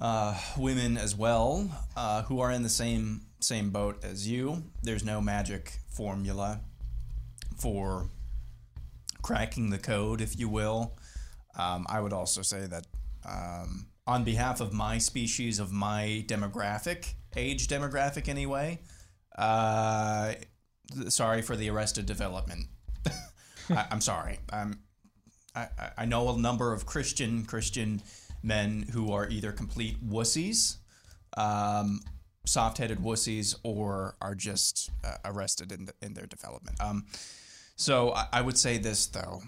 [0.00, 4.62] uh, women as well uh, who are in the same same boat as you.
[4.82, 6.60] There's no magic formula
[7.58, 8.08] for
[9.22, 10.96] cracking the code, if you will.
[11.58, 12.86] Um, I would also say that
[13.28, 18.80] um, on behalf of my species, of my demographic, age demographic anyway,
[19.36, 20.34] uh,
[21.08, 22.66] sorry for the arrested development.
[23.70, 24.38] I, am sorry.
[24.52, 24.80] I'm,
[25.54, 28.02] I, I know a number of Christian Christian
[28.42, 30.76] men who are either complete wussies,
[31.36, 32.00] um,
[32.46, 36.80] soft-headed wussies, or are just uh, arrested in in their development.
[36.80, 37.06] Um,
[37.76, 39.42] so I, I would say this though.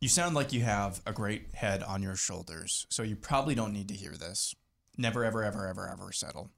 [0.00, 3.72] You sound like you have a great head on your shoulders, so you probably don't
[3.72, 4.54] need to hear this.
[4.96, 6.50] Never, ever, ever, ever, ever settle.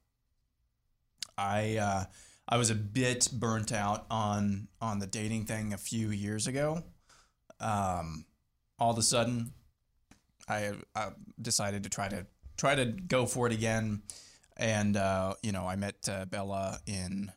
[1.41, 2.03] I uh,
[2.47, 6.83] I was a bit burnt out on on the dating thing a few years ago.
[7.59, 8.25] Um,
[8.79, 9.53] all of a sudden,
[10.47, 11.09] I, I
[11.41, 12.25] decided to try to
[12.57, 14.03] try to go for it again,
[14.57, 17.31] and uh, you know I met uh, Bella in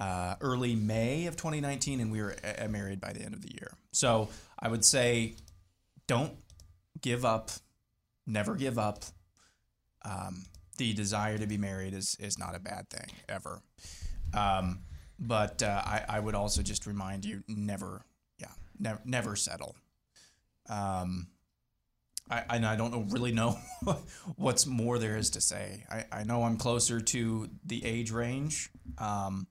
[0.00, 3.52] uh, early May of 2019, and we were uh, married by the end of the
[3.52, 3.72] year.
[3.92, 4.28] So
[4.58, 5.34] I would say,
[6.08, 6.32] don't
[7.00, 7.50] give up,
[8.26, 9.04] never give up.
[10.04, 10.44] Um,
[10.76, 13.60] the desire to be married is is not a bad thing ever.
[14.32, 14.80] Um,
[15.18, 18.04] but uh, I, I would also just remind you never,
[18.38, 18.48] yeah,
[18.78, 19.76] never, never settle.
[20.68, 21.28] Um,
[22.30, 23.58] I, and I don't know, really know
[24.36, 25.84] what's more there is to say.
[25.90, 29.46] I, I know I'm closer to the age range, um,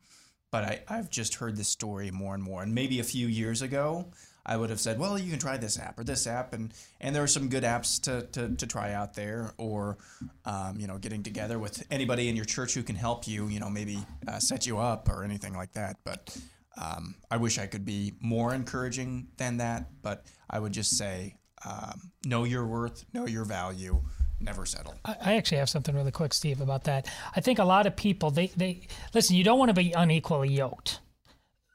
[0.51, 2.63] but I, I've just heard this story more and more.
[2.63, 4.07] And maybe a few years ago,
[4.45, 7.15] I would have said, well, you can try this app or this app, and and
[7.15, 9.97] there are some good apps to to, to try out there, or
[10.45, 13.59] um, you know, getting together with anybody in your church who can help you, you
[13.59, 15.97] know, maybe uh, set you up or anything like that.
[16.03, 16.37] But
[16.81, 19.87] um, I wish I could be more encouraging than that.
[20.01, 24.03] But I would just say, um, know your worth, know your value,
[24.41, 24.95] never settle.
[25.05, 27.07] I actually have something really quick, Steve, about that.
[27.33, 29.37] I think a lot of people they they listen.
[29.37, 30.99] You don't want to be unequally yoked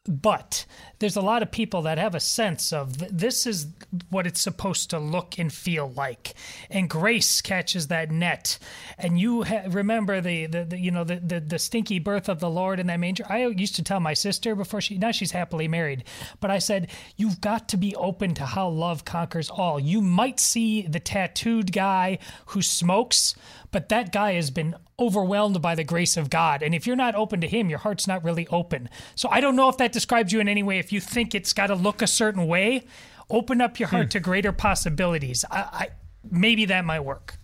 [0.09, 0.64] but
[0.98, 3.66] there's a lot of people that have a sense of th- this is
[4.10, 6.35] what it's supposed to look and feel like.
[6.70, 8.59] And grace catches that net.
[8.97, 12.40] And you ha- remember the, the, the, you know the, the the stinky birth of
[12.40, 13.24] the lord in that manger?
[13.28, 16.05] I used to tell my sister before she now she's happily married.
[16.40, 19.78] But i said you've got to be open to how love conquers all.
[19.78, 23.35] You might see the tattooed guy who smokes
[23.70, 26.62] but that guy has been overwhelmed by the grace of God.
[26.62, 28.89] And if you're not open to Him, your heart's not really open.
[29.15, 30.79] So I don't know if that describes you in any way.
[30.79, 32.85] If you think it's got to look a certain way,
[33.31, 34.11] open up your heart hmm.
[34.11, 35.45] to greater possibilities.
[35.51, 35.89] I, I,
[36.31, 37.39] maybe that might work.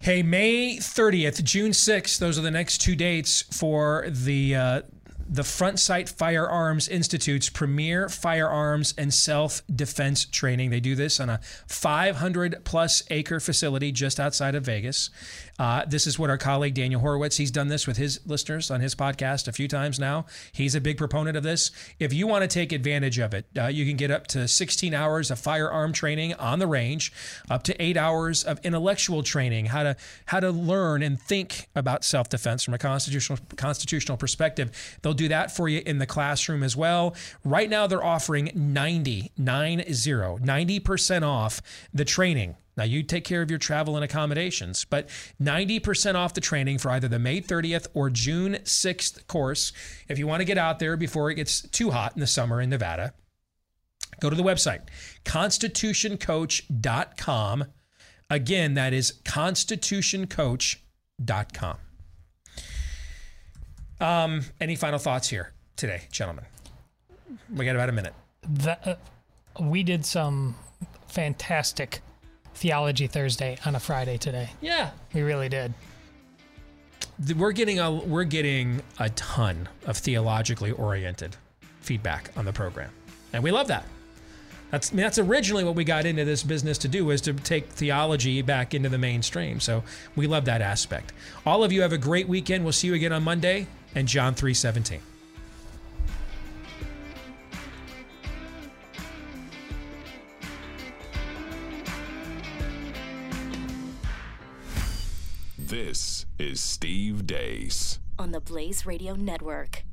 [0.00, 4.82] Hey, May 30th, June 6th, those are the next two dates for the uh,
[5.28, 10.70] the Front Sight Firearms Institute's premier firearms and self defense training.
[10.70, 15.10] They do this on a 500 plus acre facility just outside of Vegas.
[15.58, 18.80] Uh, this is what our colleague Daniel Horowitz, he's done this with his listeners on
[18.80, 20.24] his podcast a few times now.
[20.52, 21.72] He's a big proponent of this.
[21.98, 24.94] If you want to take advantage of it, uh, you can get up to 16
[24.94, 27.12] hours of firearm training on the range,
[27.50, 29.96] up to eight hours of intellectual training, how to
[30.26, 34.98] how to learn and think about self-defense from a constitutional constitutional perspective.
[35.02, 37.14] They'll do that for you in the classroom as well.
[37.44, 41.60] Right now, they're offering 90, 90, 90% off
[41.92, 45.08] the training now, you take care of your travel and accommodations, but
[45.42, 49.72] 90% off the training for either the May 30th or June 6th course.
[50.08, 52.60] If you want to get out there before it gets too hot in the summer
[52.60, 53.14] in Nevada,
[54.20, 54.82] go to the website,
[55.24, 57.64] constitutioncoach.com.
[58.30, 61.78] Again, that is constitutioncoach.com.
[64.00, 66.44] Um, any final thoughts here today, gentlemen?
[67.54, 68.14] We got about a minute.
[68.42, 68.96] The, uh,
[69.60, 70.54] we did some
[71.08, 72.00] fantastic
[72.54, 74.50] Theology Thursday on a Friday today.
[74.60, 75.74] Yeah, we really did.
[77.36, 81.36] We're getting a we're getting a ton of theologically oriented
[81.80, 82.90] feedback on the program,
[83.32, 83.84] and we love that.
[84.70, 87.32] That's I mean, that's originally what we got into this business to do was to
[87.32, 89.58] take theology back into the mainstream.
[89.58, 89.82] So
[90.14, 91.12] we love that aspect.
[91.46, 92.64] All of you have a great weekend.
[92.64, 95.00] We'll see you again on Monday and John 3:17.
[105.58, 109.84] This is Steve Deace on the Blaze Radio Network.